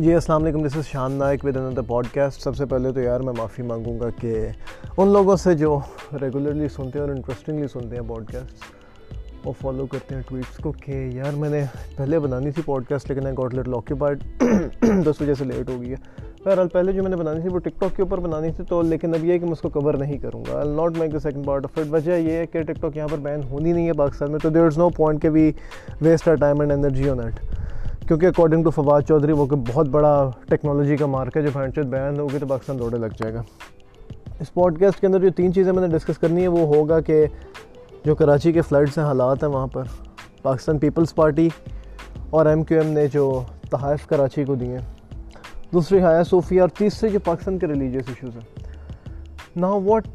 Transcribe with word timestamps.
جی 0.00 0.12
السلام 0.14 0.42
علیکم 0.42 0.62
this 0.66 0.76
is 0.76 0.86
Shan 0.86 1.12
Naik 1.12 1.44
with 1.44 1.56
another 1.56 1.82
pod 1.86 2.06
cost 2.12 2.42
سب 2.42 2.56
سے 2.56 2.66
پہلے 2.66 2.92
تو 2.92 3.00
یار، 3.00 3.20
میں 3.20 3.32
معافی 3.36 3.62
مانگوں 3.62 3.98
گا 4.00 4.08
کہ 4.20 4.46
ان 4.96 5.08
لوگوں 5.08 5.36
سے 5.36 5.54
جو 5.54 5.78
ریگولرلی 6.20 6.68
سنتے 6.76 6.98
ہیں 6.98 7.06
اور 7.06 7.14
انٹرسٹنگلی 7.14 7.66
سنتے 7.72 7.96
ہیں 7.96 8.02
پوڈ 8.08 8.30
کاسٹ 8.32 9.46
وہ 9.46 9.52
فالو 9.60 9.86
کرتے 9.86 10.14
ہیں 10.14 10.22
ٹویٹس 10.28 10.56
کو 10.62 10.72
کہ 10.82 10.92
یار، 11.14 11.36
میں 11.38 11.50
نے 11.50 11.64
پہلے 11.96 12.18
بنانی 12.18 12.50
تھی 12.50 12.62
پوڈ 12.66 12.86
کاسٹ 12.88 13.10
لیکن 13.10 13.28
گاٹ 13.38 13.54
لٹل 13.54 13.74
آکیوپائڈ 13.74 14.24
تو 14.80 15.10
اس 15.10 15.20
وجہ 15.20 15.34
سے 15.34 15.44
لیٹ 15.44 15.70
ہو 15.70 15.80
گئی 15.80 15.90
ہے۔ 15.90 15.96
بہرحال، 16.44 16.68
پہلے 16.68 16.92
جو 16.92 17.02
میں 17.02 17.10
نے 17.10 17.16
بنانی 17.16 17.40
تھی 17.40 17.48
وہ 17.52 17.58
ٹک 17.58 17.80
ٹاک 17.80 17.96
کے 17.96 18.02
اوپر 18.02 18.20
بنانی 18.20 18.52
تھی، 18.56 18.64
تو 18.68 18.82
لیکن 18.82 19.14
اب 19.14 19.24
یہ 19.24 19.32
ہے 19.32 19.38
کہ 19.38 19.44
میں 19.44 19.52
اس 19.52 19.60
کو 19.60 19.68
کور 19.70 19.94
نہیں 19.94 20.18
کروں 20.18 20.42
گا۔ 20.44 20.58
I 20.58 20.74
not 20.76 20.98
make 20.98 21.12
the 21.12 21.18
second 21.18 21.46
part 21.46 21.64
of 21.64 21.78
it 21.78 21.92
وجہ 21.92 22.12
یہ 22.12 22.32
ہے 22.32 22.46
کہ 22.46 22.62
ٹک 22.62 22.80
ٹاک 22.82 22.96
یہاں 22.96 23.08
پر 23.08 23.18
بین 23.22 23.42
ہونی 23.50 23.72
نہیں 23.72 23.86
ہے 23.86 23.92
پاکستان 23.98 24.30
میں، 24.30 24.38
تو 24.42 24.48
دیر 24.48 24.66
از 24.66 24.78
نو 24.78 24.88
پوائنٹ 24.96 25.22
کہ 25.22 25.30
we 25.30 25.50
waste 26.00 26.28
our 26.28 26.34
time 26.34 26.60
and 26.60 26.72
energy 26.72 27.08
on 27.10 27.20
it 27.20 27.40
کیونکہ 28.08 28.26
اکارڈنگ 28.26 28.64
ٹو 28.64 28.70
فواد 28.70 29.02
چودھری 29.08 29.32
وہ 29.32 29.46
بہت 29.46 29.88
بڑا 29.88 30.30
ٹیکنالوجی 30.48 30.96
کا 30.96 31.06
مارک 31.06 31.36
ہے، 31.36 31.42
جو 31.42 31.50
فینچر 31.52 31.82
بین 31.82 32.18
ہوگی 32.20 32.38
تو 32.38 32.46
پاکستان 32.46 32.78
دوڑے 32.78 32.98
لگ 32.98 33.16
جائے 33.18 33.34
گا۔ 33.34 33.42
اس 34.40 34.52
پوڈ 34.54 34.80
کاسٹ 34.80 35.00
کے 35.00 35.06
اندر 35.06 35.20
جو 35.20 35.30
تین 35.36 35.52
چیزیں 35.52 35.72
میں 35.72 35.86
نے 35.88 35.96
ڈسکس 35.96 36.18
کرنی 36.18 36.42
ہے 36.42 36.48
وہ 36.48 36.66
ہوگا 36.74 37.00
کہ 37.00 37.24
جو 38.04 38.14
کراچی 38.14 38.52
کے 38.52 38.60
فلڈس 38.60 38.98
ہیں، 38.98 39.04
حالات 39.04 39.42
ہیں 39.44 39.50
وہاں 39.50 39.66
پر۔ 39.66 39.84
پاکستان 40.42 40.78
پیپلز 40.78 41.14
پارٹی 41.14 41.48
اور 42.30 42.46
ایم 42.46 42.62
کیو 42.62 42.80
ایم 42.80 42.92
نے 42.92 43.06
جو 43.06 43.42
تحائف 43.70 44.06
کراچی 44.06 44.44
کو 44.44 44.54
دیے۔ 44.54 44.78
دوسری 45.72 45.98
حیا 45.98 46.22
صوفیہ 46.24 46.60
اور 46.60 46.68
تیسری 46.68 47.08
جو 47.08 47.18
پاکستان 47.24 47.58
کے 47.58 47.66
ریلیجیس 47.66 48.08
ایشوز 48.08 48.36
ہیں۔ 48.36 48.68
نا 49.56 49.68
واٹ 49.84 50.08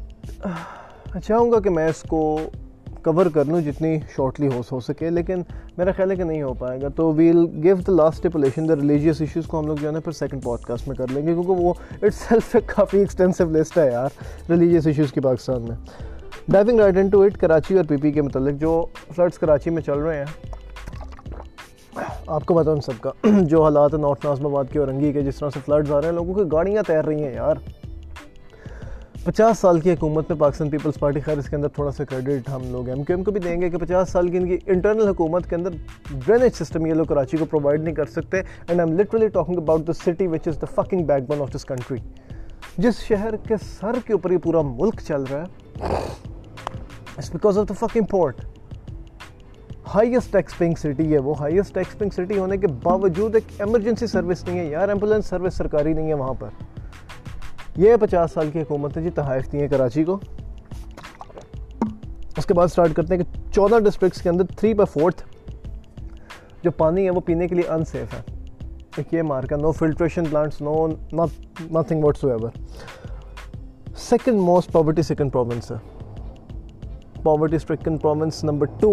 چاہوں 1.24 1.52
گا 1.52 1.60
کہ 1.60 1.70
میں 1.70 1.88
اس 1.88 2.02
کو 2.02 2.38
کور 3.06 3.26
کر 3.34 3.44
لوں 3.44 3.60
جتنی 3.60 3.98
شارٹلی 4.16 4.48
ہو 4.48 4.60
ہو 4.72 4.80
سکے، 4.80 5.10
لیکن 5.10 5.42
میرا 5.76 5.92
خیال 5.96 6.10
ہے 6.10 6.16
کہ 6.16 6.24
نہیں 6.24 6.42
ہو 6.42 6.52
پائے 6.54 6.80
گا۔ 6.82 6.88
تو 6.96 7.12
well 7.12 7.44
give 7.62 7.76
the 7.76 7.92
last 7.92 8.22
stipulation 8.22 8.68
the 8.68 8.76
religious 8.76 9.20
issues 9.20 9.46
کو 9.46 9.58
ہم 9.58 9.66
لوگ 9.66 9.76
جو 9.80 9.86
ہے 9.88 9.92
نا 9.92 10.00
پھر 10.00 10.12
سیکنڈ 10.12 10.42
پوڈ 10.42 10.60
کاسٹ 10.60 10.88
میں 10.88 10.96
کر 10.96 11.06
لیں 11.10 11.26
گے، 11.26 11.32
کیونکہ 11.32 11.52
وہ 11.52 11.72
اٹ 12.02 12.14
سیلف 12.14 12.54
ایک 12.54 12.68
کافی 12.68 12.98
ایکسٹینسو 12.98 13.44
لسٹ 13.44 13.78
ہے 13.78 13.86
یار 13.92 14.08
ریلیجیس 14.50 14.86
ایشوز 14.86 15.12
کی 15.12 15.20
پاکستان 15.20 15.62
میں۔ 15.62 15.76
Diving 16.48 16.80
right 16.80 16.96
to 17.12 17.22
it 17.22 17.36
Karachi 17.38 17.76
اور 17.76 17.84
پی 17.84 17.96
پی 17.96 18.12
کے 18.12 18.22
متعلق 18.22 18.60
جو 18.60 18.84
فلڈس 19.16 19.38
کراچی 19.38 19.70
میں 19.70 19.82
چل 19.82 19.98
رہے 19.98 20.18
ہیں۔ 20.18 20.24
آپ 22.26 22.46
کو 22.46 22.54
پتا 22.54 22.70
ان 22.70 22.80
سب 22.80 23.00
کا، 23.00 23.10
جو 23.42 23.62
حالات 23.62 23.94
ہیں 23.94 24.00
نارتھ 24.00 24.26
نازم 24.26 24.46
آباد 24.46 24.64
کے 24.72 24.78
اور 24.78 24.88
رنگی 24.88 25.12
کے، 25.12 25.22
جس 25.22 25.36
طرح 25.36 25.50
سے 25.54 25.60
فلڈز 25.66 25.92
آ 25.92 26.00
رہے 26.00 26.08
ہیں، 26.08 26.14
لوگوں 26.14 26.34
کی 26.34 26.50
گاڑیاں 26.52 26.82
تیر 26.86 27.04
رہی 27.04 27.22
ہیں 27.22 27.34
یار۔ 27.34 27.56
پچاس 29.26 29.58
سال 29.58 29.80
کی 29.80 29.92
حکومت 29.92 30.30
میں 30.30 30.38
پاکستان 30.38 30.68
پیپلز 30.70 30.98
پارٹی 30.98 31.20
خیر، 31.20 31.38
اس 31.38 31.48
کے 31.48 31.56
اندر 31.56 31.68
تھوڑا 31.68 31.90
سا 31.92 32.04
کریڈٹ 32.04 32.48
ہم 32.48 32.62
لوگ 32.70 32.88
ایم 32.88 33.02
کیو 33.04 33.16
ایم 33.16 33.24
کو 33.24 33.30
بھی 33.30 33.40
دیں 33.40 33.60
گے 33.60 33.70
کہ 33.70 33.78
پچاس 33.78 34.10
سال 34.10 34.28
کی 34.28 34.36
ان 34.36 34.46
کی 34.48 34.58
انٹرنل 34.66 35.08
حکومت 35.08 35.48
کے 35.50 35.56
اندر 35.56 35.70
ڈرینیج 36.26 36.52
سسٹم 36.54 36.86
یہ 36.86 36.94
لوگ 36.94 37.04
کراچی 37.04 37.36
کو 37.36 37.44
پرووائڈ 37.44 37.80
نہیں 37.80 37.94
کر 37.94 38.04
سکتے۔ 38.06 38.36
And 38.38 38.80
I 38.80 38.88
am 38.88 38.98
literally 38.98 39.28
talking 39.28 39.56
about 39.56 39.86
the 39.86 39.92
city 39.92 40.26
which 40.26 40.48
is 40.48 40.60
the 40.60 40.66
fucking 40.74 41.04
backbone 41.28 41.40
of 41.40 41.54
this 41.54 41.64
country 41.64 41.98
جس 42.78 42.98
شہر 42.98 43.36
کے 43.48 43.56
سر 43.80 43.98
کے 44.06 44.12
اوپر 44.12 44.30
یہ 44.30 44.38
پورا 44.38 44.62
ملک 44.62 45.00
چل 45.08 45.22
رہا 45.22 45.42
ہے 45.42 45.82
it's 47.16 47.30
because 47.32 47.58
of 47.58 47.68
the 47.68 47.86
fucking 47.86 48.04
port 48.10 48.40
highest 49.94 50.32
tax 50.32 50.58
paying 50.58 50.74
city 50.78 51.12
ہے 51.12 51.18
وہ 51.18 51.38
ہائیسٹ 51.40 51.74
ٹیکس 51.74 51.98
پینگ 51.98 52.10
سٹی 52.10 52.38
ہونے 52.38 52.56
کے 52.56 52.66
باوجود 52.82 53.34
ایک 53.34 53.60
ایمرجنسی 53.60 54.06
سروس 54.06 54.44
نہیں 54.44 54.58
ہے۔ 54.58 54.64
یار 54.64 54.88
ایمبولینس 54.88 55.26
سروس 55.26 55.54
سرکاری 55.54 55.92
نہیں 55.92 56.08
ہے 56.08 56.14
وہاں 56.14 56.34
پر۔ 56.38 56.48
یہ 57.76 57.96
پچاس 58.00 58.32
سال 58.32 58.50
کی 58.50 58.60
حکومت 58.60 58.96
ہے 58.96 59.02
جی 59.02 59.10
تحائف 59.10 59.50
دی 59.52 59.60
ہیں 59.60 59.68
کراچی 59.68 60.04
کو۔ 60.04 60.18
اس 62.36 62.46
کے 62.46 62.54
بعد 62.54 62.68
سٹارٹ 62.68 62.94
کرتے 62.94 63.14
ہیں 63.14 63.22
کہ 63.22 63.52
چودہ 63.52 63.78
ڈسٹرکٹس 63.84 64.22
کے 64.22 64.28
اندر 64.28 64.44
تھری 64.56 64.72
بائی 64.74 65.00
فورتھ 65.00 65.22
جو 66.62 66.70
پانی 66.70 67.04
ہے 67.04 67.10
وہ 67.10 67.20
پینے 67.26 67.48
کے 67.48 67.54
لیے 67.54 67.68
ان 67.68 67.84
سیف 67.84 68.14
ہے۔ 68.14 68.20
ایک 68.96 69.12
یہ 69.14 69.22
مارک 69.22 69.52
ہے 69.52 69.56
no 69.56 69.72
filtration 69.72 70.24
plants 70.30 70.60
no 70.60 70.86
nothing 70.86 72.04
whatsoever 72.24 72.50
second 73.96 74.40
most 74.40 74.72
poverty 74.72 75.02
second 75.02 75.32
province 75.32 75.70
ہے۔ 75.70 75.76
Poverty 77.22 77.56
stricken 77.56 77.98
province 77.98 78.42
number 78.44 78.66
two 78.80 78.92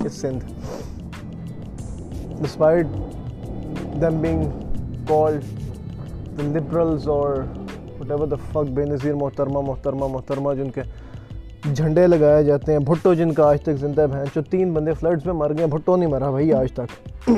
is 0.00 0.20
Sindh 0.20 0.44
despite 2.42 2.86
them 4.00 4.20
being 4.20 4.44
called 5.08 5.42
the 6.38 6.42
liberals 6.42 7.08
اور 7.08 7.44
وٹ 8.02 8.10
ایور 8.10 8.26
دا 8.26 8.36
فک 8.52 8.70
بے 8.70 8.84
نظیر 8.84 9.14
محترمہ 9.14 9.60
محترمہ 9.60 10.06
محترمہ 10.06 10.54
جن 10.54 10.70
کے 10.70 10.80
جھنڈے 11.74 12.06
لگائے 12.06 12.44
جاتے 12.44 12.72
ہیں 12.72 12.78
بھٹو 12.78 13.14
جن 13.14 13.32
کا 13.32 13.48
آج 13.48 13.62
تک 13.62 13.76
زندہ 13.80 14.06
بہن 14.10 14.24
جو 14.34 14.42
تین 14.42 14.72
بندے 14.72 14.92
فلڈز 14.92 15.26
میں 15.26 15.34
مر 15.34 15.52
گئے 15.58 15.66
بھٹو 15.66 15.96
نہیں 15.96 16.10
مرا 16.10 16.30
بھائی 16.30 16.52
آج 16.52 16.72
تک 16.72 17.30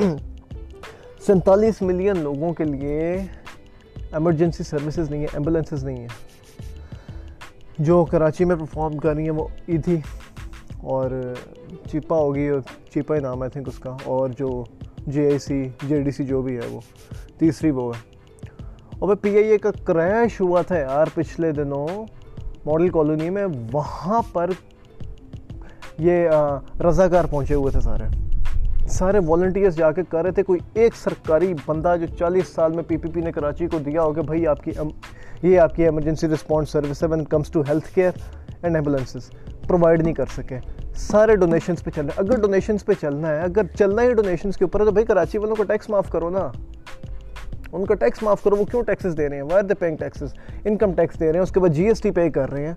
سینتالیس 1.25 1.81
ملین 1.81 2.19
لوگوں 2.19 2.53
کے 2.53 2.63
لیے 2.63 3.17
ایمرجنسی 4.11 4.63
سروسز 4.63 5.09
نہیں 5.09 5.19
ہیں 5.19 5.27
ایمبولینسز 5.33 5.83
نہیں 5.85 5.97
ہیں 5.97 6.07
جو 7.79 8.05
کراچی 8.05 8.45
میں 8.45 8.55
پرفارم 8.55 8.97
کر 8.97 9.15
رہی 9.15 9.23
ہیں 9.23 9.31
وہ 9.31 9.47
ایدھی 9.65 9.99
اور 10.83 11.11
چیپا 11.91 12.17
ہوگی 12.17 12.49
چیپا 12.93 13.15
ہی 13.15 13.19
نام 13.19 13.43
ہے 13.43 13.49
تھنک 13.49 13.67
اس 13.67 13.79
کا 13.79 13.97
اور 14.03 14.29
جو 14.29 14.63
جے 15.07 15.29
آئی 15.29 15.39
سی 15.39 15.63
جے 15.87 16.01
ڈی 16.01 16.11
سی 16.11 16.23
جو 16.23 16.41
بھی 16.41 16.55
ہے 16.55 16.67
وہ، 16.71 16.79
تیسری 17.37 17.69
وہ 17.69 17.91
ہے۔ 17.95 18.14
اور 18.99 19.15
پی 19.15 19.35
آئی 19.37 19.49
اے 19.51 19.57
کا 19.57 19.71
کریش 19.85 20.39
ہوا 20.41 20.61
تھا 20.67 20.77
یار 20.77 21.07
پچھلے 21.13 21.51
دنوں. 21.51 22.05
ماڈل 22.65 22.89
کالونی 22.89 23.29
میں 23.29 23.45
وہاں 23.71 24.21
پر 24.33 24.49
یہ 25.99 26.29
رضاکار 26.87 27.25
پہنچے 27.31 27.53
ہوئے 27.53 27.71
تھے 27.71 27.79
سارے. 27.81 28.03
سارے 28.89 29.19
والنٹیئرس 29.27 29.75
جا 29.75 29.91
کے 29.91 30.01
کر 30.09 30.23
رہے 30.23 30.31
تھے. 30.31 30.43
کوئی 30.43 30.59
ایک 30.73 30.95
سرکاری 30.95 31.53
بندہ 31.65 31.95
جو 31.99 32.07
چالیس 32.19 32.47
سال 32.55 32.73
میں 32.73 32.83
پی 32.87 32.97
پی 32.97 33.09
پی 33.13 33.21
نے 33.21 33.31
کراچی 33.31 33.67
کو 33.67 33.79
دیا 33.85 34.01
ہو 34.01 34.13
کہ 34.13 34.21
بھائی 34.21 34.47
آپ 34.47 34.63
کی 34.63 34.71
یہ 35.43 35.59
آپ 35.59 35.75
کی 35.75 35.83
ایمرجنسی 35.83 36.27
رسپانس 36.27 36.69
سروس 36.69 37.03
ہے 37.03 37.07
when 37.07 37.23
comes 37.25 37.49
to 37.51 37.61
health 37.69 37.93
care 37.95 38.11
and 38.61 38.75
ambulances 38.75 39.29
provide 39.67 40.01
نہیں 40.01 40.13
کر 40.13 40.25
سکے. 40.35 40.59
سارے 40.95 41.35
ڈونیشنس 41.35 41.83
پہ 41.83 41.91
چل 41.95 42.05
رہے 42.05 42.13
ہیں. 42.13 42.23
اگر 42.25 42.41
ڈونیشنس 42.41 42.85
پہ 42.85 42.93
چلنا 43.01 43.29
ہے، 43.29 43.41
اگر 43.41 43.75
چلنا 43.79 44.01
ہی 44.01 44.13
ڈونیشنس 44.13 44.57
کے 44.57 44.63
اوپر 44.65 44.79
ہے 44.79 44.85
تو 44.85 44.91
بھائی 44.91 45.05
کراچی 45.05 45.37
والوں 45.37 45.55
کو 45.55 45.63
ٹیکس 45.63 45.89
معاف 45.89 46.09
کرو 46.11 46.29
نا. 46.29 46.47
ان 47.75 47.85
کا 47.85 47.93
ٹیکس 47.93 48.23
معاف 48.23 48.43
کرو، 48.43 48.55
وہ 48.55 48.65
کیوں 48.65 48.83
ٹیکسز 48.83 49.17
دے 49.17 49.29
رہے 49.29 49.35
ہیں؟ 49.35 49.43
Why 49.43 49.63
they 49.63 49.73
paying 49.73 49.97
taxes 49.97 50.33
income 50.65 50.93
tax 50.93 51.19
دے 51.19 51.25
رہے 51.25 51.33
ہیں، 51.33 51.43
اس 51.43 51.51
کے 51.51 51.59
بعد 51.59 51.69
جی 51.69 51.83
ایس 51.83 52.01
ٹی 52.01 52.11
پے 52.11 52.29
کر 52.29 52.51
رہے 52.51 52.67
ہیں۔ 52.67 52.73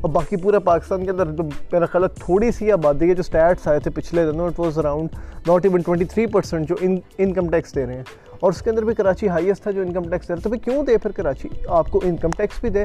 اور 0.00 0.10
باقی 0.10 0.36
پورے 0.36 0.58
پاکستان 0.58 1.04
کے 1.04 1.10
اندر 1.10 1.26
میرا 1.72 1.86
خیال 1.86 2.04
ہے، 2.04 2.08
تھوڑی 2.08 2.52
سی 2.52 2.72
آبادی 2.72 3.08
ہے، 3.08 3.14
جو 3.14 3.20
اسٹیٹس 3.20 3.68
آئے 3.68 3.80
تھے 3.80 3.90
پچھلے 3.90 4.26
دنوں 4.26 4.46
it 4.46 4.60
was 4.60 4.78
around 4.78 5.08
not 5.46 5.64
even 5.64 5.80
twenty 5.80 6.04
three 6.04 6.26
percent 6.26 6.68
جو 6.68 6.74
انکم 7.18 7.50
ٹیکس 7.50 7.74
دے 7.74 7.86
رہے 7.86 7.94
ہیں۔ 7.94 8.02
اور 8.40 8.52
اس 8.52 8.62
کے 8.62 8.70
اندر 8.70 8.84
بھی 8.84 8.94
کراچی 8.94 9.28
ہائیسٹ 9.28 9.62
تھا 9.62 9.70
جو 9.70 9.82
انکم 9.82 10.10
ٹیکس 10.10 10.28
دے 10.28 10.34
رہے 10.34 10.42
تو 10.42 10.50
کیوں 10.50 10.82
دے؟ 10.82 10.98
پھر 10.98 11.10
کراچی 11.10 11.48
آپ 11.68 11.90
کو 11.90 12.00
انکم 12.04 12.30
ٹیکس 12.36 12.60
بھی 12.60 12.68
دے 12.68 12.84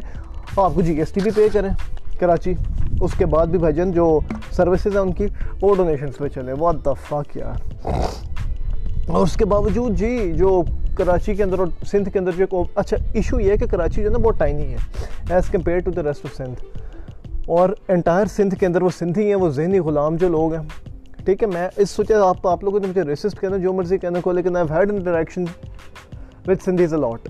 اور 0.56 0.66
آپ 0.66 0.72
کو 0.76 0.82
جی 0.82 1.00
ایس 1.00 1.12
ٹی 1.12 1.22
بھی 1.22 1.32
پے 1.36 1.48
کریں۔ 1.54 1.70
کراچی، 2.20 2.54
اس 3.02 3.12
کے 3.18 3.26
بعد 3.26 3.48
بھی 3.48 3.60
بھجن 3.60 3.92
جو 3.92 4.20
سروسز 4.52 4.88
ہیں 4.88 5.02
ان 5.02 5.14
کی، 5.14 5.28
وہ 5.62 5.76
ڈونیشنس 5.76 6.18
پہ 6.18 6.28
چلے۔ 6.28 6.54
واٹ 6.54 6.76
دا 6.86 6.94
فاک 6.94 7.38
یار؟ 7.38 7.86
اور 9.08 9.24
اس 9.24 9.36
کے 9.38 9.46
باوجود 9.46 9.98
جی 9.98 10.32
جو 10.38 10.62
کراچی 10.98 11.34
کے 11.36 11.44
اندر 11.44 11.60
اور 11.60 11.68
سندھ 11.88 12.10
کے 12.10 12.20
اندر 12.20 12.32
جو 12.38 12.44
ایک 12.44 12.78
اچھا 12.78 12.98
ایشو 13.14 13.40
یہ 13.40 13.52
ہے 13.52 13.58
کہ 13.58 13.66
کراچی 13.72 14.02
جو 14.02 14.08
ہے 14.08 14.14
نا 14.14 14.18
بہت 14.18 14.40
ٹائنی 14.40 14.64
ہے 14.74 14.78
as 15.30 15.50
compare 15.50 15.80
to 15.80 15.92
the 15.92 16.04
rest 16.04 16.26
of 16.26 16.36
Sindh. 16.36 16.64
اور 17.48 17.70
انٹائر 17.88 18.26
سندھ 18.36 18.56
کے 18.56 18.66
اندر 18.66 18.82
وہ 18.82 18.90
سندھی 18.98 19.28
ہیں، 19.28 19.36
وہ 19.36 19.50
ذہنی 19.50 19.80
غلام 19.80 20.16
جو 20.16 20.30
لوگ 20.30 20.54
ہیں۔ 20.54 20.62
ٹھیک 21.26 21.44
ہے، 21.44 21.48
میں 21.48 21.68
اس 21.78 21.90
سوچا 21.90 22.24
آپ 22.28 22.48
آپ 22.48 22.64
لوگوں 22.64 22.80
نے 22.80 22.88
مجھے 22.88 23.04
ریسسٹ 23.04 23.40
کہنا، 23.42 23.58
جو 23.58 23.74
مرضی 23.74 23.98
کہنے 23.98 24.22
کو 24.22 24.32
لیکن 24.32 24.56
I 24.58 24.68
had 24.70 24.92
interaction 24.92 25.46
with 26.48 26.64
Sindhis 26.64 26.94
a lot 26.94 27.28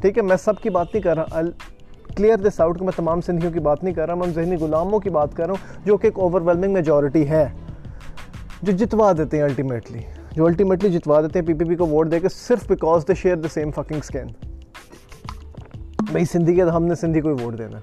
ٹھیک 0.00 0.18
ہے، 0.18 0.22
میں 0.22 0.36
سب 0.44 0.60
کی 0.62 0.70
بات 0.70 0.94
نہیں 0.94 1.02
کر 1.02 1.16
رہا۔ 1.16 1.40
کلیئر 2.16 2.36
دس 2.38 2.60
آؤٹ 2.60 2.78
کہ 2.78 2.84
میں 2.84 2.92
تمام 2.96 3.20
سندھیوں 3.20 3.52
کی 3.52 3.60
بات 3.60 3.84
نہیں 3.84 3.94
کر 3.94 4.06
رہا، 4.06 4.14
میں 4.14 4.26
ذہنی 4.34 4.56
غلاموں 4.56 5.00
کی 5.00 5.10
بات 5.10 5.36
کر 5.36 5.46
رہا 5.46 5.52
ہوں، 5.52 5.86
جو 5.86 5.96
کہ 5.96 6.06
ایک 6.06 6.18
اوور 6.18 6.40
ویلمنگ 6.40 6.72
میجورٹی 6.72 7.28
ہے، 7.28 7.46
جو 8.62 8.72
جتوا 8.72 9.12
دیتے 9.18 9.36
ہیں 9.36 9.44
الٹیمیٹلی 9.44 10.02
جو 10.34 10.46
الٹیمیٹلی 10.46 10.90
جتوا 10.90 11.20
دیتے 11.20 11.38
ہیں 11.38 11.46
پی 11.46 11.54
پی 11.54 11.64
پی 11.64 11.74
کو 11.74 11.86
ووٹ 11.86 12.10
دے 12.10 12.20
کے 12.20 12.28
صرف 12.28 12.68
because 12.68 13.08
they 13.08 13.14
share 13.14 13.36
the 13.36 13.48
same 13.48 13.70
fucking 13.70 13.98
skin 13.98 14.26
بھائی 16.10 16.24
سندھی 16.24 16.54
کے 16.54 16.62
ہم 16.62 16.84
نے 16.84 16.94
سندھی 16.94 17.20
کو 17.20 17.34
ہی 17.34 17.44
ووٹ 17.44 17.58
دینا 17.58 17.78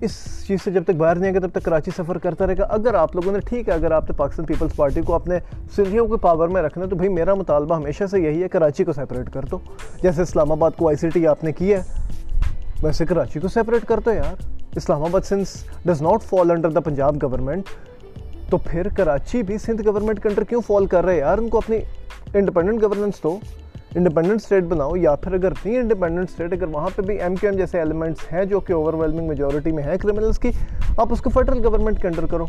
اس 0.00 0.46
چیز 0.46 0.62
سے 0.64 0.70
جب 0.70 0.84
تک 0.84 0.90
باہر 0.90 1.16
نہیں 1.16 1.30
آئے 1.30 1.34
گا 1.34 1.46
تب 1.46 1.52
تک 1.52 1.64
کراچی 1.64 1.90
سفر 1.96 2.18
کرتا 2.18 2.46
رہے 2.46 2.56
گا۔ 2.58 2.64
اگر 2.64 2.94
آپ 2.94 3.14
لوگوں 3.16 3.32
نے 3.32 3.38
ٹھیک 3.40 3.68
ہے، 3.68 3.74
اگر 3.74 3.90
آپ 3.90 4.10
نے 4.10 4.16
پاکستان 4.16 4.46
پیپلز 4.46 4.76
پارٹی 4.76 5.00
کو 5.00 5.14
اپنے 5.14 5.38
سندھیوں 5.76 6.06
کے 6.08 6.16
پاور 6.16 6.48
میں 6.48 6.62
رکھنا 6.62 6.84
تو 6.84 6.96
بھائی 6.96 7.08
میرا 7.08 7.34
مطالبہ 7.34 7.76
ہمیشہ 7.76 8.04
سے 8.10 8.20
یہی 8.20 8.42
ہے 8.42 8.48
کراچی 8.48 8.84
کو 8.84 8.92
سیپریٹ 8.92 9.32
کر 9.32 9.44
دو۔ 9.50 9.58
جیسے 10.02 10.22
اسلام 10.22 10.52
آباد 10.52 10.70
کو 10.76 10.88
آئی 10.88 10.96
سی 10.96 11.08
ٹی 11.08 11.26
آپ 11.26 11.44
نے 11.44 11.52
کی 11.52 11.72
ہے، 11.74 11.82
ویسے 12.82 13.06
کراچی 13.06 13.40
کو 13.40 13.48
سیپریٹ 13.48 13.84
کر 13.84 14.00
دو 14.00 14.12
یار۔ 14.12 14.42
Islamabad 15.02 15.20
since 15.24 15.54
does 15.84 16.02
not 16.02 16.22
fall 16.22 16.50
under 16.50 16.70
the 16.70 16.80
Punjab 16.80 17.22
government 17.22 17.64
تو 18.50 18.58
پھر 18.58 18.88
کراچی 18.88 19.42
بھی 19.42 19.58
سندھ 19.58 19.82
گورنمنٹ 19.86 20.22
کے 20.22 20.28
انڈر 20.28 20.44
کیوں 20.44 20.60
فال 20.66 20.86
کر 20.86 21.04
رہے 21.04 21.18
یار 21.18 21.38
ان 21.38 21.48
کو 21.48 21.58
اپنی 21.58 21.76
انڈیپینڈنٹ 22.34 22.82
گورننس 22.82 23.22
دو۔ 23.22 23.38
انڈیپینڈنٹ 23.94 24.40
اسٹیٹ 24.42 24.64
بناؤ 24.64 24.96
یا 24.96 25.14
پھر 25.14 25.32
اگر 25.32 25.52
نہیں 25.64 25.78
انڈیپینڈنٹ 25.78 26.30
اسٹیٹ 26.30 26.52
اگر 26.52 26.64
وہاں 26.64 26.88
پہ 26.96 27.02
بھی 27.02 27.20
ایم 27.20 27.34
کیو 27.34 27.50
ایم 27.50 27.58
جیسے 27.58 27.78
ایلیمنٹس 27.78 28.32
ہیں 28.32 28.44
جو 28.44 28.60
کہ 28.60 28.72
اوور 28.72 28.94
ویلمنگ 28.94 29.28
میجورٹی 29.28 29.72
میں 29.72 29.82
ہیں 29.82 29.96
کرمنلس 29.96 30.38
کی، 30.38 30.50
آپ 30.96 31.12
اس 31.12 31.20
کو 31.20 31.30
فیڈرل 31.30 31.64
گورنمنٹ 31.64 32.02
کے 32.02 32.08
انڈر 32.08 32.26
کرو۔ 32.26 32.46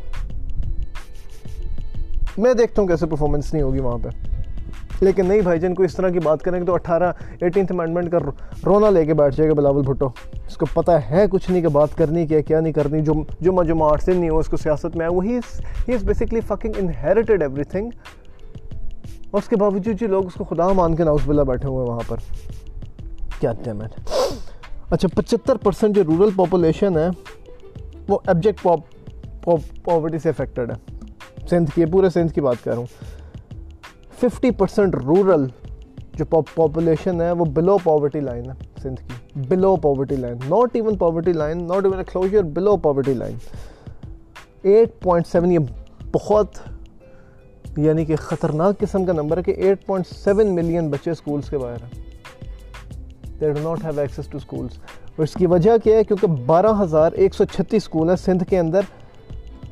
میں 2.37 2.53
دیکھتا 2.53 2.81
ہوں 2.81 2.89
کیسے 2.89 3.05
پرفارمنس 3.05 3.53
نہیں 3.53 3.63
ہوگی 3.63 3.79
وہاں 3.79 3.97
پہ۔ 4.03 4.09
لیکن 5.01 5.25
نہیں 5.25 5.41
بھائی 5.41 5.59
جن 5.59 5.73
کو 5.73 5.83
اس 5.83 5.95
طرح 5.95 6.09
کی 6.09 6.19
بات 6.19 6.41
کریں 6.41 6.59
گے 6.59 6.65
تو 6.65 6.73
اٹھارہ 6.73 7.11
ایٹینتھ 7.39 7.71
امینڈمنٹ 7.71 8.11
کا 8.11 8.17
رونا 8.65 8.89
لے 8.89 9.05
کے 9.05 9.13
بیٹھ 9.13 9.35
جائے 9.35 9.49
گا 9.49 9.53
بلاول 9.53 9.83
بھٹو۔ 9.83 10.07
اس 10.47 10.57
کو 10.57 10.65
پتہ 10.73 10.91
ہے 10.91 11.25
کچھ 11.29 11.51
نہیں 11.51 11.61
کہ 11.61 11.67
بات 11.67 11.97
کرنی 11.97 12.25
کیا 12.27 12.41
کیا 12.41 12.59
نہیں 12.59 12.73
کرنی، 12.73 13.01
جو 13.01 13.13
جو 13.39 13.53
مجموعات 13.53 14.03
سے 14.03 14.13
نہیں 14.13 14.29
ہو، 14.29 14.37
اس 14.37 14.47
کو 14.47 14.57
سیاست 14.57 14.95
میں 14.95 15.07
وہی 15.07 15.37
ہی 15.87 15.93
is 15.93 16.03
basically 16.03 16.41
fucking 16.41 16.73
inherited 16.77 17.41
everything 17.63 17.89
اور 19.31 19.41
اس 19.41 19.47
کے 19.47 19.55
باوجود 19.55 19.99
جو 20.01 20.07
لوگ 20.07 20.25
اس 20.25 20.33
کو 20.33 20.43
خدا 20.43 20.71
مان 20.73 20.95
کے 20.95 21.03
ناؤس 21.03 21.21
بلا 21.25 21.43
بیٹھے 21.43 21.67
ہوئے 21.67 21.85
وہاں 21.85 21.99
پر۔ 22.07 22.17
کیا 23.39 23.53
ڈیمیٹ 23.63 24.09
اچھا 24.89 25.07
پچہتر 25.15 25.55
پرسنٹ 25.55 25.95
جو 25.95 26.03
رورل 26.03 26.29
پاپولیشن 26.35 26.97
ہے، 26.97 27.07
وہ 28.07 28.19
ایبجیکٹ 28.27 28.67
پاورٹی 29.83 30.19
سے 30.19 30.29
افیکٹڈ 30.29 30.71
ہے۔ 30.71 30.95
سندھ 31.49 31.71
کی، 31.75 31.85
پورے 31.85 32.09
سندھ 32.09 32.33
کی 32.33 32.41
بات 32.41 32.63
کر 32.63 32.71
رہا 32.71 32.77
ہوں۔ 32.77 33.20
ففٹی 34.21 34.51
پرسنٹ 34.51 34.95
رورل 34.95 35.47
جو 36.13 36.25
پاپولیشن 36.25 37.21
ہے 37.21 37.31
وہ 37.31 37.45
بلو 37.45 37.77
پاورٹی 37.83 38.19
لائن 38.19 38.45
ہے 38.45 38.53
سندھ 38.83 39.01
کی 39.01 39.39
below 39.47 39.75
poverty 39.75 40.15
line 40.15 40.37
not 40.49 40.69
even 40.73 40.97
poverty 40.97 41.33
line 41.33 41.57
not 41.57 41.85
even 41.85 41.97
a 41.97 42.03
closer 42.03 42.43
below 42.43 42.77
poverty 42.77 43.13
line 43.13 43.37
eight 44.61 45.01
point 45.01 45.27
seven 45.27 45.51
یہ 45.51 45.59
بہت 46.11 46.47
یعنی 47.77 48.05
کہ 48.05 48.15
خطرناک 48.15 48.79
قسم 48.79 49.05
کا 49.05 49.13
نمبر 49.13 49.37
ہے 49.37 49.43
کہ 49.43 49.51
ایٹ 49.51 49.85
پوائنٹ 49.85 50.07
سیون 50.07 50.55
ملین 50.55 50.89
بچے 50.89 51.11
اسکولس 51.11 51.49
کے 51.49 51.57
باہر 51.57 51.77
ہیں۔ 51.83 52.03
They 53.39 53.51
do 53.51 53.69
not 53.69 53.85
have 53.85 53.99
access 53.99 54.27
to 54.27 54.37
schools 54.37 54.71
اور 54.77 55.23
اس 55.23 55.33
کی 55.33 55.45
وجہ 55.45 55.71
کیا 55.83 55.97
ہے؟ 55.97 56.03
کیونکہ 56.03 56.27
بارہ 56.27 56.81
ہزار 56.81 57.11
ایک 57.11 57.33
سو 57.33 57.45
چھتیس 57.45 57.83
اسکول 57.83 58.09
ہیں 58.09 58.15
سندھ 58.15 58.43
کے 58.43 58.59
اندر 58.59 58.81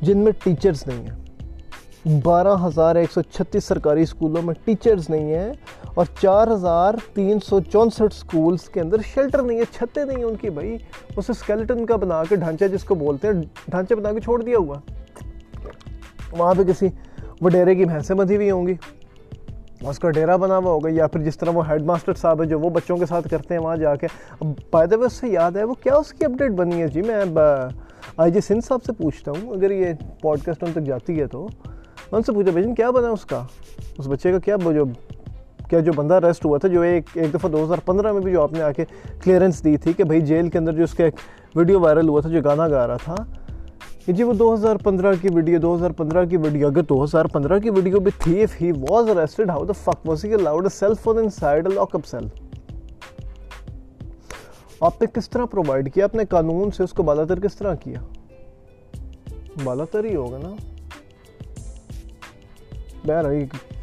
جن 0.02 0.18
میں 0.18 0.32
ٹیچرز 0.44 0.84
نہیں 0.86 1.10
ہیں۔ 1.10 1.19
بارہ 2.06 2.66
ہزار 2.66 2.96
ایک 2.96 3.12
سو 3.12 3.22
چھتیس 3.22 3.64
سرکاری 3.64 4.02
اسکولوں 4.02 4.42
میں 4.42 4.54
ٹیچرز 4.64 5.10
نہیں 5.10 5.34
ہیں 5.34 5.52
اور 5.94 6.04
چار 6.22 6.48
ہزار 6.48 6.94
تین 7.14 7.38
سو 7.40 7.60
چونسٹھ 7.60 8.02
اسکولس 8.02 8.68
کے 8.68 8.80
اندر 8.80 8.96
شیلٹر 9.14 9.42
نہیں 9.42 9.58
ہے 9.58 9.64
چھتے 9.72 10.04
نہیں 10.04 10.16
ہیں 10.16 10.24
ان 10.24 10.36
کی 10.36 10.50
بھائی۔ 10.50 10.76
اسے 11.16 11.32
اسکیلٹن 11.32 11.86
کا 11.86 11.96
بنا 11.96 12.22
کے 12.28 12.36
ڈھانچہ 12.36 12.64
جس 12.64 12.84
کو 12.84 12.94
بولتے 12.94 13.28
ہیں، 13.28 13.34
ڈھانچے 13.68 13.94
بنا 13.94 14.12
کے 14.12 14.20
چھوڑ 14.20 14.42
دیا 14.42 14.58
ہوا۔ 14.58 14.76
وہاں 16.38 16.54
پہ 16.54 16.62
کسی 16.62 16.88
وہ 17.40 17.50
ڈیرے 17.50 17.74
کی 17.74 17.84
بھینسیں 17.84 18.16
بندھی 18.16 18.36
ہوئی 18.36 18.50
ہوں 18.50 18.66
گی۔ 18.66 18.74
اس 19.80 19.98
کا 19.98 20.10
ڈیرا 20.10 20.36
بنا 20.36 20.56
ہوا 20.56 20.70
ہوگا، 20.70 20.88
یا 20.92 21.06
پھر 21.06 21.20
جس 21.20 21.38
طرح 21.38 21.50
وہ 21.50 21.68
ہیڈ 21.68 21.82
ماسٹر 21.82 22.14
صاحب 22.14 22.42
ہے 22.42 22.46
جو 22.46 22.60
وہ 22.60 22.70
بچوں 22.70 22.96
کے 22.96 23.06
ساتھ 23.06 23.28
کرتے 23.28 23.54
ہیں 23.54 23.62
وہاں 23.62 23.76
جا 23.76 23.96
کے۔ 23.96 24.06
اب 24.40 24.46
پائدے 24.70 24.96
اس 24.96 25.12
سے 25.12 25.28
یاد 25.28 25.50
ہے، 25.50 25.64
وہ 25.64 25.74
کیا 25.74 25.94
اس 25.94 26.12
کی 26.12 26.24
اپڈیٹ 26.24 26.50
بنی 26.50 26.82
ہے؟ 26.82 26.88
جی 26.88 27.02
میں 27.02 27.24
آئی 28.16 28.32
جی 28.32 28.40
سندھ 28.40 28.64
صاحب 28.64 28.84
سے 28.84 28.92
پوچھتا 28.92 29.30
ہوں۔ 29.30 29.50
اگر 29.50 29.70
یہ 29.70 29.86
پوڈ 30.20 30.40
کاسٹ 30.40 30.62
ان 30.62 30.72
تک 30.72 30.80
جاتی 30.80 31.20
ہے 31.20 31.26
تو۔ 31.26 31.48
ان 32.12 32.22
سے 32.22 32.32
پوچھا 32.32 32.50
بھائی 32.52 32.74
کیا 32.76 32.90
بنا 32.90 33.08
اس 33.08 33.24
کا؟ 33.24 33.42
اس 33.98 34.06
بچے 34.06 34.32
کا 34.32 34.38
کیا 34.38 34.56
جو 34.74 34.84
کیا 35.68 35.80
جو 35.80 35.92
بندہ 35.96 36.18
ریسٹ 36.22 36.44
ہوا 36.44 36.58
تھا، 36.58 36.68
جو 36.68 36.80
ایک 36.82 37.08
ایک 37.14 37.34
دفعہ 37.34 37.50
دو 37.50 37.62
ہزار 37.64 37.78
پندرہ 37.84 38.12
میں 38.12 38.20
بھی 38.20 38.32
جو 38.32 38.42
آپ 38.42 38.52
نے 38.52 38.62
آ 38.62 38.70
کے 38.76 38.84
کلیئرنس 39.24 39.62
دی 39.64 39.76
تھی 39.76 39.92
کہ 39.92 40.04
بھائی 40.04 40.20
جیل 40.20 40.48
کے 40.50 40.58
اندر 40.58 40.72
جو 40.72 40.84
اس 40.84 40.94
کا 40.94 41.04
ایک 41.04 41.14
ویڈیو 41.54 41.80
وائرل 41.80 42.08
ہوا 42.08 42.20
تھا، 42.20 42.28
جو 42.28 42.40
گانا 42.44 42.68
گا 42.68 42.86
رہا 42.86 42.96
تھا، 43.04 43.14
کہ 44.06 44.12
جی 44.12 44.22
وہ 44.22 44.32
دو 44.32 44.52
ہزار 44.54 44.76
پندرہ 44.76 45.12
کی 45.20 45.28
ویڈیو 45.34 45.58
دو 45.58 45.74
ہزار 45.74 45.90
پندرہ 45.96 46.24
کی 46.24 46.36
ویڈیو 46.36 46.66
اگر 46.66 46.82
دو 46.82 47.02
ہزار 47.04 47.24
پندرہ 47.24 47.58
کی 47.58 47.70
ویڈیو 47.70 48.00
بھی 48.00 48.10
تھی 48.18 48.42
if 48.42 48.60
he 48.60 48.70
was 48.88 49.10
arrested 49.10 49.50
how 49.50 49.64
the 49.64 49.72
fuck 49.72 50.08
was 50.08 50.24
he 50.24 50.34
allowed 50.34 50.68
cell 50.72 50.94
phone 51.02 51.18
inside 51.30 51.68
lockup 51.94 52.06
cell 52.06 52.26
آپ 54.80 55.00
نے 55.00 55.06
کس 55.12 55.30
طرح 55.30 55.44
پرووائڈ 55.44 55.92
کیا؟ 55.94 56.04
اپنے 56.04 56.24
قانون 56.24 56.70
سے 56.70 56.82
اس 56.84 56.92
کو 56.92 57.02
بالا 57.02 57.24
تر 57.24 57.40
کس 57.40 57.56
طرح 57.56 57.74
کیا؟ 57.74 58.00
بالا 59.64 59.84
تر 59.84 60.04
ہی 60.04 60.14
ہوگا 60.16 60.38
نا۔ 60.42 60.54
بہر 63.06 63.24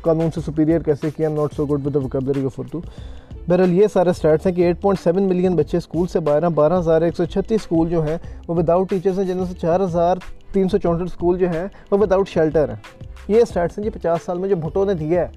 قانون 0.02 0.32
سے 0.32 0.42
سپیریئر 0.42 0.82
کیسے 0.82 1.10
کیا 1.16 1.30
not 1.30 1.56
so 1.56 1.66
good 1.66 1.86
with 1.86 1.94
the 1.94 2.00
vocabulary 2.00 2.46
of 2.46 2.60
Urdu 2.60 2.82
بہرحال 3.48 3.74
یہ 3.74 3.88
سارے 3.94 4.10
اسٹیٹس 4.10 4.46
ہیں 4.46 4.54
کہ 4.54 4.62
ایٹ 4.62 4.82
پوائنٹ 4.82 5.00
سیون 5.04 5.24
ملین 5.24 5.56
بچے 5.56 5.78
اسکول 5.78 6.08
سے 6.08 6.20
باہر 6.20 6.44
ہیں، 6.44 6.50
بارہ 6.50 6.80
ہزار 6.80 7.02
ایک 7.02 7.16
سو 7.18 7.26
چھتیس 7.26 7.62
اسکول 7.62 7.90
جو 7.90 8.08
ہیں، 8.08 8.18
وہ 8.48 8.56
وداؤٹ 8.56 8.90
ٹیچرس 8.90 9.18
ہیں 9.20 9.26
جن 9.26 9.38
میں 9.38 9.46
سے 9.46 9.54
چار 9.62 9.80
ہزار 9.80 10.18
تین 10.54 10.70
سو 10.70 10.78
چونسٹھ 10.78 11.04
اسکول 11.04 11.38
جو 11.38 11.50
ہیں، 11.50 11.68
وہ 11.92 11.98
وداؤٹ 11.98 12.30
شیلٹر 12.30 12.70
ہیں۔ 12.70 12.76
یہ 13.28 13.42
اسٹیٹس 13.42 13.78
ہیں 13.78 13.84
جی 13.84 13.90
پچاس 13.90 14.26
سال 14.26 14.38
میں 14.38 14.50
جو 14.50 14.56
بھٹو 14.56 14.86
نے 14.86 14.94
دیا 14.94 15.22
ہے۔ 15.22 15.28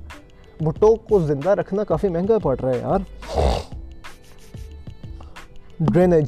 بھٹو 0.61 0.94
کو 0.94 1.19
زندہ 1.19 1.50
رکھنا 1.50 1.85
کافی 1.85 2.09
مہنگا 2.09 2.38
پڑ 2.38 2.56
رہا 2.59 2.71
ہے 2.71 2.79
یار۔ 2.79 2.99
ڈرینیج 5.81 6.26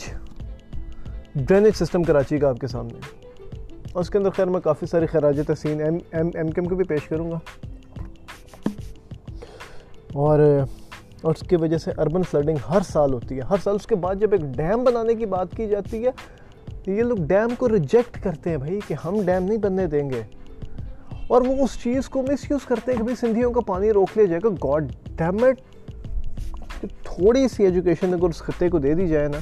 ڈرینیج 1.34 1.84
سسٹم 1.84 2.02
کراچی 2.02 2.38
کا 2.38 2.48
آپ 2.48 2.58
کے 2.58 2.66
سامنے۔ 2.66 3.21
اور 3.92 4.00
اس 4.00 4.10
کے 4.10 4.18
اندر 4.18 4.30
خیر 4.30 4.46
میں 4.46 4.60
کافی 4.60 4.86
ساری 4.86 5.06
خراج 5.06 5.40
تحسین 5.46 5.80
ایم 5.80 5.98
ایم 6.10 6.30
ایم 6.34 6.50
کیم 6.50 6.64
کو 6.64 6.74
بھی 6.74 6.84
پیش 6.84 7.08
کروں 7.08 7.30
گا۔ 7.30 7.38
اور 10.12 10.40
اور 11.22 11.34
اس 11.34 11.48
کی 11.48 11.56
وجہ 11.56 11.78
سے 11.78 11.90
اربن 11.98 12.22
فلڈنگ 12.22 12.56
ہر 12.70 12.80
سال 12.80 13.12
ہوتی 13.12 13.36
ہے۔ 13.36 13.40
ہر 13.40 13.56
سال 13.64 13.74
اس 13.74 13.86
کے 13.86 13.94
بعد 13.94 14.14
جب 14.14 14.32
ایک 14.32 14.40
ڈیم 14.40 14.84
بنانے 14.84 15.14
کی 15.14 15.26
بات 15.26 15.46
کی 15.56 15.66
جاتی 15.68 16.06
ہے 16.06 16.10
تو 16.84 16.90
یہ 16.90 17.02
لوگ 17.02 17.16
ڈیم 17.16 17.54
کو 17.58 17.68
ریجیکٹ 17.68 18.24
کرتے 18.24 18.50
ہیں 18.50 18.56
بھائی 18.56 18.80
کہ 18.88 18.94
ہم 19.04 19.20
ڈیم 19.26 19.44
نہیں 19.44 19.58
بننے 19.58 19.86
دیں 19.86 20.10
گے۔ 20.10 20.22
اور 21.28 21.42
وہ 21.42 21.54
اس 21.64 21.82
چیز 21.82 22.08
کو 22.08 22.22
مس 22.22 22.50
یوز 22.50 22.66
کرتے 22.66 22.90
ہیں 22.92 22.98
کہ 22.98 23.04
بھائی 23.04 23.16
سندھیوں 23.16 23.52
کا 23.52 23.60
پانی 23.60 23.92
روک 23.92 24.08
لیا 24.16 24.26
جائے 24.26 24.40
گا۔ 24.44 24.68
گاڈ 24.68 24.92
ڈیمٹ 25.16 25.60
تھوڑی 27.02 27.48
سی 27.48 27.64
ایجوکیشن 27.64 28.14
اگر 28.14 28.28
اس 28.28 28.38
خطے 28.38 28.68
کو 28.68 28.78
دے 28.78 28.94
دی 28.94 29.08
جائے 29.08 29.28
نا، 29.28 29.38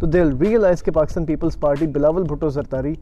تو 0.00 0.06
دل 0.06 0.36
ریئلائز 0.36 0.82
کہ 0.82 0.90
پاکستان 0.90 1.24
پیپلز 1.24 1.60
پارٹی 1.60 1.86
بلاول 1.86 2.22
بھٹو 2.22 2.48
زرداری 2.48 2.94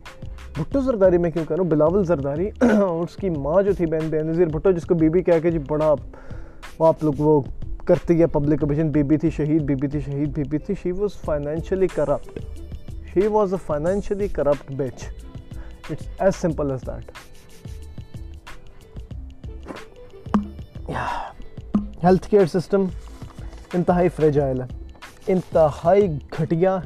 بھٹو 0.56 0.80
زرداری 0.80 1.18
میں 1.18 1.30
کیوں 1.30 1.44
کہہ 1.44 1.56
رہا 1.56 1.62
ہوں؟ 1.62 1.70
بلاول 1.70 2.04
زرداری 2.04 2.50
اور 2.60 3.04
اس 3.04 3.16
کی 3.16 3.30
ماں 3.30 3.62
جو 3.62 3.72
تھی 3.72 3.86
بین 3.86 4.08
بے 4.10 4.22
نظیر 4.22 4.46
بھٹو، 4.46 4.70
جس 4.70 4.84
کو 4.84 4.94
بی 4.94 5.08
بی 5.08 5.22
کہہ 5.22 5.38
کے 5.42 5.50
جی 5.50 5.58
بڑا 5.58 5.94
آپ 6.78 7.04
لوگ 7.04 7.12
وہ 7.18 7.40
کرتی 7.84 8.20
ہے 8.20 8.26
پبلک 8.26 8.62
اوپیشن 8.62 8.88
بی 8.88 9.02
بی 9.02 9.16
تھی 9.16 9.30
شہید، 9.30 9.62
بی 9.62 9.74
بی 9.74 9.88
تھی 9.88 10.00
شہید، 10.00 10.28
بی 10.28 10.42
بی 10.50 10.58
تھی 10.58 10.74
she 10.82 10.92
was 10.92 11.10
financially 11.24 11.86
corrupt 11.86 12.38
she 13.14 13.26
was 13.26 13.52
a 13.52 13.58
financially 13.66 14.28
corrupt 14.28 14.72
bitch 14.72 15.04
it's 15.90 16.08
as 16.18 16.36
simple 16.36 16.70
as 16.70 16.86
that 16.86 17.10
health 22.04 22.28
care 22.28 22.46
system 22.46 22.84
انتہائی 23.74 24.08
فریجائل 24.08 24.60
ہے. 24.60 24.66
انتہائی 25.26 26.06
گھٹیا 26.38 26.78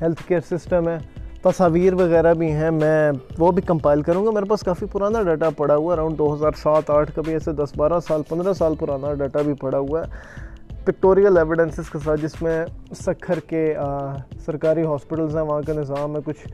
ہیلتھ 0.00 0.22
کیئر 0.28 0.40
سسٹم 0.50 0.88
ہے۔ 0.88 0.98
تصاویر 1.42 1.94
وغیرہ 1.94 2.32
بھی 2.34 2.50
ہیں، 2.52 2.70
میں 2.70 3.12
وہ 3.38 3.50
بھی 3.52 3.62
کمپائل 3.62 4.02
کروں 4.02 4.24
گا۔ 4.26 4.30
میرے 4.30 4.44
پاس 4.44 4.60
کافی 4.60 4.86
پرانا 4.92 5.22
ڈاٹا 5.22 5.48
پڑا 5.56 5.76
ہوا 5.76 5.86
ہے، 5.86 5.92
اراؤنڈ 5.92 6.18
دو 6.18 6.32
ہزار 6.34 6.52
سات، 6.62 6.90
آٹھ 6.90 7.14
کا 7.14 7.22
بھی 7.22 7.32
ایسے 7.32 7.52
دس، 7.52 7.72
بارہ 7.76 7.98
سال، 8.08 8.22
پندرہ 8.28 8.52
سال 8.52 8.74
پرانا 8.80 9.12
ڈاٹا 9.14 9.42
بھی 9.42 9.54
پڑا 9.60 9.78
ہوا 9.78 10.02
ہے۔ 10.02 10.40
پکٹوریل 10.84 11.36
ایویڈنسز 11.38 11.90
کے 11.90 11.98
ساتھ، 12.04 12.20
جس 12.20 12.40
میں 12.42 12.64
سکھر 13.00 13.40
کے 13.40 13.74
سرکاری 14.44 14.84
ہاسپٹلز 14.84 15.36
ہیں، 15.36 15.42
وہاں 15.42 15.60
کا 15.66 15.72
نظام 15.72 16.16
ہے، 16.16 16.20
کچھ 16.24 16.46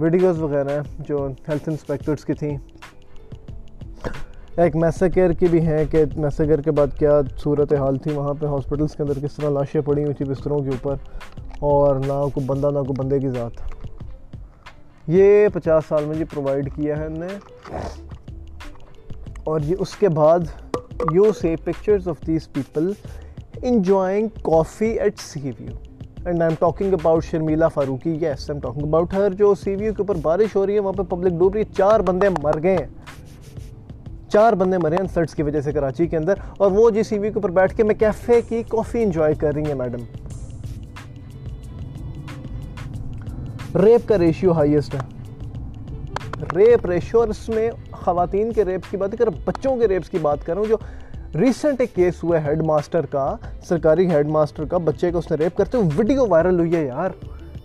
ویڈیوز 0.00 0.40
وغیرہ 0.42 0.70
ہیں 0.70 1.04
جو 1.08 1.26
ہیلتھ 1.48 1.68
انسپیکٹرز 1.68 2.24
کی 2.24 2.34
تھیں۔ 2.34 2.56
ایک 4.56 4.76
میسا 4.76 5.08
کی 5.08 5.46
بھی 5.50 5.60
ہیں 5.66 5.84
کہ 5.90 6.04
میسا 6.16 6.44
کے 6.64 6.70
بعد 6.70 6.98
کیا 6.98 7.20
صورت 7.38 7.72
حال 7.74 7.96
تھی۔ 7.96 8.12
وہاں 8.14 8.34
پہ 8.40 8.46
ہاسپٹلس 8.46 8.96
کے 8.96 9.02
اندر 9.02 9.18
کس 9.22 9.36
طرح 9.36 9.50
لاشیں 9.50 9.80
پڑی 9.80 10.02
ہوئی 10.02 10.14
تھیں 10.14 10.28
بستروں 10.28 10.58
کے 10.58 10.70
اوپر، 10.70 10.94
اور 11.70 11.96
نہ 11.96 12.22
کوئی 12.34 12.46
بندہ، 12.46 12.70
نہ 12.70 12.78
کوئی 12.78 12.98
بندے 12.98 13.18
کی 13.20 13.28
ذات۔ 13.28 13.62
یہ 15.06 15.48
پچاس 15.52 15.84
سال 15.88 16.04
میں 16.04 16.14
جی 16.14 16.24
پرووائڈ 16.24 16.68
کیا 16.76 16.98
ہے 16.98 17.06
ہم 17.06 17.12
نے۔ 17.12 17.26
اور 19.44 19.60
یہ 19.60 19.76
اس 19.78 19.96
کے 19.96 20.08
بعد 20.08 20.38
you 21.12 21.32
see 21.32 21.56
pictures 21.56 22.08
of 22.08 22.26
these 22.26 22.52
people 22.52 22.92
enjoying 23.62 24.28
coffee 24.42 24.86
at 24.86 25.18
sea 25.18 25.40
view 25.40 25.76
and 26.26 26.42
I 26.42 26.50
am 26.50 26.54
talking 26.58 26.92
about 26.92 27.24
Sharmila 27.24 27.68
Faruqui 27.68 28.10
yes 28.10 28.22
I 28.22 28.32
am 28.48 28.58
talking 28.58 28.82
about 28.82 29.12
her 29.12 29.32
جو 29.32 29.54
سی 29.54 29.76
ویو 29.76 29.94
کے 29.94 30.02
اوپر 30.02 30.14
بارش 30.14 30.56
ہو 30.56 30.66
رہی 30.66 30.74
ہے، 30.74 30.78
وہاں 30.78 30.92
پہ 30.92 31.02
پبلک 31.02 31.32
ڈوب 31.38 31.54
رہی 31.54 31.60
ہے۔ 31.60 31.74
چار 31.76 32.00
بندے 32.00 32.28
مر 32.42 32.62
گئے 32.62 32.76
ہیں۔ 32.76 32.86
چار 34.28 34.52
بندے 34.52 34.78
مرے 34.78 34.96
ہیں 34.96 35.08
فلڈس 35.14 35.34
کی 35.34 35.42
وجہ 35.42 35.60
سے 35.60 35.72
کراچی 35.72 36.06
کے 36.06 36.16
اندر۔ 36.16 36.34
اور 36.58 36.70
وہ 36.70 36.90
جی 36.90 37.02
سی 37.02 37.18
وی 37.18 37.28
کے 37.28 37.34
اوپر 37.34 37.50
بیٹھ 37.50 37.76
کے 37.76 37.84
میں 37.84 37.94
کیفے 37.94 38.40
کی 38.48 38.62
کافی 38.68 39.02
انجوائے 39.02 39.34
کر 39.34 39.54
رہی 39.54 39.64
ہیں 39.64 39.74
میڈم 39.74 40.23
ریپ 43.74 44.08
کا 44.08 44.18
ریشیو 44.18 44.52
ہائیسٹ 44.52 44.94
ہے۔ 44.94 45.00
ریپ 46.56 46.86
ریشیو، 46.86 47.20
اور 47.20 47.28
اس 47.28 47.48
میں 47.48 47.70
خواتین 47.90 48.52
کے 48.52 48.64
ریپس 48.64 48.90
کی 48.90 48.96
بات 48.96 49.10
کر 49.18 49.28
بچوں 49.44 49.76
کے 49.76 49.88
ریپس 49.88 50.10
کی 50.10 50.18
بات 50.22 50.46
کر 50.46 50.52
رہا 50.54 50.60
ہوں 50.60 50.68
جو 50.68 50.76
ریسنٹ 51.34 51.80
ایک 51.80 51.94
کیس 51.94 52.22
ہوا 52.24 52.36
ہے 52.36 52.48
ہیڈ 52.48 52.62
ماسٹر 52.62 53.06
کا، 53.06 53.36
سرکاری 53.68 54.10
ہیڈ 54.10 54.28
ماسٹر 54.28 54.64
کا، 54.64 54.78
بچے 54.78 55.10
کو 55.12 55.18
اس 55.18 55.30
نے 55.30 55.36
ریپ 55.36 55.56
کرتے 55.56 55.78
ہوئے 55.78 55.88
ویڈیو 55.96 56.26
وائرل 56.28 56.58
ہوئی 56.58 56.74
ہے 56.76 56.84
یار۔ 56.84 57.10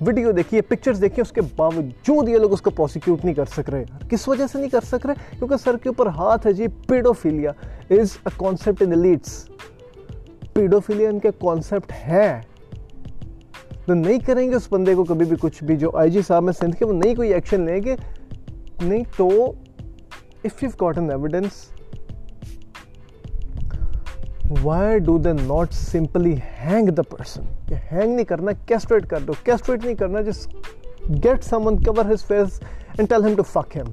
ویڈیو 0.02 0.32
دیکھیے 0.32 0.62
پکچرز 0.62 1.02
دیکھیے، 1.02 1.22
اس 1.22 1.32
کے 1.32 1.42
باوجود 1.56 2.30
یہ 2.30 2.38
لوگ 2.38 2.54
اس 2.54 2.62
کو 2.62 2.70
پروسیکیوٹ 2.70 3.26
نہیں 3.26 3.36
کر 3.36 3.46
سک 3.46 3.70
رہے۔ 3.70 3.82
یار 3.82 4.08
کس 4.10 4.28
وجہ 4.28 4.48
سے 4.52 4.60
نہیں 4.60 4.70
کر 4.70 4.86
سک 4.88 5.06
رہے؟ 5.06 5.14
کیونکہ 5.38 5.56
سر 5.64 5.78
کے 5.84 5.90
اوپر 5.90 6.08
ہاتھ 6.08 6.48
ہے 6.48 6.54
جی 6.54 6.68
paedophilia 6.88 7.52
is 7.90 8.18
a 8.26 8.30
concept 8.38 8.82
in 8.82 9.00
ladies 9.00 9.44
paedophilia 10.54 11.10
ان 11.10 11.20
کے 11.20 11.30
کانسیپٹ 11.42 11.92
ہے 12.08 12.42
تو 13.90 13.94
نہیں 13.94 14.20
کریں 14.20 14.50
گے 14.50 14.56
اس 14.56 14.68
بندے 14.72 14.94
کو 14.96 15.04
کبھی 15.04 15.26
بھی 15.26 15.36
کچھ 15.40 15.64
بھی 15.64 15.76
جو 15.76 15.90
آئی 15.94 16.12
جی 16.12 16.22
صاحب 16.22 16.44
میں 16.44 16.54
سندھ 16.54 16.76
کے 16.76 16.86
وہ 16.86 16.94
نہیں 16.94 17.16
کوئی 17.16 17.34
ایکشن 17.34 17.62
لیں 17.62 17.84
گے 17.84 17.96
نہیں 18.82 19.04
تو 19.18 19.30
if 20.44 20.64
you 20.64 20.70
got 20.82 20.98
an 20.98 21.10
evidence 21.10 21.52
why 24.64 25.00
do 25.00 25.18
they 25.18 25.34
not 25.34 25.74
simply 25.74 26.36
hang 26.62 26.90
the 26.90 27.02
person 27.02 27.74
hang 27.92 28.16
نہیں 28.16 28.26
کرنا 28.26 28.52
کیسٹریٹ 28.66 29.06
کر 29.06 29.20
دو۔ 29.20 29.34
کیسٹریٹ 29.44 29.86
نہیں 29.86 29.96
کرنا 29.96 30.22
جس 30.22 30.48
get 31.24 31.44
someone 31.68 31.84
cover 31.84 32.14
his 32.14 32.26
face 32.26 32.62
and 32.98 33.10
tell 33.10 33.26
him 33.26 33.36
to 33.36 33.44
fuck 33.44 33.78
him 33.78 33.92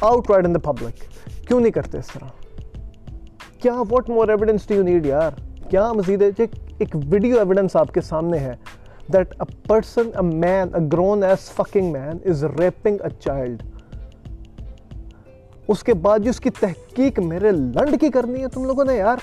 out 0.00 0.30
ride 0.30 0.46
in 0.46 0.54
the 0.54 0.58
public 0.58 1.04
کیوں 1.48 1.60
نہیں 1.60 1.72
کرتے 1.72 1.98
اس 1.98 2.06
طرح؟ 2.06 2.28
کیا 3.60 3.74
what 3.90 4.10
more 4.10 4.28
evidence 4.28 4.68
do 4.68 4.74
you 4.74 4.82
need 4.82 5.06
یار؟ 5.06 5.30
کیا 5.68 5.92
مزید 5.92 6.22
ہے 6.22 6.30
ایک 6.78 6.96
ویڈیو 7.08 7.38
ایویڈنس 7.38 7.76
آپ 7.76 7.94
کے 7.94 8.00
سامنے 8.00 8.38
ہے 8.38 8.56
that 9.12 9.34
a 9.40 9.68
person 9.68 10.06
a 10.14 10.22
man 10.22 10.74
a 10.74 10.88
grown 10.92 11.22
ass 11.22 11.50
fucking 11.50 11.92
man 11.92 12.30
is 12.30 12.44
raping 12.44 12.98
a 13.00 13.08
child 13.20 13.62
اس 15.68 15.82
کے 15.82 15.94
بعد 15.94 16.18
جو 16.18 16.30
اس 16.30 16.40
کی 16.40 16.50
تحقیق 16.50 17.18
میرے 17.18 17.50
لنڈ 17.50 18.00
کی 18.00 18.08
کرنی 18.08 18.42
ہے 18.42 18.48
تم 18.48 18.64
لوگوں 18.64 18.84
نے 18.84 18.94
یار. 18.94 19.16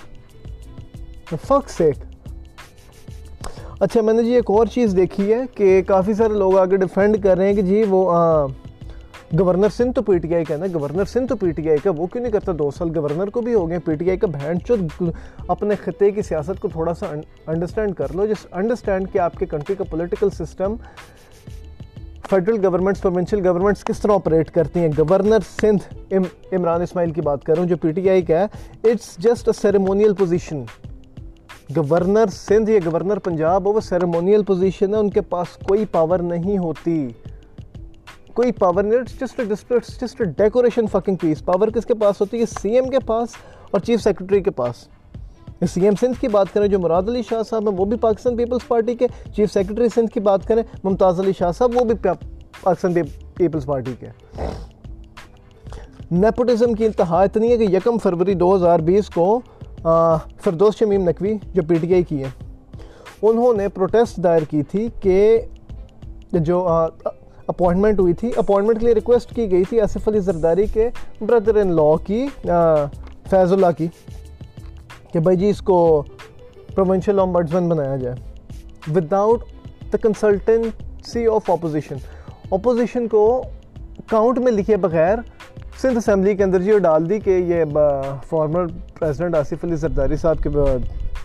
فک 1.47 1.69
سیک 1.69 1.95
اچھا 3.79 4.01
میں 4.01 4.13
نے 4.13 4.23
جی 4.23 4.31
ایک 4.31 4.51
اور 4.51 4.65
چیز 4.65 4.95
دیکھی 4.95 5.33
ہے 5.33 5.41
کہ 5.55 5.81
کافی 5.81 6.13
سارے 6.13 6.33
لوگ 6.33 6.57
آگے 6.57 6.77
ڈیفینڈ 6.77 7.23
کر 7.23 7.37
رہے 7.37 7.47
ہیں 7.47 7.53
کہ 7.53 7.61
جی 7.61 7.83
وہ 7.89 8.11
گورنر 9.39 9.69
سندھ 9.69 9.93
تو 9.95 10.01
پی 10.01 10.17
ٹی 10.17 10.33
آئی 10.35 10.43
کا 10.45 10.55
نا، 10.57 10.65
گورنر 10.73 11.05
سندھ 11.05 11.27
تو 11.27 11.35
پی 11.35 11.51
ٹی 11.51 11.69
آئی 11.69 11.77
کا، 11.83 11.91
وہ 11.97 12.05
کیوں 12.07 12.21
نہیں 12.21 12.31
کرتا؟ 12.31 12.51
دو 12.59 12.69
سال 12.71 12.89
گورنر 12.95 13.29
کو 13.29 13.41
بھی 13.41 13.53
ہو 13.53 13.67
گئے، 13.69 13.79
پی 13.79 13.95
ٹی 13.95 14.09
آئی 14.09 14.17
کا 14.17 14.27
بہن 14.33 14.59
چود 14.67 14.91
اپنے 15.47 15.75
خطے 15.83 16.09
کی 16.11 16.21
سیاست 16.21 16.59
کو 16.61 16.67
تھوڑا 16.67 16.93
سا 16.93 17.05
انڈرسٹینڈ 17.47 17.95
کر 17.95 18.13
لو، 18.15 18.25
جس 18.27 18.45
انڈرسٹینڈ 18.51 19.11
کہ 19.13 19.19
آپ 19.19 19.37
کے 19.37 19.45
کنٹری 19.45 19.75
کا 19.75 19.83
political 19.91 20.29
system 20.37 20.75
federal 22.29 22.65
governments 22.65 23.01
provincial 23.01 23.45
governments 23.47 23.83
کس 23.83 23.99
طرح 24.01 24.11
آپریٹ 24.11 24.51
کرتی 24.51 24.79
ہیں؟ 24.79 24.89
گورنر 24.97 25.39
سندھ 25.61 26.13
عمران 26.55 26.81
اسماعیل 26.81 27.11
کی 27.11 27.21
بات 27.21 27.43
کر 27.43 27.53
رہا 27.53 27.61
ہوں 27.61 27.69
جو 27.69 27.77
پی 27.77 27.91
ٹی 27.91 28.09
آئی 28.09 28.21
کا 28.21 28.39
ہے 28.39 28.91
it's 28.91 29.15
just 29.17 29.47
a 29.47 29.59
ceremonial 29.61 30.13
position 30.13 30.63
governor 31.75 32.29
Sindh 32.31 32.69
یا 32.69 32.79
گورنر 32.85 33.19
پنجاب، 33.25 33.67
وہ 33.67 33.79
سیریمونیل 33.81 34.43
پوزیشن 34.43 34.93
ہے، 34.93 34.99
ان 34.99 35.09
کے 35.09 35.21
پاس 35.29 35.57
کوئی 35.67 35.85
پاور 35.91 36.19
نہیں 36.31 36.57
ہوتی۔ 36.57 37.07
کوئی 38.33 38.51
پاور 38.51 38.83
نہیں 38.83 39.19
just 39.19 39.41
just 40.01 40.21
decoration 40.37 40.87
fucking 40.91 41.15
piece 41.21 41.43
power 41.45 41.67
کس 41.75 41.85
کے 41.85 41.93
پاس 41.93 42.21
ہوتی 42.21 42.39
ہے؟ 42.39 42.45
سی 42.59 42.69
ایم 42.75 42.89
کے 42.89 42.99
پاس 43.05 43.35
اور 43.71 43.79
چیف 43.79 44.01
سیکرٹری 44.03 44.41
کے 44.43 44.51
پاس. 44.51 44.87
سی 45.69 45.81
ایم 45.85 45.95
سندھ 45.99 46.19
کی 46.21 46.27
بات 46.27 46.53
کریں 46.53 46.67
جو 46.67 46.79
مراد 46.79 47.09
علی 47.09 47.21
شاہ 47.29 47.43
صاحب 47.49 47.69
ہیں، 47.69 47.77
وہ 47.77 47.85
بھی 47.85 47.97
پاکستان 47.97 48.35
پیپلز 48.37 48.67
پارٹی 48.67 48.95
کے. 48.95 49.07
چیف 49.35 49.51
سیکرٹری 49.53 49.87
سندھ 49.95 50.11
کی 50.13 50.19
بات 50.19 50.47
کریں، 50.47 50.63
ممتاز 50.83 51.19
علی 51.19 51.31
شاہ 51.39 51.51
صاحب، 51.57 51.75
وہ 51.75 51.83
بھی 51.85 51.95
پاکستان 52.61 52.93
پیپلز 53.35 53.65
پارٹی 53.65 53.93
کے. 53.99 54.07
نیپوٹزم 56.11 56.73
کی 56.73 56.85
انتہا 56.85 57.21
اتنی 57.23 57.51
ہے 57.51 57.57
کہ 57.57 57.63
یکم 57.73 57.97
فروری 57.97 58.33
دو 58.33 58.55
ہزار 58.55 58.79
بیس 58.89 59.09
کو 59.09 59.39
فردوس 60.43 60.77
شمیم 60.79 61.09
نقوی 61.09 61.33
جو 61.53 61.61
پی 61.67 61.75
ٹی 61.75 61.93
آئی 61.93 62.03
کی 62.03 62.23
ہے 62.23 62.29
انہوں 63.21 63.53
نے 63.53 63.67
پروٹیسٹ 63.69 64.17
دائر 64.23 64.41
کی 64.49 64.63
تھی 64.63 64.87
کہ 65.01 65.39
جو 66.33 66.65
اپوائنٹمنٹ 67.47 67.99
ہوئی 67.99 68.13
تھی۔ 68.13 68.31
اپوائنٹمنٹ 68.37 68.79
کے 68.79 68.85
لیے 68.85 68.95
ریکویسٹ 68.95 69.33
کی 69.35 69.49
گئی 69.51 69.63
تھی 69.69 69.79
آصف 69.81 70.07
علی 70.07 70.19
زرداری 70.27 70.65
کے 70.73 70.89
بردر 71.21 71.55
ان 71.61 71.71
لا 71.75 71.95
کی 72.05 72.25
فیض 73.29 73.53
اللہ 73.53 73.71
کی 73.77 73.87
کہ 75.11 75.19
بھائی 75.19 75.37
جی 75.37 75.49
اس 75.49 75.61
کو 75.61 75.81
پروونشل 76.75 77.19
آمبڈسمن 77.19 77.69
بنایا 77.69 77.95
جائے۔ 77.97 78.15
Without 78.95 79.43
the 79.93 79.97
consultancy 80.01 81.25
of 81.27 81.49
opposition 81.51 81.95
opposition 82.51 83.07
کو 83.07 83.41
کاؤنٹ 84.07 84.39
میں 84.39 84.51
لکھے 84.51 84.77
بغیر 84.77 85.17
سندھ 85.81 85.97
اسمبلی 85.97 86.35
کے 86.35 86.43
اندر 86.43 86.61
جی 86.61 86.77
ڈال 86.79 87.09
دی 87.09 87.19
کہ 87.19 87.37
یہ 87.47 87.63
فارمر 88.29 88.65
پریزیڈنٹ 88.99 89.35
آصف 89.35 89.63
علی 89.63 89.75
زرداری 89.75 90.15
صاحب 90.15 90.43
کے 90.43 90.49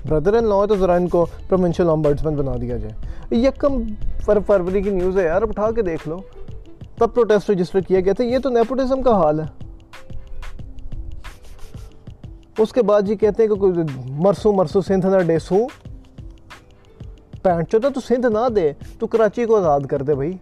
بردر 0.06 0.34
ان 0.34 0.44
لا 0.44 0.54
ہے 0.54 0.66
تو 0.66 0.76
ذرا 0.76 0.94
ان 0.94 1.08
کو 1.08 1.26
پروونشل 1.48 1.88
آمبڈسمن 1.90 2.34
بنا 2.34 2.52
دیا 2.60 2.76
جائے۔ 2.76 2.92
یکم 3.36 3.82
فر 4.24 4.38
فروری 4.46 4.82
کی 4.82 4.90
نیوز 4.90 5.18
ہے 5.18 5.24
یار، 5.24 5.42
اٹھا 5.42 5.70
کے 5.70 5.82
دیکھ 5.82 6.08
لو۔ 6.08 6.16
تب 6.98 7.14
پروٹیسٹ 7.14 7.50
رجسٹر 7.50 7.80
کیا 7.80 8.00
گیا 8.00 8.12
تھا۔ 8.12 8.24
یہ 8.24 8.38
تو 8.38 8.48
نیپوٹزم 8.48 9.02
کا 9.02 9.16
حال 9.16 9.40
ہے۔ 9.40 9.64
اس 12.58 12.72
کے 12.72 12.82
بعد 12.82 13.02
جی 13.02 13.16
کہتے 13.16 13.42
ہیں 13.42 13.50
کہ 13.50 13.56
کوئی 13.56 13.72
مرسو 14.10 14.52
مرسو 14.52 14.80
سندھ 14.80 15.06
نہ 15.06 15.18
ڈیسو 15.18 15.56
پینٹ 17.42 17.70
چوتا 17.70 17.88
تو 17.88 18.00
سندھ 18.00 18.26
نہ 18.26 18.48
دے۔ 18.48 18.72
تو 18.98 19.06
کراچی 19.06 19.44
کو 19.44 19.56
آزاد 19.56 19.80
کر 19.80 20.02
دے 20.02 20.14
بھائی۔ 20.14 20.32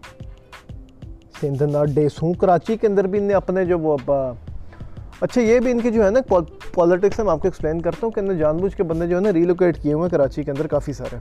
سندھ 1.41 1.63
نہ 1.63 1.85
ڈیسو 1.95 2.33
کراچی 2.33 2.77
کے 2.77 2.87
اندر 2.87 3.07
بھی 3.07 3.19
انہیں 3.19 3.37
اپنے 3.37 3.65
جو 3.65 3.79
وہ 3.79 3.97
اچھا 5.21 5.41
یہ 5.41 5.59
بھی 5.61 5.71
ان 5.71 5.81
کی 5.81 5.91
جو 5.91 6.05
ہے 6.05 6.11
نا 6.11 6.21
پالیٹکس 6.75 7.19
میں 7.19 7.33
آپ 7.33 7.41
کو 7.43 7.49
ایکسپلین 7.49 7.81
کرتا 7.81 7.99
ہوں 8.03 8.11
کہ 8.11 8.21
انہیں 8.21 8.39
جان 8.39 8.57
بوجھ 8.57 8.77
کے 8.77 8.83
بندے 8.83 9.07
جو 9.07 9.17
ہے 9.17 9.21
نا 9.21 9.33
ریلوکیٹ 9.33 9.83
کیے 9.83 9.93
ہوئے 9.93 10.03
ہیں 10.03 10.11
کراچی 10.11 10.43
کے 10.43 10.51
اندر 10.51 10.67
کافی 10.67 10.93
سارے۔ 10.93 11.17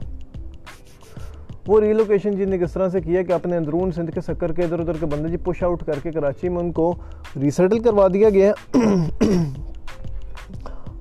وہ 1.66 1.80
ریلوکیشن 1.80 2.36
جی 2.36 2.44
نے 2.44 2.58
کس 2.58 2.72
طرح 2.72 2.88
سے 2.88 3.00
کیا 3.00 3.22
کہ 3.22 3.32
اپنے 3.32 3.56
اندرون 3.56 3.92
سندھ 3.92 4.10
کے 4.10 4.20
سکر 4.20 4.52
کے 4.52 4.62
ادھر 4.62 4.78
ادھر 4.78 4.96
کے 5.00 5.06
بندے 5.06 5.28
جی 5.28 5.36
پش 5.36 5.62
آؤٹ 5.62 5.84
کر 5.84 5.98
کے 6.02 6.10
کراچی 6.10 6.48
میں 6.48 6.58
ان 6.58 6.72
کو 6.72 6.94
ریسیٹل 7.36 7.78
کروا 7.78 8.08
دیا 8.08 8.30
گیا۔ 8.30 8.52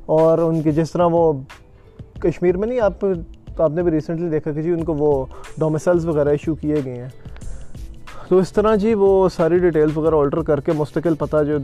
اور 0.06 0.38
ان 0.38 0.62
کے 0.62 0.72
جس 0.72 0.92
طرح 0.92 1.08
وہ 1.12 1.32
کشمیر 2.20 2.58
میں 2.58 2.68
نہیں، 2.68 2.80
آپ 2.80 3.06
آپ 3.58 3.72
نے 3.72 3.84
بھی 3.84 3.92
ریسنٹلی 3.92 4.30
دیکھا 4.30 4.52
کہ 4.52 4.62
جی 4.62 4.72
ان 4.72 4.84
کو 4.84 4.94
وہ 4.94 5.26
ڈومیسلز 5.58 6.06
وغیرہ 6.06 6.30
ایشو 6.30 6.56
کیے 6.56 6.76
گئے 6.86 6.94
ہیں۔ 6.94 7.10
تو 8.30 8.38
اس 8.38 8.52
طرح 8.54 8.76
جی 8.76 8.94
وہ 8.94 9.08
ساری 9.30 9.58
ڈیٹیلز 9.60 9.98
وغیرہ 9.98 10.16
آلٹر 10.16 10.42
کر 10.42 10.60
کے 10.60 10.72
مستقل 10.72 11.16
پتہ 11.16 11.44
جو 11.44 11.58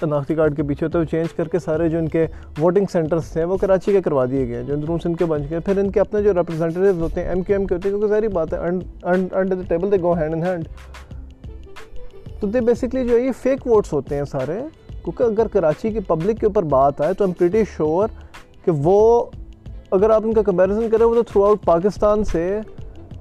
شناختی 0.00 0.34
کارڈ 0.34 0.56
کے 0.56 0.62
پیچھے 0.62 0.86
ہوتا 0.86 0.98
ہے 0.98 1.04
وہ 1.04 1.10
چینج 1.10 1.32
کر 1.32 1.48
کے 1.48 1.58
سارے 1.58 1.88
جو 1.88 1.98
ان 1.98 2.08
کے 2.08 2.26
ووٹنگ 2.58 2.86
سینٹرس 2.92 3.30
تھے 3.32 3.44
وہ 3.44 3.56
کراچی 3.56 3.92
کے 3.92 4.02
کروا 4.02 4.24
دیے 4.30 4.46
گئے 4.48 4.62
جو 4.62 4.74
اندرون 4.74 4.98
سندھ 5.02 5.18
کے 5.18 5.24
بن 5.24 5.42
گئے 5.50 5.60
پھر 5.60 5.78
ان 5.78 5.90
کے 5.90 6.00
اپنے 6.00 6.22
جو 6.22 6.32
ریپرزینٹیوز 6.34 7.00
ہوتے 7.02 7.20
ہیں 7.20 7.28
ایم 7.28 7.42
کیو 7.42 7.56
ایم 7.56 7.66
کے 7.66 7.74
ہوتے 7.74 7.88
ہیں، 7.88 7.96
کیونکہ 7.96 8.14
ساری 8.14 8.28
بات 8.28 8.52
ہے 8.52 8.58
under 8.58 9.54
the 9.54 9.62
table 9.68 9.92
they 9.92 10.00
go 10.02 10.12
hand 10.12 10.34
in 10.34 10.42
hand 10.42 10.68
تو 12.40 12.46
دے 12.46 12.60
بیسکلی 12.60 13.06
جو 13.08 13.16
ہے 13.16 13.20
یہ 13.20 13.32
فیک 13.42 13.66
ووٹس 13.66 13.92
ہوتے 13.92 14.16
ہیں 14.16 14.24
سارے۔ 14.30 14.58
کیونکہ 15.04 15.22
اگر 15.22 15.46
کراچی 15.52 15.90
کی 15.90 16.00
پبلک 16.08 16.40
کے 16.40 16.46
اوپر 16.46 16.62
بات 16.74 17.00
آئے 17.00 17.14
تو 17.14 17.24
ایم 17.24 17.32
پریٹی 17.38 17.62
شور 17.76 18.08
کہ 18.64 18.70
وہ 18.84 19.24
اگر 19.90 20.10
آپ 20.10 20.22
ان 20.24 20.32
کا 20.34 20.42
کمپیریزن 20.42 20.88
کریں 20.90 21.06
وہ 21.06 21.14
تو 21.14 21.22
تھرو 21.22 21.44
آؤٹ 21.44 21.64
پاکستان 21.64 22.24
سے 22.24 22.60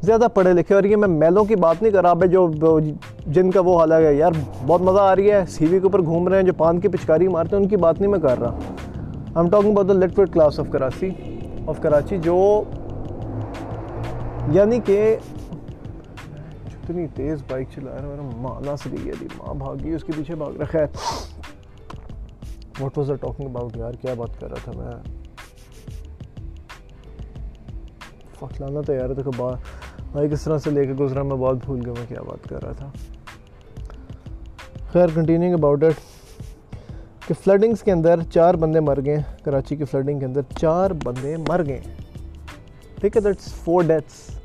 زیادہ 0.01 0.27
پڑھے 0.33 0.53
لکھے 0.53 0.75
اور 0.75 0.83
یہ 0.83 0.95
میں 0.95 1.07
میلوں 1.07 1.43
کی 1.45 1.55
بات 1.55 1.81
نہیں 1.81 1.91
کر 1.91 2.01
رہا 2.01 2.13
بھائی، 2.13 2.31
جو 2.31 2.79
جن 3.27 3.51
کا 3.51 3.59
وہ 3.65 3.79
حال 3.79 3.91
ہے، 3.91 4.13
یار، 4.15 4.31
بہت 4.67 4.81
مزہ 4.81 4.99
آ 4.99 5.15
رہی 5.15 5.31
ہے۔ 5.31 5.43
سی 5.49 5.65
وی 5.65 5.79
کے 5.79 5.85
اوپر 5.85 6.01
گھوم 6.01 6.27
رہے 6.27 6.37
ہیں، 6.37 6.45
جو 6.45 6.53
پان 6.57 6.79
کی 6.79 6.87
پچکاری 6.87 7.27
مارتے 7.27 7.55
ہیں، 7.55 7.63
ان 7.63 7.69
کی 7.69 7.77
بات 7.77 7.99
نہیں 7.99 8.11
میں 8.11 8.19
کر 8.19 8.39
رہا۔ 8.39 8.49
I 8.49 9.35
am 9.35 9.49
talking 9.49 9.71
about 9.71 9.87
the 9.87 9.93
literate 9.93 10.33
class 10.33 10.59
of 10.59 10.69
Karachi 10.71 11.09
of 11.67 11.81
Karachi 11.81 12.17
جو 12.17 12.37
یعنی 14.51 14.79
کہ 14.85 15.17
جتنی 16.67 17.07
تیز 17.15 17.43
بائک 17.49 17.67
چلا 17.75 17.91
رہا 17.91 18.01
ہے 18.01 18.07
میرا 18.07 18.29
ماں 18.41 18.59
نہ 18.65 18.75
سے 18.83 18.89
گئی 18.91 19.09
ہے 19.09 19.27
ماں 19.37 19.53
بھاگ 19.53 19.75
گئی 19.83 19.93
اس 19.93 20.03
کے 20.03 20.11
پیچھے 20.17 20.35
بھاگ 20.35 20.61
رکھا 20.61 20.79
ہے۔ 20.79 20.87
What 22.79 22.97
was 22.97 23.11
are 23.11 23.15
talking 23.15 23.45
about 23.45 23.77
یار؟ 23.77 23.93
کیا 24.01 24.13
بات 24.17 24.39
کر 24.39 24.49
رہا 24.49 24.57
تھا 24.63 24.71
میں؟ 24.75 24.95
فخلانا 28.39 28.81
تو 28.81 28.93
یار 28.93 29.09
دیکھو 29.09 29.31
بات 29.37 29.57
بھائی 30.11 30.29
کس 30.29 30.41
طرح 30.41 30.57
سے 30.57 30.69
لے 30.69 30.85
کے 30.85 30.93
گزرا 30.93 31.23
میں 31.23 31.35
بہت 31.35 31.57
بھول 31.65 31.79
گیا 31.85 31.93
میں 31.97 32.05
کیا 32.07 32.21
بات 32.21 32.49
کر 32.49 32.63
رہا 32.63 32.71
تھا۔ 32.71 32.91
خیر 34.91 35.07
کنٹینیوگ 35.15 35.53
اباؤٹ 35.53 35.83
اٹ 35.83 35.99
کہ 37.27 37.33
فلڈنگس 37.43 37.83
کے 37.83 37.91
اندر 37.91 38.19
چار 38.33 38.53
بندے 38.53 38.79
مر 38.79 38.99
گئے، 39.05 39.17
کراچی 39.43 39.75
کی 39.75 39.85
فلڈنگ 39.85 40.19
کے 40.19 40.25
اندر 40.25 40.41
چار 40.57 40.91
بندے 41.03 41.35
مر 41.37 41.65
گئے۔ 41.65 41.79
ٹھیک 43.01 43.15
ہے 43.15 43.21
دیٹس 43.21 43.53
فور 43.53 43.83
ڈیتھس 43.83 44.37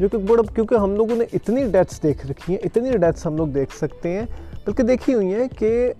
جو 0.00 0.08
کہ 0.08 0.18
بڑا 0.18 0.42
کیونکہ 0.54 0.74
ہم 0.74 0.94
لوگوں 0.96 1.16
نے 1.16 1.24
اتنی 1.32 1.64
ڈیتھس 1.72 2.02
دیکھ 2.02 2.26
رکھی 2.26 2.52
ہیں، 2.52 2.60
اتنی 2.64 2.96
ڈیتھس 2.96 3.26
ہم 3.26 3.36
لوگ 3.36 3.48
دیکھ 3.48 3.76
سکتے 3.76 4.18
ہیں، 4.18 4.26
بلکہ 4.64 4.82
دیکھی 4.82 5.14
ہوئی 5.14 5.34
ہیں 5.34 5.48
کہ 5.58 5.92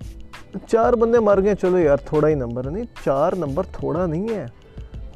چار 0.66 0.93
بندے 0.93 1.21
مر 1.21 1.43
گئے۔ 1.43 1.54
چلو 1.54 1.78
یار، 1.78 1.97
تھوڑا 1.97 2.28
ہی 2.28 2.35
نمبر 2.35 2.71
نہیں، 2.71 2.85
چار 3.04 3.33
نمبر 3.33 3.62
تھوڑا 3.73 4.07
نہیں 4.07 4.28
ہے۔ 4.28 4.47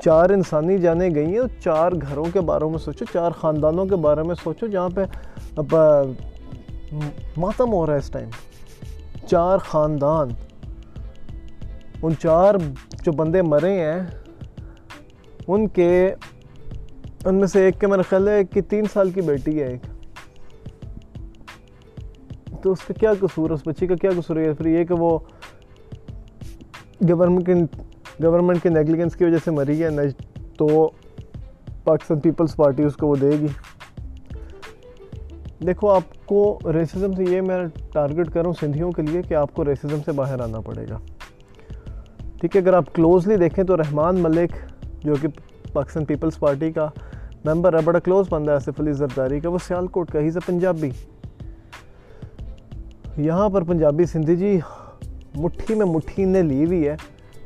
چار 0.05 0.31
انسانی 0.31 0.78
جانے 0.78 1.09
گئی 1.14 1.26
ہیں 1.26 1.38
اور 1.38 1.49
چار 1.61 1.93
گھروں 1.93 2.25
کے 2.33 2.40
بارے 2.40 2.64
میں 2.64 2.78
سوچو، 2.78 3.05
چار 3.12 3.31
خاندانوں 3.31 3.87
کے 3.87 3.97
بارے 3.97 4.23
میں 4.23 4.35
سوچو، 4.35 4.67
جہاں 4.67 4.88
پہ 4.95 5.00
اب، 5.57 5.76
ماتم 7.37 7.73
ہو 7.73 7.87
رہا 7.87 7.93
ہے 7.93 7.99
اس 7.99 8.11
ٹائم۔ 8.11 8.28
چار 9.26 9.59
خاندان۔ 9.59 10.28
ان 12.02 12.12
چار 12.23 12.55
جو 13.02 13.12
بندے 13.12 13.43
مرے 13.43 13.81
ہیں، 13.81 14.07
ان 15.49 15.69
کے، 15.69 16.14
ان 17.25 17.35
میں 17.35 17.47
سے 17.47 17.64
ایک 17.64 17.81
کے 17.81 17.87
میرا 17.87 18.02
خیال 18.02 18.28
ہے 18.28 18.45
کہ 18.45 18.61
تین 18.61 18.85
سال 18.93 19.11
کی 19.11 19.21
بیٹی 19.21 19.62
ہے 19.62 19.69
ایک۔ 19.69 19.81
تو 22.62 22.73
اس 22.73 22.81
کا 22.81 22.95
کیا 23.00 23.12
قصور 23.21 23.50
ہے؟ 23.50 23.55
اس 23.55 23.61
بچی 23.67 23.87
کا 23.87 23.95
کیا 23.95 24.11
قصور 24.17 24.37
ہے؟ 24.37 24.52
پھر 24.52 24.67
یہ 24.67 24.85
کہ 24.85 24.95
وہ 24.95 25.19
گورنمنٹ 27.09 27.71
گورنمنٹ 28.22 28.62
کے 28.62 28.68
نیگلیگنس 28.68 29.16
کی 29.16 29.25
وجہ 29.25 29.37
سے 29.44 29.50
مری 29.50 29.84
ہے 29.84 29.88
تو 30.56 30.90
پاکستان 31.84 32.20
پیپلز 32.20 32.56
پارٹی 32.56 32.82
اس 32.82 32.96
کو 32.96 33.06
وہ 33.06 33.16
دے 33.16 33.30
گی۔ 33.30 33.46
دیکھو، 35.66 35.90
آپ 35.90 36.26
کو 36.26 36.58
ریسزم 36.64 37.12
سے 37.12 37.25
یہ 37.25 37.40
میں 37.40 37.64
ٹارگٹ 37.92 38.30
کروں 38.30 38.52
سندھیوں 38.60 38.92
کے 38.92 39.02
لیے 39.02 39.22
کہ 39.22 39.34
آپ 39.34 39.54
کو 39.54 39.64
ریسزم 39.64 39.96
سے 40.04 40.12
باہر 40.12 40.40
آنا 40.40 40.60
پڑے 40.60 40.87
گا۔ 40.90 40.98
ٹھیک 42.40 42.56
ہے، 42.56 42.60
اگر 42.60 42.75
آپ 42.75 42.94
کلوزلی 42.94 43.37
دیکھیں 43.37 43.64
تو 43.64 43.76
رحمان 43.76 44.18
ملک، 44.18 44.50
جو 45.04 45.14
کہ 45.20 45.28
پاکستان 45.72 46.04
پیپلز 46.04 46.38
پارٹی 46.38 46.72
کا 46.72 46.88
ممبر 47.44 47.75
ہے، 47.75 47.78
بڑا 47.84 47.98
کلوز 47.98 48.26
بندہ 48.30 48.50
ہے 48.50 48.56
آصف 48.56 48.80
علی 48.80 48.92
زرداری 48.92 49.40
کا، 49.40 49.48
وہ 49.48 49.58
سیال 49.66 49.87
کوٹ 49.87 50.10
کا، 50.10 50.20
ہی 50.20 50.30
سے 50.30 50.40
پنجابی۔ 50.46 50.90
یہاں 53.16 53.48
پر 53.48 53.62
پنجابی 53.62 54.04
سندھی 54.04 54.37
جی 54.37 54.60
مٹھی 55.34 55.75
میں 55.75 55.87
مٹھی 55.87 56.25
نے 56.25 56.42
لی 56.42 56.64
ہوئی 56.64 56.88
ہے۔ 56.88 56.96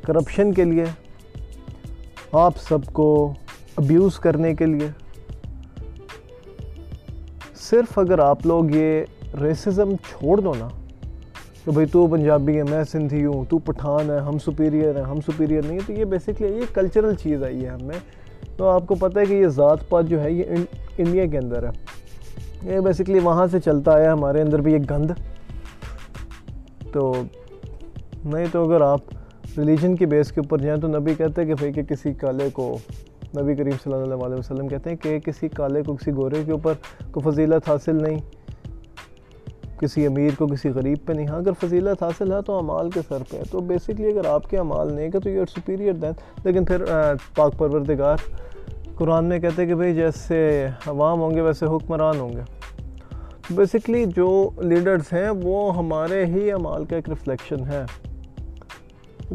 کرپشن 0.03 0.53
کے 0.53 0.63
لیے، 0.63 0.83
آپ 2.31 2.57
سب 2.57 2.85
کو 2.93 3.33
ابیوز 3.77 4.19
کرنے 4.19 4.53
کے 4.55 4.65
لیے. 4.65 4.87
صرف 7.55 7.99
اگر 7.99 8.19
آپ 8.19 8.45
لوگ 8.45 8.71
یہ 8.71 9.03
ریسزم 9.41 9.95
چھوڑ 10.09 10.39
دو 10.39 10.53
نا، 10.59 10.67
کہ 11.65 11.71
بھئی 11.71 11.85
تو 11.85 12.07
پنجابی 12.07 12.57
ہے، 12.57 12.63
میں 12.63 12.83
سندھی 12.83 13.25
ہوں، 13.25 13.45
تو 13.49 13.57
پٹھان 13.57 14.09
ہے، 14.09 14.17
ہم 14.17 14.37
سپیریئر 14.39 14.95
ہیں، 14.95 15.03
ہم 15.03 15.21
سپیریئر 15.21 15.61
نہیں 15.61 15.71
ہیں، 15.71 15.87
تو 15.87 15.93
یہ 15.93 16.05
بیسکلی 16.05 16.47
یہ 16.47 16.73
کلچرل 16.73 17.15
چیز 17.15 17.43
آئی 17.43 17.63
ہے 17.63 17.69
ہمیں 17.69 17.99
تو 18.57 18.67
آپ 18.67 18.87
کو 18.87 18.95
پتہ 18.95 19.19
ہے 19.19 19.25
کہ 19.25 19.33
یہ 19.33 19.47
ذات 19.47 19.89
پات 19.89 20.05
جو 20.05 20.21
ہے، 20.21 20.31
یہ 20.31 20.43
انڈیا 20.97 21.25
کے 21.25 21.37
اندر 21.37 21.63
ہے. 21.63 21.71
یہ 22.63 22.79
بیسکلی 22.79 23.19
وہاں 23.19 23.47
سے 23.47 23.59
چلتا 23.59 23.99
ہے 23.99 24.07
ہمارے 24.07 24.41
اندر 24.41 24.61
بھی 24.61 24.73
ایک 24.73 24.89
گند. 24.91 25.11
تو 26.93 27.13
نہیں 28.25 28.45
تو 28.51 28.65
اگر 28.65 28.81
آپ 28.81 28.99
ریلیجن 29.57 29.95
کی 29.95 30.05
بیس 30.05 30.31
کے 30.31 30.39
اوپر 30.39 30.57
جائیں 30.57 30.81
تو 30.81 30.87
نبی 30.87 31.13
کہتے 31.13 31.41
ہیں 31.41 31.47
کہ 31.47 31.53
بھائی 31.53 31.73
کہ 31.73 31.83
کسی 31.83 32.13
کالے 32.13 32.49
کو 32.53 32.77
نبی 33.41 33.55
کریم 33.55 33.73
صلی 33.83 33.93
اللہ 33.93 34.25
علیہ 34.25 34.35
وسلم 34.35 34.67
کہتے 34.67 34.89
ہیں 34.89 34.97
کہ 34.97 35.19
کسی 35.19 35.47
کالے 35.49 35.83
کو 35.83 35.95
کسی 35.95 36.11
گورے 36.11 36.43
کے 36.45 36.51
اوپر 36.51 36.73
کوئی 37.11 37.31
فضیلت 37.31 37.69
حاصل 37.69 38.01
نہیں، 38.01 38.19
کسی 39.79 40.05
امیر 40.05 40.29
کو 40.37 40.47
کسی 40.47 40.69
غریب 40.69 40.97
پہ 41.05 41.13
نہیں۔ 41.13 41.27
ہاں 41.27 41.37
اگر 41.37 41.51
فضیلت 41.61 42.03
حاصل 42.03 42.31
ہے 42.31 42.41
تو 42.41 42.57
امال 42.57 42.89
کے 42.89 42.99
سر 43.09 43.23
پہ 43.29 43.37
ہے۔ 43.37 43.43
تو 43.51 43.59
بیسکلی 43.59 44.07
اگر 44.07 44.25
آپ 44.25 44.49
کے 44.49 44.57
امال 44.57 44.93
نہیں 44.93 45.09
کہ 45.09 45.19
تو 45.19 45.29
یو 45.29 45.45
سپیریئر 45.45 45.93
دین 45.93 46.11
لیکن 46.43 46.65
پھر 46.65 46.83
پاک 47.35 47.57
پروردگار 47.57 48.17
قرآن 48.95 49.25
میں 49.25 49.39
کہتے 49.39 49.61
ہیں 49.61 49.69
کہ 49.69 49.75
بھئی 49.75 49.95
جیسے 49.95 50.67
عوام 50.87 51.21
ہوں 51.21 51.31
گے 51.31 51.41
ویسے 51.41 51.65
حکمران 51.65 52.19
ہوں 52.19 52.33
گے۔ 52.33 52.41
بیسکلی 53.49 54.05
جو 54.05 54.49
لیڈرز 54.61 55.13
ہیں 55.13 55.29
وہ 55.29 55.77
ہمارے 55.77 56.25
ہی 56.25 56.51
امال 56.51 56.85
کا 56.85 56.95
ایک 56.95 57.09
ریفلیکشن 57.09 57.65
ہے۔ 57.65 57.85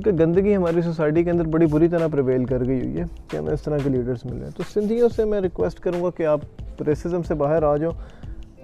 کیونکہ 0.02 0.24
گندگی 0.24 0.56
ہماری 0.56 0.82
سوسائٹی 0.82 1.24
کے 1.24 1.30
اندر 1.30 1.44
بڑی 1.44 1.66
بری 1.66 1.88
طرح 1.88 2.08
پریویل 2.12 2.44
کر 2.44 2.64
گئی 2.66 2.80
ہوئی 2.80 2.98
ہے 2.98 3.04
کہ 3.28 3.36
ہمیں 3.36 3.52
اس 3.52 3.62
طرح 3.62 3.78
کے 3.84 3.90
لیڈرز 3.90 4.18
ملے 4.24 4.44
ہیں 4.44 4.50
تو 4.56 4.62
سندھیوں 4.74 5.08
سے 5.08 5.24
میں 5.24 5.40
ریکویسٹ 5.40 5.80
کروں 5.80 6.04
گا 6.04 6.10
کہ 6.16 6.26
آپ 6.26 6.40
ریسزم 6.86 7.22
سے 7.22 7.34
باہر 7.34 7.62
آ 7.62 7.76
جاؤ۔ 7.76 7.90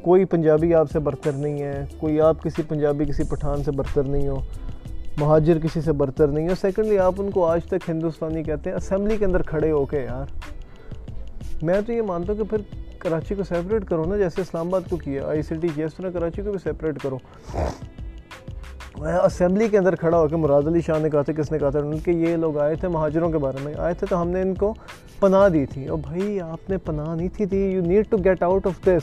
کوئی 0.03 0.25
پنجابی 0.25 0.75
آپ 0.75 0.91
سے 0.91 0.99
برتر 0.99 1.33
نہیں 1.33 1.63
ہے، 1.63 1.85
کوئی 1.99 2.21
آپ 2.21 2.43
کسی 2.43 2.63
پنجابی، 2.69 3.05
کسی 3.05 3.23
پٹھان 3.25 3.65
سے 3.65 3.71
برتر 3.71 4.03
نہیں 4.03 4.29
ہو، 4.29 4.41
مہاجر 5.19 5.59
کسی 5.59 5.81
سے 5.81 5.93
برتر 5.93 6.29
نہیں 6.29 6.49
ہو۔ 6.49 6.55
سیکنڈلی 6.61 6.99
آپ 6.99 7.15
ان 7.19 7.31
کو 7.31 7.47
آج 7.47 7.61
تک 7.65 7.91
ہندوستانی 7.91 8.43
کہتے 8.43 8.71
ہیں 8.71 8.77
اسمبلی 8.77 9.17
کے 9.17 9.25
اندر 9.25 9.43
کھڑے 9.43 9.71
ہو 9.71 9.85
کے 9.85 10.01
یار۔ 10.01 10.27
میں 11.63 11.81
تو 11.87 11.93
یہ 11.93 12.03
مانتا 12.03 12.33
ہوں 12.33 12.45
کہ 12.45 12.51
پھر 12.51 12.59
کراچی 12.99 13.35
کو 13.35 13.43
سیپریٹ 13.43 13.85
کرو 13.85 14.05
نا، 14.05 14.17
جیسے 14.17 14.41
اسلام 14.41 14.69
آباد 14.69 14.81
کو 14.91 14.97
کیا، 14.97 15.27
آئی 15.27 15.43
سی 15.43 15.55
ٹی 15.55 15.69
کیا 15.75 15.87
اس 15.87 15.95
طرح 15.95 16.11
کراچی 16.11 16.43
کو 16.43 16.51
بھی 16.51 16.59
سیپریٹ 16.63 16.99
کرو۔ 17.03 17.19
اسمبلی 19.01 19.69
کے 19.69 19.79
اندر 19.79 19.95
کھڑا 19.95 20.19
ہو 20.19 20.29
کے 20.29 20.37
مراد 20.37 20.63
علی 20.67 20.81
شاہ 20.81 20.99
نے 20.99 21.11
کہا 21.11 21.23
تھا، 21.23 21.33
کس 21.33 21.53
نے 21.53 21.59
کہا 21.59 21.71
تھا؟ 21.71 21.79
ان 21.79 21.99
کے 21.99 22.13
یہ 22.13 22.37
لوگ 22.37 22.59
آئے 22.59 22.75
تھے 22.75 22.89
مہاجروں 22.89 23.31
کے 23.31 23.39
بارے 23.39 23.57
میں، 23.63 23.75
آئے 23.79 23.95
تھے 23.95 24.07
تو 24.11 24.23
ہم 24.23 24.29
نے 24.29 24.43
ان 24.43 24.55
کو 24.55 24.75
پناہ 25.21 25.49
دی 25.49 25.67
تھی۔ 25.67 25.87
اور 25.87 25.99
بھائی، 25.99 26.41
آپ 26.41 26.71
نے 26.71 26.79
پناہ 26.79 27.15
نہیں 27.15 27.29
تھی 27.33 27.47
تھی 27.47 27.59
you 27.59 27.83
need 27.83 28.07
to 28.09 28.17
get 28.17 28.43
out 28.43 28.67
of 28.67 28.87
this 28.87 29.01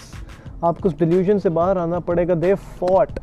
آپ 0.61 0.79
کو 0.79 0.89
اس 0.89 0.97
ڈیلیوژن 0.97 1.39
سے 1.39 1.49
باہر 1.49 1.77
آنا 1.77 1.99
پڑے 1.99 2.27
گا۔ 2.27 2.33
They 2.41 2.55
put 2.55 3.19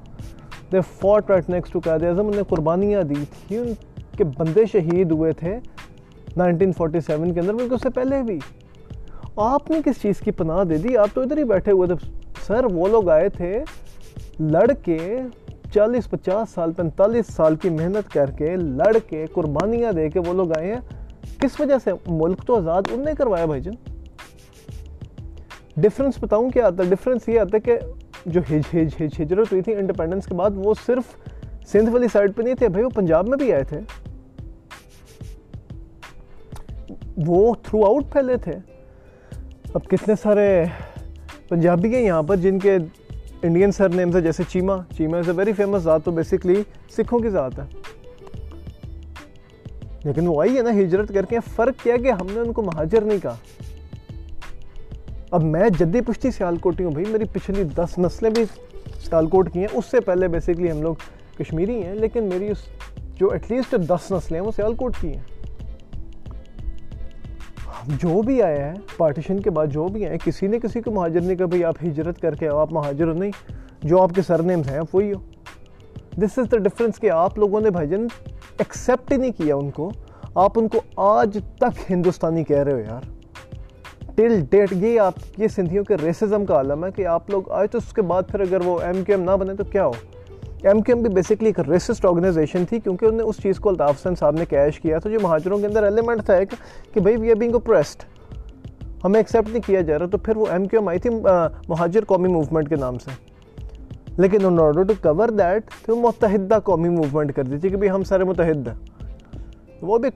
they 0.73 0.81
put 0.81 1.31
right 1.31 1.51
next 1.51 1.73
to 1.73 1.81
Quaid 1.85 2.03
Azam 2.03 2.27
انہیں 2.27 2.43
قربانیاں 2.43 3.03
دی 3.03 3.15
تھی۔ 3.15 3.59
ان 3.59 3.73
کے 4.17 4.25
بندے 4.25 4.65
شہید 4.73 5.11
ہوئے 5.11 5.33
تھے 5.33 5.59
نائنٹین 6.37 6.73
فورٹی 6.73 7.01
سیون 7.01 7.35
کے 7.35 7.41
اندر، 7.41 7.55
بلکہ 7.55 7.75
اس 7.75 7.83
سے 7.83 7.91
پہلے 7.91 8.23
بھی۔ 8.23 8.39
آپ 9.37 9.71
نے 9.71 9.81
کس 9.85 10.03
چیز 10.03 10.21
کی 10.21 10.31
پناہ 10.31 10.65
دے 10.65 10.77
دی؟ 10.77 10.97
آپ 10.97 11.09
تو 11.15 11.21
ادھر 11.21 11.39
ہی 11.39 11.45
بیٹھے 11.45 11.73
ہوئے 11.73 11.89
تھے۔ 11.89 12.11
سر، 12.47 12.65
وہ 12.65 12.89
لوگ 12.89 13.09
آئے 13.09 13.29
تھے 13.29 13.65
لڑ 14.41 14.73
کے 14.85 15.19
چالیس 15.75 16.11
پچاس 16.11 16.51
سال، 16.51 16.73
پینتالیس 16.73 17.27
سال 17.35 17.57
کی 17.57 17.71
محنت 17.71 18.13
کر 18.13 18.31
کے 18.31 18.57
لڑ 18.57 18.99
کے 19.09 19.27
قربانیاں 19.33 19.93
دے 19.93 20.11
کے 20.11 20.19
وہ 20.19 20.33
لوگ 20.33 20.59
آئے 20.59 20.75
ہیں۔ 20.75 20.81
کس 21.41 21.61
وجہ 21.61 21.75
سے؟ 21.85 21.91
ملک 22.07 22.43
تو 22.47 22.57
آزاد 22.57 22.83
ان 22.91 23.05
نے 23.05 23.13
کروایا 23.19 23.47
بھائی 23.47 23.61
جن 23.61 23.73
ڈفرینس 25.77 26.15
بتاؤں 26.21 26.51
کیا 26.51 26.67
آتا 26.67 26.85
ہے؟ 26.85 26.89
ڈفرینس 26.89 27.29
یہ 27.29 27.41
آتا 27.41 27.51
ہے 27.55 27.61
کہ 27.61 27.79
جو 28.27 28.41
ہج 28.41 28.77
ہج 28.77 29.03
ہج، 29.03 29.23
ہجرت 29.23 29.53
ہوئی 29.53 29.63
تھی 29.63 29.75
انڈیپینڈنس 29.75 30.27
کے 30.27 30.35
بعد 30.35 30.51
وہ 30.55 30.75
صرف 30.87 31.03
سندھ 31.67 31.91
والی 31.91 32.07
سائڈ 32.13 32.37
پہ 32.37 32.43
نہیں 32.43 32.55
تھے 32.55 32.69
بھائی، 32.69 32.85
وہ 32.85 32.91
پنجاب 32.91 33.29
میں 33.29 33.39
بھی 33.39 33.53
آئے 33.53 33.65
تھے۔ 33.65 33.81
وہ 37.27 37.55
تھرو 37.63 37.85
آؤٹ 37.85 38.05
پھیلے 38.13 38.37
تھے۔ 38.37 38.53
اب 39.75 39.85
کتنے 39.85 40.15
سارے 40.23 40.65
پنجابی 41.49 41.95
ہیں 41.95 42.03
یہاں 42.03 42.23
پر 42.23 42.37
جن 42.37 42.59
کے 42.59 42.79
انڈین 43.43 43.73
سر 43.73 43.89
نیمز 43.89 44.17
ہے 44.17 44.21
جیسے 44.21 44.43
Cheema 44.49 44.77
Cheema 44.97 45.19
is 45.19 45.29
a 45.29 45.35
very 45.37 45.53
famous 45.53 45.83
ذات 45.83 46.05
تو 46.05 46.11
بیسکلی 46.11 46.63
سکھوں 46.97 47.19
کی 47.19 47.29
ذات 47.29 47.59
ہے 47.59 47.65
لیکن 50.05 50.27
وہ 50.27 50.41
آئی 50.41 50.57
ہے 50.57 50.63
نا 50.63 50.71
ہجرت 50.71 51.13
کر 51.15 51.25
کے 51.25 51.39
فرق 51.55 51.83
کیا 51.83 51.97
کہ 51.97 52.11
ہم 52.11 52.27
نے 52.35 52.41
ان 52.41 52.53
کو 52.53 52.63
مہاجر 52.63 53.03
نہیں 53.03 53.19
کہا 53.23 53.37
اب 55.31 55.45
میں 55.45 55.69
جدی 55.79 56.01
پشتی 56.01 56.31
سیالکوٹی 56.31 56.85
ہوں 56.85 56.91
بھائی 56.91 57.07
میری 57.07 57.25
پچھلی 57.33 57.65
دس 57.65 57.99
نسلیں 57.99 58.31
بھی 58.31 58.45
سیالکوٹ 59.05 59.53
کی 59.53 59.61
ہیں 59.61 59.69
اس 59.73 59.85
سے 59.91 60.01
پہلے 60.01 60.29
بیسکلی 60.29 60.71
ہم 60.71 60.83
لوگ 60.83 60.95
کشمیری 61.39 61.83
ہیں 61.83 61.95
لیکن 61.95 62.25
میری 62.25 62.51
اس 62.51 62.59
جو 63.15 63.31
ایٹ 63.31 63.51
لیسٹ 63.53 63.75
دس 63.89 64.13
نسلیں 64.13 64.39
ہیں 64.41 64.47
وہ 64.47 64.53
سیالکوٹ 64.57 64.97
کی 65.01 65.09
ہیں 65.09 65.38
جو 67.89 68.23
بھی 68.23 68.43
آیا 68.43 68.69
ہے 68.69 68.75
پارٹیشن 68.97 69.41
کے 69.41 69.51
بعد 69.51 69.67
جو 69.67 69.89
بھی 69.89 70.07
آئے 70.07 70.19
کسی 70.25 70.47
نے 70.47 70.59
کسی 70.59 70.81
کو 70.81 70.91
مہاجر 70.91 71.21
نہیں 71.21 71.37
کہا 71.37 71.47
بھائی 71.47 71.65
آپ 71.65 71.75
ہجرت 71.85 72.21
کر 72.21 72.35
کے 72.35 72.49
آؤ، 72.49 72.59
آپ 72.59 72.73
مہاجر 72.73 73.09
ہو، 73.09 73.13
نہیں، 73.13 73.31
جو 73.83 74.03
آپ 74.03 74.11
کے 74.15 74.23
سر 74.23 74.43
نیمز 74.43 74.71
ہیں، 74.71 74.81
وہی 74.93 75.13
ہو۔ 75.13 75.21
دس 76.19 76.39
از 76.39 76.47
دا 76.53 76.57
ڈفرینس 76.57 77.01
کہ 77.01 77.11
آپ 77.11 77.39
لوگوں 77.39 77.61
نے 77.61 77.71
بھائی 77.71 77.89
جن 77.89 78.07
ایکسیپٹ 78.59 79.13
ہی 79.13 79.17
نہیں 79.17 79.33
کیا 79.33 79.57
ان 79.57 79.71
کو۔ 79.71 79.91
آپ 80.35 80.53
ان 80.57 80.69
کو 80.69 80.81
آج 80.97 81.39
تک 81.59 81.91
ہندوستانی 81.91 82.45
کہہ 82.45 82.57
رہے 82.57 82.73
ہو 82.73 82.79
یار۔ 82.79 83.01
ٹل 84.15 84.41
ڈیٹ 84.51 84.73
یہ 84.73 85.01
آپ، 85.01 85.13
یہ 85.37 85.49
سندھیوں 85.49 85.85
کے 85.85 85.95
ریسزم 86.03 86.45
کا 86.45 86.55
عالم 86.55 86.85
ہے 86.85 86.91
کہ 86.91 87.07
آپ 87.07 87.31
لوگ 87.31 87.53
آئے 87.53 87.67
تو 87.67 87.79
اس 87.79 87.93
کے 87.93 88.03
بعد 88.03 88.23
پھر 88.29 88.41
اگر 88.41 88.61
وہ 88.65 88.81
ایم 88.81 89.05
کیو 89.05 89.17
ایم 89.17 89.25
نہ 89.25 89.37
بنے 89.37 89.55
تو 89.55 89.65
کیا 89.65 89.87
ہو؟ 89.87 89.93
ایم 90.65 90.81
کیو 90.83 90.95
ایم 90.95 91.03
بھی 91.03 91.15
بیسکلی 91.15 91.47
ایک 91.47 91.69
ریسسٹ 91.69 92.05
آرگنائزیشن 92.05 92.65
تھی 92.69 92.79
کیونکہ 92.81 93.05
انہوں 93.05 93.19
نے 93.19 93.29
اس 93.29 93.37
چیز 93.43 93.59
کو 93.61 93.69
الطاف 93.69 94.01
حسن 94.01 94.15
صاحب 94.15 94.37
نے 94.39 94.45
کیش 94.45 94.81
کیا 94.81 94.99
تھا، 94.99 95.11
جو 95.11 95.19
مہاجروں 95.23 95.59
کے 95.59 95.67
اندر 95.67 95.83
ایلیمنٹ 95.83 96.25
تھا 96.25 96.35
ایک 96.35 96.55
کہ 96.95 97.01
بھائی 97.01 97.17
وی 97.17 97.31
آر 97.31 97.37
بینگ 97.37 97.55
اوپریسڈ 97.55 98.03
ہمیں 99.05 99.19
ایکسیپٹ 99.21 99.49
نہیں 99.49 99.67
کیا 99.67 99.81
جا 99.81 99.99
رہا، 99.99 100.07
تو 100.07 100.19
پھر 100.19 100.37
وہ 100.37 100.47
ایم 100.51 100.65
کیو 100.65 100.81
ایم 100.81 100.89
آئی 100.89 100.99
تھی 100.99 101.11
مہاجر 101.69 102.05
قومی 102.05 102.29
موومنٹ 102.29 102.69
کے 102.69 102.77
نام 102.77 102.99
سے۔ 102.99 103.11
لیکن 104.19 104.45
in 104.47 104.59
order 104.61 104.83
to 104.83 104.95
cover 105.03 105.29
that 105.29 105.71
تو 105.87 105.97
متحدہ 105.97 106.59
قومی 106.65 106.89
موومنٹ 106.89 107.35
کر 107.37 107.45
دی 107.45 107.59
تھی 107.59 107.69
کہ 107.69 107.77
بھائی 107.77 107.91
ہم 107.91 108.05
سارے 108.05 108.25
متحد 108.25 108.69
ہیں۔ 108.69 108.75
وہ 109.83 109.99
بھی 109.99 110.09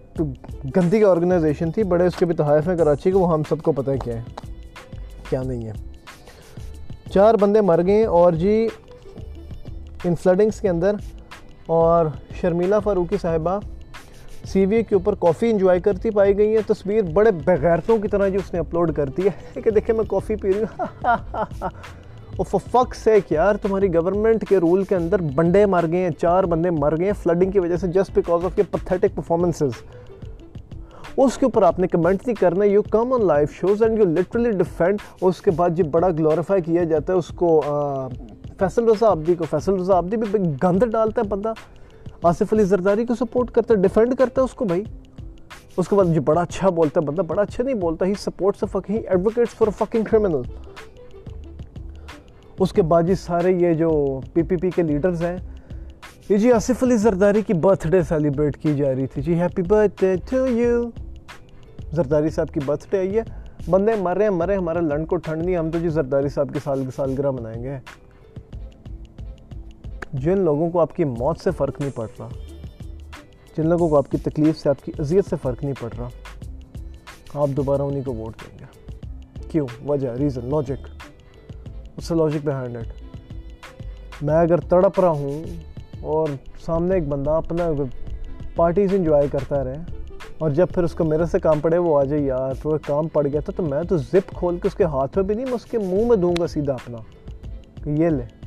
گندی 0.76 0.98
کی 0.98 1.04
آرگنائزیشن 1.04 1.70
تھی، 1.70 1.82
بڑے 1.84 2.06
اس 2.06 2.16
کے 2.16 2.26
بھی 2.26 2.34
تحائف 2.34 2.68
ہیں 2.68 2.76
کراچی 2.76 3.10
کے 3.10 3.16
وہ 3.16 3.32
ہم 3.32 3.42
سب 3.48 3.62
کو 3.62 3.72
پتہ 3.72 3.90
ہے 3.90 3.98
کیا 3.98 4.14
ہے، 4.14 4.22
کیا 5.30 5.42
نہیں 5.42 5.66
ہے۔ 5.66 5.72
چار 7.10 7.34
بندے 7.40 7.60
مر 7.60 7.82
گئے 7.86 8.04
اور 8.06 8.32
جی 8.32 8.66
ان 10.04 10.14
فلڈنگس 10.14 10.60
کے 10.60 10.68
اندر 10.68 10.94
اور 11.66 12.06
شرمیلا 12.40 12.78
فاروقی 12.78 13.16
صاحبہ 13.22 13.58
سی 14.44 14.66
وی 14.66 14.82
کے 14.82 14.94
اوپر 14.94 15.14
کافی 15.14 15.50
انجوائے 15.50 15.80
کرتی 15.80 16.10
پائی 16.10 16.38
گئی 16.38 16.56
ہے 16.56 16.60
تصویر 16.66 17.02
بڑے 17.02 17.30
بغیرتوں 17.30 17.98
کی 17.98 18.08
طرح 18.08 18.28
جو 18.28 18.38
اس 18.38 18.52
نے 18.52 18.58
اپلوڈ 18.58 18.94
کرتی 18.94 19.26
ہے۔ 19.26 19.60
کہ 19.60 19.70
دیکھیں 19.70 19.94
میں 19.96 20.04
کافی 20.08 20.36
پی 20.36 20.52
رہی 20.52 20.62
ہوں۔ 20.62 20.86
فک 22.72 22.94
سے 22.94 23.18
یار، 23.30 23.54
تمہاری 23.54 23.94
گورنمنٹ 23.94 24.48
کے 24.48 24.58
رول 24.58 24.84
کے 24.84 24.96
اندر 24.96 25.22
بندے 25.34 25.66
مر 25.66 25.84
گئے 25.90 26.02
ہیں، 26.02 26.10
چار 26.10 26.44
بندے 26.44 26.70
مر 26.70 26.96
گئے 26.96 27.06
ہیں 27.06 27.22
فلڈنگ 27.22 27.50
کی 27.50 27.58
وجہ 27.58 27.76
سے 27.76 27.88
جسٹ 27.88 28.14
بیکاز 28.14 28.44
آف 28.44 28.58
یہ 28.58 28.64
پتھیٹک 28.70 29.14
پرفارمنسز 29.14 29.70
اس 31.16 31.38
کے 31.38 31.46
اوپر 31.46 31.62
آپ 31.62 31.78
نے 31.78 31.86
کمنٹ 31.86 32.26
نہیں 32.26 32.40
کرنا 32.40 32.64
you 32.64 32.82
come 32.82 33.12
on 33.12 33.26
live 33.26 33.52
shows 33.52 33.82
and 33.82 33.98
you 33.98 34.04
literally 34.04 34.50
defend 34.50 34.98
اس 35.20 35.40
کے 35.40 35.50
بعد 35.50 35.70
جب 35.70 35.86
بڑا 35.86 36.08
گلوریفائی 36.08 36.62
کیا 36.62 36.84
جاتا 36.84 37.12
ہے، 37.12 37.18
اس 37.18 37.28
کو 37.28 37.62
فیصل 38.62 38.88
رضا 38.88 39.12
عبدی 39.12 39.34
کو، 39.34 39.44
فیصل 39.50 39.74
رضا 39.74 39.98
عبدی 39.98 40.16
بھی 40.16 40.38
گند 40.62 40.82
ڈالتا 40.92 41.20
ہے 41.20 41.26
بندہ۔ 41.28 41.52
آصف 42.22 42.52
علی 42.52 42.64
زرداری 42.64 43.04
کو 43.06 43.14
سپورٹ 43.14 43.50
کرتا 43.50 43.74
ہے 43.74 43.80
ڈیفینڈ 43.82 44.14
کرتا 44.18 44.40
ہے 44.40 44.44
اس 44.44 44.54
کو 44.54 44.64
بھائی۔ 44.64 44.82
اس 45.76 45.88
کے 45.88 45.96
بعد 45.96 46.14
جو 46.14 46.20
بڑا 46.22 46.40
اچھا 46.40 46.68
بولتا 46.70 47.00
ہے 47.00 47.06
بندہ، 47.06 47.22
بڑا 47.22 47.42
اچھا 47.42 47.64
نہیں 47.64 47.74
بولتا 47.74 48.06
ہی 48.06 48.14
سپورٹس 48.18 48.76
ہی 48.90 48.96
ایڈوکیٹس 48.96 49.54
فار 49.54 49.70
فکنگ 49.78 50.04
کرمنل 50.04 50.40
اس 52.58 52.72
کے 52.72 52.82
بعد 52.82 53.02
جی 53.02 53.14
سارے 53.14 53.52
یہ 53.52 53.74
جو 53.74 53.90
پی 54.32 54.42
پی 54.42 54.56
پی 54.56 54.70
کے 54.70 54.82
لیڈرز 54.82 55.22
ہیں، 55.22 55.36
یہ 56.28 56.36
جی 56.36 56.52
آصف 56.52 56.82
علی 56.82 56.96
زرداری 56.96 57.42
کی 57.42 57.54
برتھ 57.62 57.86
ڈے 57.88 58.02
سیلیبریٹ 58.08 58.56
کی 58.56 58.74
جا 58.74 58.94
رہی 58.94 59.06
تھی۔ 59.06 59.22
جی 59.22 59.40
happy 59.40 59.62
birthday 60.00 60.14
to 60.30 60.46
you 60.48 60.82
Zardari 61.92 62.30
صاحب 62.30 62.52
کی 62.54 62.60
برتھ 62.66 62.86
ڈے 62.90 62.98
آئی 62.98 63.18
ہے۔ 63.18 63.22
بندے 63.70 63.94
مر 64.02 64.16
رہے 64.16 64.24
ہیں 64.24 64.30
مرے 64.30 64.56
ہمارا 64.56 64.80
لنڈ 64.80 65.06
کو 65.08 65.16
ٹھنڈ 65.16 65.44
نہیں، 65.44 65.56
ہم 65.56 65.70
تو 65.70 65.78
جی 65.78 65.88
زرداری 65.88 66.28
صاحب 66.28 66.52
کی 66.52 66.60
سال 66.64 66.84
سالگرہ 66.96 67.30
منائیں 67.30 67.62
گے۔ 67.62 67.78
جن 70.12 70.38
لوگوں 70.38 70.70
کو 70.70 70.80
آپ 70.80 70.96
کی 70.96 71.04
موت 71.04 71.40
سے 71.40 71.50
فرق 71.50 71.80
نہیں 71.80 71.90
پڑ 71.94 72.06
رہا، 72.18 72.28
جن 73.56 73.66
لوگوں 73.66 73.88
کو 73.88 73.96
آپ 73.96 74.10
کی 74.10 74.16
تکلیف 74.16 74.58
سے، 74.58 74.68
آپ 74.68 74.84
کی 74.84 74.92
اذیت 74.98 75.24
سے 75.30 75.36
فرق 75.42 75.64
نہیں 75.64 75.74
پڑ 75.80 75.88
رہا، 75.98 76.08
آپ 77.34 77.48
دوبارہ 77.48 77.82
انہیں 77.82 78.02
کو 78.04 78.14
ووٹ 78.14 78.34
دیں 78.40 78.58
گے۔ 78.58 78.64
کیوں؟ 79.48 79.66
وجہ 79.86 80.08
ریزن 80.08 80.44
لاجک 80.44 80.88
اس 81.96 82.04
سے 82.04 82.14
لاجک 82.14 82.46
بہائنڈ 82.46 82.76
اٹ 82.76 82.86
میں 84.22 84.34
اگر 84.34 84.60
تڑپ 84.60 85.00
رہا 85.00 85.08
ہوں 85.08 85.44
اور 86.00 86.28
سامنے 86.60 86.94
ایک 86.94 87.08
بندہ 87.08 87.30
اپنا 87.30 87.70
پارٹیز 88.56 88.94
انجوائے 88.94 89.28
کرتا 89.32 89.64
رہے، 89.64 89.78
اور 90.38 90.50
جب 90.50 90.66
پھر 90.74 90.82
اس 90.82 90.94
کو 90.94 91.04
میرے 91.04 91.26
سے 91.26 91.38
کام 91.38 91.60
پڑے، 91.60 91.78
وہ 91.78 91.98
آ 91.98 92.04
جائے، 92.04 92.22
یار، 92.22 92.54
تو 92.62 92.76
کام 92.86 93.08
پڑ 93.08 93.26
گیا 93.26 93.40
تھا، 93.40 93.52
تو 93.56 93.62
میں 93.62 93.82
تو 93.82 93.96
زپ 93.96 94.26
کھول 94.26 94.58
کے 94.58 94.68
اس 94.68 94.74
کے 94.74 94.84
ہاتھ 94.84 95.18
میں 95.18 95.24
بھی 95.24 95.34
نہیں، 95.34 95.44
میں 95.44 95.54
اس 95.54 95.64
کے 95.64 95.78
منہ 95.78 96.06
میں 96.08 96.16
دوں 96.16 96.34
گا 96.40 96.46
سیدھا 96.46 96.74
اپنا۔ 96.74 96.98
کہ 97.84 97.90
یہ 97.90 98.08
لے۔ 98.08 98.41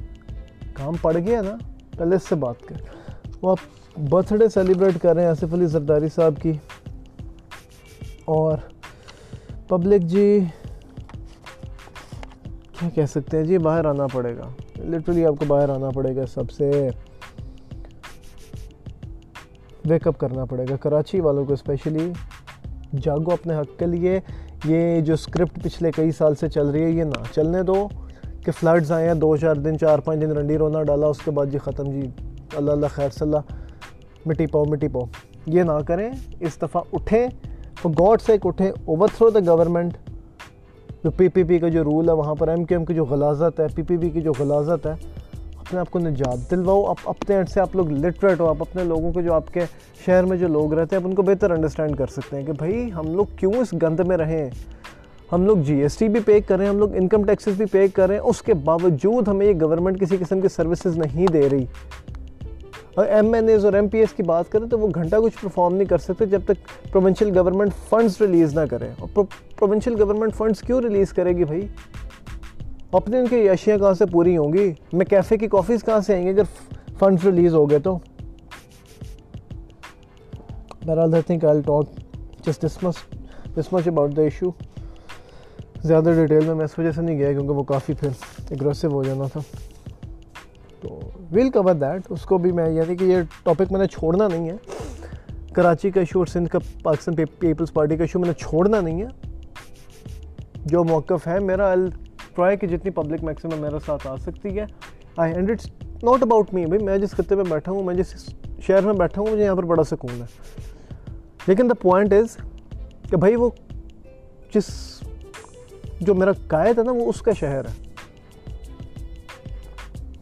کام 0.76 0.94
پڑ 1.02 1.18
گیا 1.18 1.42
نا، 1.42 1.58
پہلے 1.98 2.16
اس 2.16 2.24
سے 2.30 2.36
بات 2.36 2.56
کر۔ 2.66 2.76
وہ 3.42 3.52
آپ 3.52 3.58
برتھ 4.10 4.34
ڈے 4.34 4.50
سیلیبریٹ 4.50 4.98
کر 5.02 5.14
رہے 5.14 5.22
ہیں 5.22 5.30
آصف 5.30 5.54
علی 5.54 5.66
زرداری 5.66 6.10
صاحب 6.16 6.34
کی۔ 6.42 6.54
اور 8.26 8.58
پبلک 9.68 10.02
جی 10.02 10.44
کیا 12.72 12.90
کہہ 12.90 13.06
سکتے 13.06 13.38
ہیں؟ 13.38 13.44
جی 13.44 13.58
باہر 13.58 13.86
آنا 13.86 14.08
پڑے 14.08 14.38
گا۔ 14.38 14.50
لٹرلی 14.80 15.26
آپ 15.26 15.34
کو 15.40 15.46
باہر 15.48 15.70
آنا 15.70 15.90
پڑے 15.90 16.16
گا 16.16 16.26
سب 16.26 16.52
سے۔ 16.52 16.90
ویک 19.86 20.08
اپ 20.08 20.20
کرنا 20.20 20.46
پڑے 20.46 20.66
گا۔ 20.70 20.76
کراچی 20.76 21.20
والوں 21.20 21.46
کو 21.46 21.54
اسپیشلی 21.54 22.12
جاگو 23.02 23.32
اپنے 23.32 23.56
حق 23.56 23.80
کے 23.80 23.86
لیے۔ 23.86 24.20
یہ 24.66 25.02
جو 25.02 25.14
اسکرپٹ 25.14 25.64
پچھلے 25.64 25.92
کئی 25.92 26.12
سال 26.12 26.36
سے 26.36 26.50
چل 26.50 26.68
رہی 26.68 26.84
ہے، 26.84 26.90
یہ 26.90 27.04
نہ 27.04 27.34
چلنے 27.36 27.64
دو۔ 27.64 27.90
کہ 28.46 28.52
فلڈز 28.52 28.92
آئے 28.92 29.08
ہیں، 29.08 29.14
دو 29.14 29.38
چار 29.38 29.56
دن، 29.56 29.80
چار 29.80 30.00
پانچ 30.00 30.22
دن 30.22 30.32
رنڈی 30.32 30.58
رونا 30.58 30.84
ڈالا، 30.84 31.08
اس 31.08 31.18
کے 31.18 31.32
بعد 31.32 31.46
جی 31.46 31.58
ختم 31.58 31.84
جی۔ 31.84 32.10
اللہ 32.56 32.72
اللہ 32.72 32.86
خیر 32.90 33.10
صلی 33.10 33.28
اللہ 33.28 33.54
مٹی 34.26 34.46
پاؤ 34.46 34.66
مٹی 34.66 34.88
پاؤ۔ 34.88 35.04
یہ 35.46 35.64
نہ 35.64 35.72
کریں، 35.88 36.10
اس 36.40 36.62
دفعہ 36.62 36.82
اٹھیں۔ 36.94 37.28
تو 37.82 37.90
گاڈ 37.90 38.22
سے 38.22 38.32
ایک 38.32 38.46
اٹھیں 38.46 38.72
اوور 38.86 39.08
تھرو 39.18 39.30
دا 39.30 39.40
گورنمنٹ 39.48 39.94
جو 41.04 41.12
پی 41.12 41.28
پی 41.28 41.44
پی 41.44 41.60
کا 41.60 41.68
جو 41.68 41.84
رول 41.84 42.10
ہے، 42.10 42.14
وہاں 42.14 42.36
پر 42.36 42.48
ایم 42.48 42.64
کیو 42.64 42.78
ایم 42.78 42.86
کی 42.86 42.94
جو 42.94 43.06
غلازت 43.06 43.60
ہے 43.60 43.66
پی 43.76 43.82
پی 43.82 43.98
پی 43.98 44.10
کی 44.10 44.22
جو 44.22 44.32
غلازت 44.40 44.88
ہے، 44.88 44.92
اپنے 45.60 45.80
آپ 45.80 45.92
کو 45.92 46.00
نجات 46.00 46.52
دلواؤ۔ 46.52 46.86
آپ 46.86 46.98
اپنے 47.06 47.36
اینڈ 47.36 47.50
سے 47.50 47.62
آپ 47.62 47.76
لوگ 47.76 47.92
لٹریٹ 47.92 48.40
ہو، 48.40 48.48
آپ 48.48 48.58
اپنے 48.60 48.84
لوگوں 48.84 49.14
کو 49.14 49.22
جو 49.22 49.34
آپ 49.34 49.54
کے 49.54 49.60
شہر 50.06 50.24
میں 50.24 50.38
جو 50.38 50.48
لوگ 50.48 50.74
رہتے 50.74 50.96
ہیں، 50.96 51.04
آپ 51.04 51.10
ان 51.10 51.16
کو 51.16 51.22
بہتر 51.22 51.52
انڈرسٹینڈ 51.52 51.98
کر 51.98 52.08
سکتے 52.08 52.38
ہیں 52.38 52.46
کہ 52.46 52.54
بھائی 52.54 52.92
ہم 52.94 53.16
لوگ 53.16 53.26
کیوں 53.38 53.54
اس 53.54 53.74
گند 53.74 54.00
میں 54.00 54.18
رہیں 54.18 54.50
ہم 55.32 55.46
لوگ 55.46 55.58
جی 55.58 55.82
ایس 55.82 55.98
ٹی 55.98 56.08
بھی 56.08 56.20
پے 56.20 56.42
کریں 56.42 56.68
ہم 56.68 56.78
لوگ 56.78 56.96
انکم 56.96 57.24
ٹیکسز 57.24 57.54
بھی 57.58 57.66
پے 57.66 57.88
کریں 57.88 58.20
اس 58.20 58.42
کے 58.42 58.54
باوجود 58.54 59.28
ہمیں 59.28 59.46
یہ 59.46 59.54
گورنمنٹ 59.62 60.02
کسی 60.02 60.18
قسم 60.18 60.42
کی 60.42 60.48
سروسز 60.48 60.98
نہیں 60.98 61.26
دے 61.34 61.50
رہی۔ 61.50 61.66
اور 62.94 63.06
ایم 63.06 63.34
این 63.34 63.50
ایز 63.50 63.66
اور 63.66 63.74
ایم 63.74 63.88
پی 63.88 63.98
ایس 63.98 64.14
کی 64.14 64.24
بات 64.24 64.52
کریں 64.52 64.68
تو 64.68 64.80
وہ 64.80 64.88
گھنٹہ 64.96 65.16
کچھ 65.16 65.34
پرفارم 65.42 65.76
نہیں 65.76 65.88
کر 65.88 65.98
سکتے 65.98 66.26
جب 66.26 66.40
تک 66.46 66.68
پروونشل 66.92 67.38
گورنمنٹ 67.38 67.72
فنڈز 67.90 68.22
ریلیز 68.22 68.54
نہ 68.54 68.66
کریں 68.70 68.90
اور 69.00 69.24
پروونشل 69.58 70.02
گورنمنٹ 70.02 70.36
فنڈز 70.36 70.62
کیوں 70.62 70.82
ریلیز 70.82 71.14
کرے 71.14 71.32
گی 71.38 71.44
بھائی؟ 71.44 71.68
اپنے 72.92 73.20
ان 73.20 73.28
کی 73.28 73.50
اشیاء 73.50 73.78
کہاں 73.78 73.94
سے 73.94 74.06
پوری 74.06 74.38
ہوں 74.38 74.54
گی؟ 74.54 74.74
میں 74.94 75.06
کیفے 75.06 75.38
کی 75.38 75.48
کافیز 75.48 75.84
کہاں 75.84 76.00
سے 76.00 76.14
آئیں 76.14 76.26
گے 76.26 76.30
اگر 76.30 76.44
فنڈز 77.00 77.26
ریلیز 77.26 77.54
ہو 77.54 77.70
گئے 77.70 77.80
تو؟ 77.80 77.98
بہرحال 80.86 81.14
I 81.14 81.24
think 81.24 81.46
I 81.46 81.62
talk 81.62 81.86
just 82.48 82.66
this 82.66 82.84
much 82.84 82.96
this 83.58 83.74
much 83.74 83.88
about 83.88 84.16
the 84.16 84.22
issue 84.22 84.52
زیادہ 85.86 86.10
ڈیٹیل 86.16 86.46
میں 86.46 86.56
میں 86.56 86.66
اس 86.66 86.80
وجہ 86.80 86.92
سے 86.92 87.02
نہیں 87.02 87.18
گیا 87.18 87.32
کیونکہ 87.32 87.54
وہ 87.54 87.64
کافی 87.64 87.94
پھر 87.94 88.08
اگریسو 88.52 88.88
ہو 88.88 89.04
جانا 89.04 89.26
تھا۔ 89.34 89.40
تو 90.82 91.00
ویل 91.32 91.50
کور 91.50 91.74
دیٹ 91.74 92.02
اس 92.10 92.22
کو 92.22 92.38
بھی 92.38 92.52
میں 92.52 92.70
یعنی 92.70 92.96
کہ 92.96 93.04
یہ 93.04 93.18
ٹاپک 93.44 93.72
میں 93.72 93.80
نے 93.80 93.88
چھوڑنا 93.88 94.28
نہیں 94.28 94.50
ہے۔ 94.50 94.56
کراچی 95.54 95.92
کا 95.92 96.00
ایشو 96.00 96.20
اور 96.20 96.26
سندھ 96.26 96.50
کا 96.50 96.60
پاکستان 96.84 97.16
پیپلز 97.40 97.74
پارٹی 97.74 97.98
کا 97.98 98.04
ایشو 98.04 98.20
میں 98.20 98.28
نے 98.28 98.34
چھوڑنا 98.34 98.82
نہیں 98.82 99.02
ہے۔ 99.02 99.08
جو 100.66 100.84
موقف 100.84 101.28
ہے 101.28 101.40
میرا 101.40 101.76
ٹرائی 102.36 102.58
کہ 102.58 102.68
جتنی 102.68 102.92
پبلک 102.92 103.24
میکسیمم 103.24 103.62
میرے 103.62 103.76
ساتھ 103.86 104.08
آ 104.08 104.16
سکتی 104.16 104.60
ہے۔ 104.60 104.66
I 105.18 105.34
and 105.34 105.52
it's 105.52 105.68
not 105.84 106.22
about 106.22 106.54
me 106.54 106.66
بھائی، 106.66 106.84
میں 106.84 106.98
جس 106.98 107.12
خطے 107.12 107.36
میں 107.36 107.46
بیٹھا 107.50 107.72
ہوں، 107.72 107.84
میں 107.84 107.96
جس 107.96 108.30
شہر 108.62 108.82
میں 108.82 108.94
بیٹھا 108.94 109.22
ہوں، 109.22 109.32
مجھے 109.32 109.44
یہاں 109.44 109.56
پر 109.56 109.64
بڑا 109.64 109.84
سکون 109.84 110.22
ہے۔ 110.22 110.26
لیکن 111.48 111.70
دا 111.70 111.74
پوائنٹ 111.74 112.14
از 112.14 112.38
کہ 113.10 113.18
بھائی 113.18 113.36
وہ 113.36 113.50
جس 114.54 115.00
جو 116.02 116.16
میرا 116.16 116.32
قائد 116.48 116.80
ہے 116.80 116.84
نا، 116.84 116.92
وہ 116.92 117.10
اس 117.10 117.22
کا 117.22 117.32
شہر 117.34 117.66
ہے۔ 117.66 117.86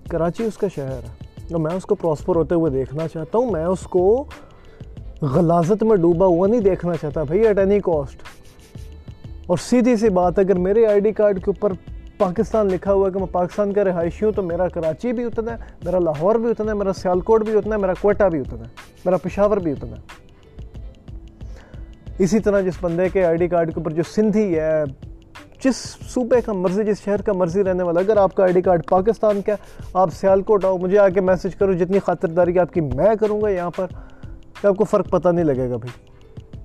کراچی 0.09 0.43
اس 0.43 0.57
کا 0.57 0.67
شہر 0.75 0.99
ہے۔ 1.03 1.23
اور 1.51 1.59
میں 1.59 1.71
اس 1.71 1.83
کو 1.83 1.95
پراسپر 1.95 2.35
ہوتے 2.35 2.55
ہوئے 2.55 2.71
دیکھنا 2.71 3.07
چاہتا 3.07 3.37
ہوں، 3.37 3.51
میں 3.51 3.65
اس 3.65 3.79
کو 3.79 4.25
غلازت 5.21 5.83
میں 5.83 5.95
ڈوبا 5.95 6.25
ہوا 6.25 6.47
نہیں 6.47 6.61
دیکھنا 6.61 6.93
چاہتا 7.01 7.23
بھائی 7.23 7.47
ایٹ 7.47 7.59
اینی 7.59 7.79
کاسٹ 7.79 8.17
اور 9.47 9.57
سیدھی 9.57 9.95
سی 9.95 10.09
بات، 10.09 10.39
اگر 10.39 10.55
میرے 10.55 10.85
آئی 10.85 10.99
ڈی 10.99 11.11
کارڈ 11.11 11.37
کے 11.37 11.51
اوپر 11.51 11.73
پاکستان 12.17 12.67
لکھا 12.67 12.93
ہوا 12.93 13.07
ہے 13.07 13.13
کہ 13.13 13.19
میں 13.19 13.27
پاکستان 13.31 13.73
کا 13.73 13.83
رہائشی 13.83 14.25
ہوں، 14.25 14.31
تو 14.31 14.41
میرا 14.41 14.67
کراچی 14.67 15.13
بھی 15.13 15.23
اتنا 15.23 15.51
ہے، 15.51 15.57
میرا 15.85 15.99
لاہور 15.99 16.35
بھی 16.35 16.49
اتنا 16.49 16.71
ہے، 16.71 16.77
میرا 16.77 16.93
سیالکوٹ 16.93 17.45
بھی 17.45 17.57
اتنا 17.57 17.75
ہے، 17.75 17.81
میرا 17.81 17.93
کوئٹہ 18.01 18.23
بھی 18.23 18.39
اتنا 18.39 18.59
ہے، 18.59 18.69
میرا 19.05 19.17
پشاور 19.17 19.57
بھی 19.57 19.71
اتنا 19.71 19.97
ہے۔ 19.97 20.01
اسی 22.17 22.39
طرح 22.39 22.61
جس 22.61 22.73
بندے 22.81 23.09
کے 23.09 23.25
آئی 23.25 23.37
ڈی 23.37 23.47
کارڈ 23.47 23.67
کے 23.67 23.79
اوپر 23.79 23.91
جو 23.91 24.03
سندھی 24.03 24.59
ہے 24.59 24.83
جس 25.63 25.75
صوبے 26.09 26.41
کا 26.41 26.53
مرضی، 26.53 26.83
جس 26.83 27.03
شہر 27.05 27.21
کا 27.21 27.33
مرضی 27.33 27.63
رہنے 27.63 27.83
والا، 27.83 27.99
اگر 27.99 28.17
آپ 28.17 28.35
کا 28.35 28.43
آئی 28.43 28.53
ڈی 28.53 28.61
کارڈ 28.61 28.85
پاکستان 28.89 29.41
کا 29.41 29.51
ہے، 29.51 29.83
آپ 29.93 30.13
سیالکوٹ 30.13 30.65
آؤ، 30.65 30.77
مجھے 30.77 30.99
آ 30.99 31.09
کے 31.09 31.21
میسج 31.21 31.55
کرو، 31.55 31.73
جتنی 31.73 31.99
خاطرداری 31.99 32.59
آپ 32.59 32.73
کی 32.73 32.81
میں 32.81 33.15
کروں 33.19 33.41
گا 33.41 33.49
یہاں 33.49 33.69
پر، 33.75 33.85
کہ 34.61 34.67
آپ 34.67 34.75
کو 34.75 34.83
فرق 34.83 35.09
پتہ 35.09 35.29
نہیں 35.29 35.45
لگے 35.45 35.69
گا 35.69 35.77
بھائی۔ 35.77 36.13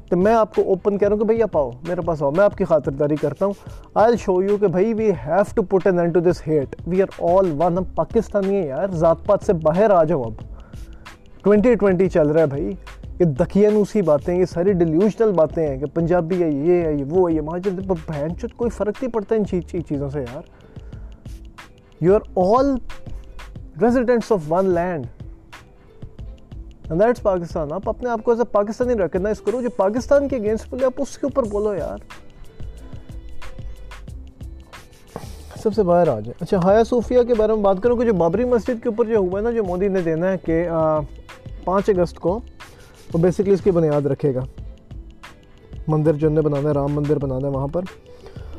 تو 0.09 0.17
میں 0.17 0.35
آپ 0.35 0.55
کو 0.55 0.63
اوپن 0.63 0.99
کہہ 0.99 1.09
رہا 1.09 1.13
ہوں 1.13 1.21
کہ 1.21 1.27
بھائی 1.27 1.43
آپ 1.43 1.57
آؤ، 1.57 1.71
میرے 1.71 2.01
پاس 2.01 2.23
آؤ، 2.23 2.31
میں 2.31 2.45
آپ 2.45 2.57
کی 2.57 2.65
خاطرداری 2.65 3.17
کرتا 3.17 3.45
ہوں۔ 3.47 3.53
آئی 3.95 4.17
شو 4.17 4.43
یو 4.43 4.57
کہ 4.57 4.67
بھائی 4.67 4.95
we 4.95 5.11
have 5.11 5.43
to 5.55 5.63
put 5.63 5.87
an 5.87 5.99
end 5.99 6.15
to 6.15 6.21
this 6.21 6.43
hate 6.47 6.77
we 6.87 7.03
are 7.03 7.23
all 7.23 7.51
one 7.59 7.79
ہم 7.79 7.85
پاکستانی 7.85 8.57
ہیں 8.57 8.67
یار، 8.67 8.87
ذات 8.91 9.17
پات 9.27 9.39
سے 9.43 9.53
باہر 9.53 9.91
آ 9.91 10.05
جاؤ 10.05 10.23
اب۔ 10.23 10.33
ٹوینٹی 11.43 11.75
ٹوینٹی 11.75 12.09
چل 12.09 12.29
رہا 12.29 12.41
ہے 12.41 12.47
بھائی۔ 12.47 12.73
یہ 13.21 13.25
دکھیانوسی 13.25 14.03
باتیں 14.03 14.35
یہ 14.39 14.45
ساری 14.45 14.73
ڈیلیوژنل 14.73 15.33
باتیں 15.37 15.67
ہیں 15.69 15.77
کہ 15.79 15.87
پنجابی 15.95 16.43
ہے، 16.43 16.49
یہ 16.49 16.85
ہے، 16.85 16.93
یہ 16.95 17.05
وہ 17.09 17.29
ہے، 17.29 17.35
یہ 17.35 17.41
وہاں 17.41 17.59
چلتے 17.59 17.83
بہن 17.89 18.37
چت 18.37 18.57
کوئی 18.57 18.71
فرق 18.71 19.03
نہیں 19.03 19.13
پڑتا 19.13 19.35
ان 19.35 19.45
چیزوں 19.47 20.11
سے 20.11 20.21
یار۔ 20.21 20.43
You 22.01 22.15
are 22.15 22.21
all 22.57 22.75
residents 23.83 24.31
of 24.33 24.53
one 24.53 24.71
land 24.75 25.07
that's 26.91 27.23
Pakistan 27.23 27.73
آپ 27.73 27.89
اپنے 27.89 28.09
آپ 28.11 28.23
کو 28.25 28.31
ایسا 28.31 28.45
پاکستانی 28.53 28.95
ریکگنائز 28.99 29.41
کرو، 29.41 29.61
جو 29.63 29.71
پاکستان 29.77 30.29
کے 30.29 30.37
اگینسٹ 30.37 30.71
بولے 30.71 30.85
آپ 30.85 31.01
اس 31.03 31.17
کے 31.19 31.27
اوپر 31.27 31.49
بولو 31.51 31.75
یار۔ 31.75 31.99
سب 35.63 35.75
سے 35.75 35.83
باہر 35.83 36.09
آ 36.09 36.19
جائے 36.21 36.33
اچھا 36.41 36.59
ہایا 36.65 36.85
صوفیہ 36.89 37.23
کے 37.29 37.35
بارے 37.35 37.53
میں 37.53 37.63
بات 37.63 37.83
کروں 37.83 37.97
کہ 37.97 38.05
جو 38.05 38.13
بابری 38.15 38.45
مسجد 38.45 38.83
کے 38.83 38.89
اوپر 38.89 39.05
جو 39.05 39.17
ہوا 39.17 39.39
ہے 39.39 39.45
نا، 39.45 39.51
جو 39.51 39.65
مودی 39.65 39.89
نے 39.89 40.01
دینا 40.03 40.31
ہے 40.31 40.39
کہ 40.45 40.65
پانچ 41.65 41.91
اگست 41.91 42.19
کو 42.21 42.39
وہ 43.15 43.19
بیسکلی 43.19 43.51
اس 43.51 43.61
کی 43.61 43.71
بنیاد 43.71 44.07
رکھے 44.07 44.35
گا۔ 44.35 44.41
مندر 45.89 46.13
جو 46.13 46.29
نے 46.29 46.41
بنانا 46.41 46.69
ہے، 46.69 46.75
رام 46.75 46.93
مندر 46.93 47.19
بنانا 47.19 47.47
ہے 47.49 47.53
وہاں 47.53 47.67
پر۔ 47.67 47.83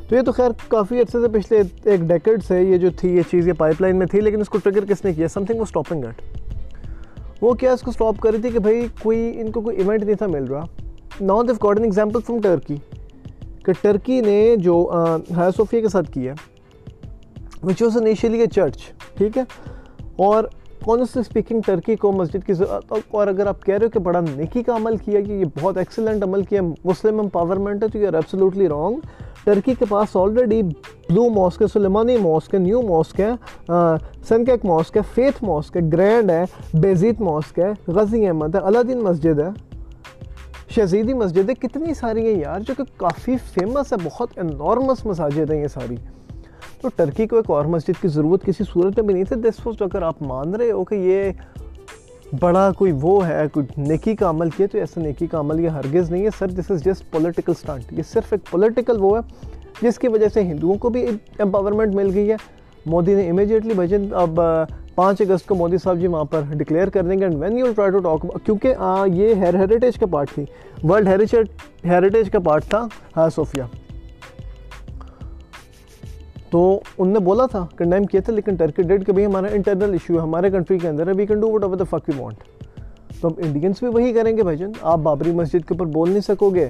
تو 0.10 0.16
یہ 0.16 0.22
تو 0.22 0.32
خیر 0.32 0.52
کافی 0.68 1.00
عرصے 1.00 1.22
سے 1.22 1.28
پچھلے 1.28 1.62
ایک 1.84 2.00
ڈیکڈ 2.00 2.44
سے 2.44 2.64
یہ 2.64 2.78
جو 2.78 2.90
تھی، 2.98 3.16
یہ 3.16 3.22
چیز 3.32 3.48
یہ 3.48 3.54
پائپ 3.54 3.82
لائن 3.82 3.96
میں 3.96 4.08
تھی، 4.08 4.22
لیکن 4.22 4.42
اس 4.42 4.50
کو 4.50 4.58
ٹریگر 4.58 4.86
کس 4.86 5.06
نے 5.06 5.14
کیا؟ 5.14 5.28
سم 5.28 5.46
تھنگ 5.46 5.58
وہ 5.58 5.64
اسٹاپنگ 5.64 6.06
ایٹ 6.06 6.22
وہ 7.42 7.54
کیا 7.54 7.74
اس 7.74 7.82
کو 7.82 7.92
اسٹاپ 7.92 8.20
کر 8.20 8.32
رہی 8.32 8.42
تھی 8.42 8.50
کہ 8.50 8.60
بھائی 8.60 8.88
کوئی، 9.00 9.42
ان 9.42 9.52
کو 9.52 9.62
کوئی 9.62 9.78
ایونٹ 9.78 10.04
نہیں 10.04 10.16
تھا 10.16 10.28
مل 10.28 10.44
رہا۔ 10.44 10.64
Now 11.22 11.44
they've 11.44 11.68
got 11.68 11.78
an 11.78 11.84
example 11.84 12.20
from 12.22 12.42
Turkey 12.42 12.76
کہ 13.66 13.72
ٹرکی 13.82 14.22
نے 14.22 14.56
جو 14.56 14.92
ہایا 15.36 15.50
صوفیہ 15.58 15.82
کے 15.82 15.90
ساتھ 15.90 16.12
کیا 16.12 16.34
which 17.64 17.82
was 17.82 17.98
initially 17.98 18.40
a 18.40 18.48
church 18.48 18.92
ٹھیک 19.14 19.38
ہے؟ 19.38 19.44
اور 20.16 20.44
آنیسٹلی 20.88 21.22
اسپیکنگ 21.22 21.62
ٹرکی 21.66 21.96
کو 21.96 22.12
مسجد 22.12 22.46
کی 22.46 22.54
ضرورت 22.54 22.94
اور 23.12 23.28
اگر 23.28 23.48
آپ 23.48 23.64
کہہ 23.66 23.76
رہے 23.76 23.86
ہو 23.86 23.90
کہ 23.90 24.00
بڑا 24.00 24.20
نیکی 24.20 24.64
کا 24.64 24.76
عمل 24.76 24.96
کیا 24.98 25.22
کہ 25.22 25.32
یہ 25.32 25.46
بہت 25.60 25.78
ایکسلنٹ 25.78 26.24
عمل 26.24 26.44
کیا، 26.44 26.62
مسلم 26.86 27.20
امپاورمنٹ 27.20 27.84
ہے، 27.84 27.88
تو 27.90 28.00
you 28.00 28.08
are 28.08 28.14
absolutely 28.14 28.70
wrong 28.70 29.00
Turkey 29.44 29.74
کے 29.80 29.86
پاس 29.90 30.16
آلریڈی 30.16 30.62
بلو 30.64 31.30
ماسک 31.36 31.62
ہے، 31.62 31.68
سلیمانی 31.74 32.18
ماسک 32.22 32.54
ہے 32.54 32.60
نیو 32.60 32.82
ماسک 32.82 33.20
ہے 33.20 33.32
سنکیک 34.30 34.66
ماسک 34.66 34.98
ہے 34.98 35.02
فیتھ 35.16 35.44
ماسک 35.44 35.78
ہے 35.78 35.82
گرینڈ 35.94 36.32
ہے 36.32 36.44
بیزیت 36.74 37.22
ماسک 37.22 37.60
ہے 37.60 37.72
غزی 37.88 38.26
احمد 38.28 38.56
ہے، 38.56 38.62
الدین 38.62 39.04
مسجد 39.04 39.40
ہے۔ 39.40 39.50
شہزیدی 40.76 41.14
مسجد 41.14 41.50
ہے 41.50 41.54
کتنی 41.60 41.94
ساری 41.94 42.26
ہیں 42.26 42.40
یار، 42.40 42.60
جو 42.60 42.74
کہ 42.78 42.84
کافی 42.98 43.36
فیمس 43.54 43.92
ہے، 43.94 43.98
بہت 44.04 44.38
انارمس 44.40 45.06
مساجد 45.06 45.52
ہیں 45.52 45.62
یہ 45.62 45.68
ساری۔ 45.68 45.96
تو 46.82 46.90
ٹرکی 46.96 47.26
کو 47.28 47.36
ایک 47.36 47.50
اور 47.50 47.66
مسجد 47.66 48.02
کی 48.02 48.08
ضرورت 48.08 48.44
کسی 48.46 48.64
صورت 48.74 48.98
میں 48.98 49.06
بھی 49.06 49.14
نہیں 49.14 49.24
تھی۔ 49.24 49.36
دس 49.42 49.66
وز 49.66 49.82
اگر 49.82 50.02
آپ 50.02 50.22
مان 50.22 50.56
رہے 50.56 50.72
ہو 50.72 50.84
کہ 50.84 50.96
یہ 50.96 51.32
بڑا 52.40 52.70
کوئی 52.78 52.92
وہ 53.02 53.28
ہے، 53.28 53.44
کوئی 53.54 53.66
نیکی 53.78 54.16
کا 54.16 54.30
عمل 54.30 54.50
کیا 54.50 54.68
تو 54.72 54.78
ایسا 54.78 55.02
نیکی 55.02 55.28
کا 55.28 55.40
عمل 55.40 55.60
یہ 55.60 55.70
ہرگز 55.70 56.12
نہیں 56.12 56.24
ہے۔ 56.24 56.30
سر 56.40 56.48
دس 56.48 56.72
از 56.72 56.84
جسٹ 56.86 57.12
پولیٹیکل 57.12 57.52
اسٹانٹ 57.52 57.94
یہ 57.94 58.04
صرف 58.04 58.34
ایک 58.34 58.50
پولیٹیکل 58.52 58.98
وہ 59.02 59.16
ہے، 59.18 59.22
جس 59.82 60.00
کی 60.00 60.08
وجہ 60.08 60.28
سے 60.34 60.44
ہندوؤں 60.44 60.78
کو 60.78 60.90
بھی 60.90 61.06
امپاورمنٹ 61.40 61.96
مل 61.96 62.14
گئی 62.14 62.30
ہے۔ 62.32 62.36
مودی 62.86 63.16
نے 63.16 63.30
امیجیٹلی 63.30 63.74
بھجن، 63.74 64.08
اب 64.14 64.40
پانچ 64.96 65.22
اگست 65.22 65.48
کو 65.48 65.56
مودی 65.56 65.78
صاحب 65.84 66.00
جی 66.00 66.08
وہاں 66.08 66.24
پر 66.24 66.42
ڈکلیئر 66.52 66.90
کر 66.90 67.04
دیں 67.04 67.18
گے۔ 67.20 67.26
And 67.26 67.42
when 67.42 67.58
you 67.58 67.72
try 67.76 67.92
to 67.92 68.00
talk 68.00 68.26
کیونکہ 68.46 68.74
یہ 69.14 69.34
ہیریٹیج 69.36 70.00
کا 70.00 70.06
پارٹ 70.06 70.30
تھی۔ 70.30 70.46
ورلڈ 70.84 71.08
ہیریٹیج 71.86 72.30
کا 72.30 72.40
پارٹ 72.40 72.66
تھا 72.66 72.86
ہاں 73.18 73.30
صوفیہ 73.36 73.64
تو 76.52 76.80
ان 76.98 77.10
نے 77.14 77.20
بولا 77.20 77.46
تھا 77.46 77.66
کنڈیم 77.78 78.04
کیا 78.04 78.22
تھا، 78.22 78.34
لیکن 78.34 78.56
ٹرکی 78.56 78.82
ڈیڈ 78.82 79.06
کہ 79.06 79.12
بھائی 79.12 79.26
ہمارا 79.26 79.48
انٹرنل 79.54 79.92
ایشو 79.92 80.14
ہے، 80.14 80.20
ہمارے 80.20 80.50
کنٹری 80.52 80.78
کے 80.80 80.88
اندر 80.88 81.08
ہے 81.08 81.14
we 81.18 81.26
can 81.26 81.40
do 81.40 81.50
whatever 81.64 81.78
the 81.78 81.84
fuck 81.90 82.10
you 82.10 82.22
want 82.24 82.44
تو 83.22 83.28
اب 83.28 83.40
انڈینس 83.46 83.80
بھی 83.80 83.88
وہی 83.88 84.14
کریں 84.14 84.36
گے 84.38 84.44
بھائی 84.44 84.58
جان، 84.58 84.72
آپ 84.82 85.00
بابری 85.00 85.32
مسجد 85.32 85.68
کے 85.68 85.74
اوپر 85.74 85.86
بول 85.86 86.10
نہیں 86.10 86.22
سکو 86.22 86.50
گے۔ 86.50 86.70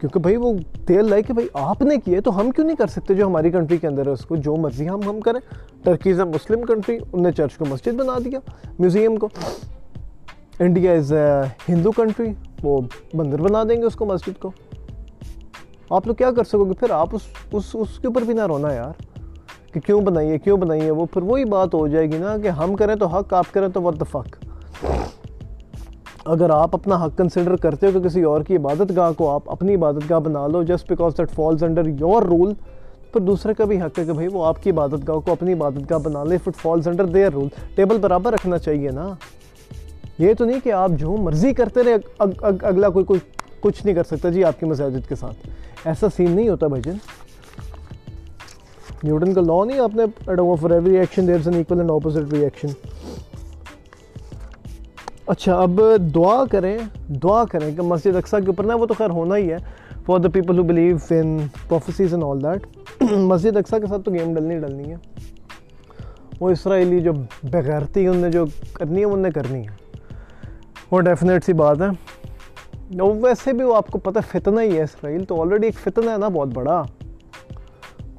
کیونکہ 0.00 0.18
بھائی 0.20 0.36
وہ 0.36 0.52
تیل 0.86 1.08
لائے 1.10 1.22
کہ 1.22 1.32
بھائی 1.32 1.48
آپ 1.52 1.82
نے 1.82 1.96
کیے 1.96 2.20
تو 2.20 2.38
ہم 2.40 2.50
کیوں 2.50 2.66
نہیں 2.66 2.76
کر 2.76 2.86
سکتے 2.86 3.14
جو 3.14 3.26
ہماری 3.26 3.50
کنٹری 3.50 3.76
کے 3.76 3.86
اندر 3.86 4.06
ہے، 4.06 4.12
اس 4.12 4.24
کو 4.26 4.36
جو 4.36 4.56
مرضی 4.56 4.88
ہم 4.88 5.00
ہم 5.08 5.20
کریں۔ 5.20 5.40
Turkey 5.82 6.10
is 6.10 6.20
a 6.20 6.26
Muslim 6.26 6.64
country 6.64 6.98
in 7.12 7.22
نے 7.22 7.32
چرچ 7.32 7.56
کو 7.56 7.64
مسجد 7.64 7.92
بنا 7.92 8.18
دیا 8.24 8.38
میوزیم 8.78 9.16
کو۔ 9.16 9.28
India 10.58 10.92
is 10.92 11.12
a 11.12 11.24
Hindu 11.68 11.90
country 11.92 12.32
وہ 12.62 12.80
بندر 13.14 13.40
بنا 13.40 13.62
دیں 13.64 13.76
گے 13.76 13.82
اس 13.82 13.96
کو 13.96 14.04
مسجد 14.04 14.40
کو۔ 14.40 14.50
آپ 15.90 16.06
لوگ 16.06 16.14
کیا 16.14 16.30
کر 16.36 16.44
سکو 16.44 16.64
گے؟ 16.64 16.72
پھر 16.80 16.90
آپ 16.90 17.14
اس 17.14 17.22
اس 17.52 17.64
اس 17.74 17.98
کے 17.98 18.06
اوپر 18.06 18.22
بھی 18.22 18.34
نہ 18.34 18.46
رونا 18.46 18.72
یار، 18.72 19.02
کہ 19.72 19.80
کیوں 19.80 20.00
بنائیے 20.00 20.38
کیوں 20.38 20.56
بنائیے 20.56 20.90
وہ، 20.90 21.06
پھر 21.12 21.22
وہی 21.22 21.44
بات 21.44 21.74
ہو 21.74 21.86
جائے 21.88 22.10
گی 22.12 22.18
نا 22.18 22.36
کہ 22.42 22.48
ہم 22.50 22.74
کریں 22.76 22.94
تو 22.94 23.06
حق، 23.06 23.34
آپ 23.34 23.52
کریں 23.52 23.68
تو 23.68 23.82
وٹ 23.82 24.00
دا 24.00 24.04
فک 24.10 24.36
اگر 26.24 26.50
آپ 26.50 26.74
اپنا 26.74 27.04
حق 27.04 27.16
کنسیڈر 27.18 27.56
کرتے 27.56 27.86
ہو 27.86 27.92
کہ 27.92 28.00
کسی 28.06 28.22
اور 28.22 28.40
کی 28.40 28.56
عبادت 28.56 28.92
گاہ 28.96 29.12
کو 29.16 29.28
آپ 29.30 29.50
اپنی 29.50 29.74
عبادت 29.74 30.10
گاہ 30.10 30.18
بنا 30.18 30.46
لو 30.46 30.62
just 30.62 30.88
because 30.88 31.18
that 31.18 31.30
falls 31.30 31.62
under 31.64 31.88
your 32.00 32.22
rule 32.22 32.52
پھر 33.12 33.20
دوسرے 33.20 33.54
کا 33.54 33.64
بھی 33.64 33.80
حق 33.80 33.98
ہے 33.98 34.04
کہ 34.04 34.12
بھائی 34.12 34.28
وہ 34.32 34.44
آپ 34.46 34.62
کی 34.62 34.70
عبادت 34.70 35.06
گاہ 35.08 35.18
کو 35.18 35.32
اپنی 35.32 35.52
عبادت 35.52 35.90
گاہ 35.90 35.98
بنا 35.98 36.24
لے 36.24 36.38
it 36.38 36.56
falls 36.62 36.88
under 36.88 37.06
their 37.06 37.32
rule 37.32 37.48
table 37.74 37.98
برابر 37.98 38.32
رکھنا 38.32 38.58
چاہیے 38.58 38.90
نا۔ 38.90 39.08
یہ 40.18 40.34
تو 40.34 40.44
نہیں 40.44 40.60
کہ 40.64 40.72
آپ 40.72 40.90
جو 40.98 41.16
مرضی 41.18 41.52
کرتے 41.54 41.82
رہے 41.84 41.96
اگلا 42.18 42.88
کوئی 42.88 43.04
کوئی 43.04 43.20
کچھ 43.60 43.84
نہیں 43.84 43.94
کر 43.94 44.04
سکتا 44.04 44.28
جی 44.30 44.44
آپ 44.44 44.60
کی 44.60 44.66
مساجد 44.66 45.08
کے 45.08 45.14
ساتھ۔ 45.14 45.48
ایسا 45.86 46.06
سین 46.16 46.30
نہیں 46.30 46.48
ہوتا 46.48 46.66
بھائی 46.66 46.82
جن 46.82 46.96
نیوٹن 49.02 49.34
کا 49.34 49.40
لا 49.40 49.64
نہیں، 49.64 49.78
آپ 49.78 49.94
نے 49.94 50.04
for 50.60 50.70
every 50.70 50.90
reaction 50.90 51.26
there 51.28 51.36
an 51.44 51.54
equal 51.54 51.78
and 51.78 51.90
opposite 51.90 52.32
reaction 52.32 52.68
اچھا 55.26 55.60
اب 55.62 55.80
دعا 56.14 56.44
کریں 56.50 56.78
دعا 57.08 57.44
کریں 57.44 57.76
کہ 57.76 57.82
مسجد 57.82 58.16
اقسا 58.16 58.40
کے 58.40 58.46
اوپر 58.46 58.64
نا، 58.64 58.74
وہ 58.74 58.86
تو 58.86 58.94
خیر 58.94 59.10
ہونا 59.10 59.36
ہی 59.36 59.52
ہے۔ 59.52 59.56
For 60.06 60.18
the 60.18 60.28
people 60.28 60.58
who 60.58 60.62
believe 60.62 60.96
in 61.10 61.38
prophecies 61.68 62.14
and 62.14 62.24
all 62.24 62.42
that 62.42 62.66
مسجد 63.12 63.56
اقسا 63.56 63.78
کے 63.78 63.86
ساتھ 63.86 64.02
تو 64.02 64.10
گیم 64.10 64.34
ڈلنی 64.34 64.58
ڈلنی 64.58 64.90
ہے۔ 64.90 64.96
وہ 66.40 66.50
اسرائیلی 66.50 67.00
جو 67.00 67.12
بغیرتی 67.42 68.06
ان 68.06 68.16
نے 68.16 68.30
جو 68.30 68.44
کرنی 68.72 69.00
ہے 69.00 69.04
ان 69.04 69.18
نے 69.18 69.30
کرنی 69.30 69.66
ہے۔ 69.68 69.74
وہ 70.90 71.00
ڈیفینیٹ 71.00 71.44
سی 71.44 71.52
بات 71.52 71.80
ہے۔ 71.80 71.86
ویسے 72.94 73.52
بھی 73.52 73.64
وہ 73.64 73.76
آپ 73.76 73.90
کو 73.90 73.98
پتہ 73.98 74.18
فتنہ 74.32 74.60
ہی 74.60 74.76
ہے 74.76 74.82
اسرائیل، 74.82 75.24
تو 75.24 75.42
آلریڈی 75.42 75.66
ایک 75.66 75.74
فتنہ 75.74 76.10
ہے 76.10 76.16
نا 76.16 76.28
بہت 76.28 76.48
بڑا۔ 76.48 76.82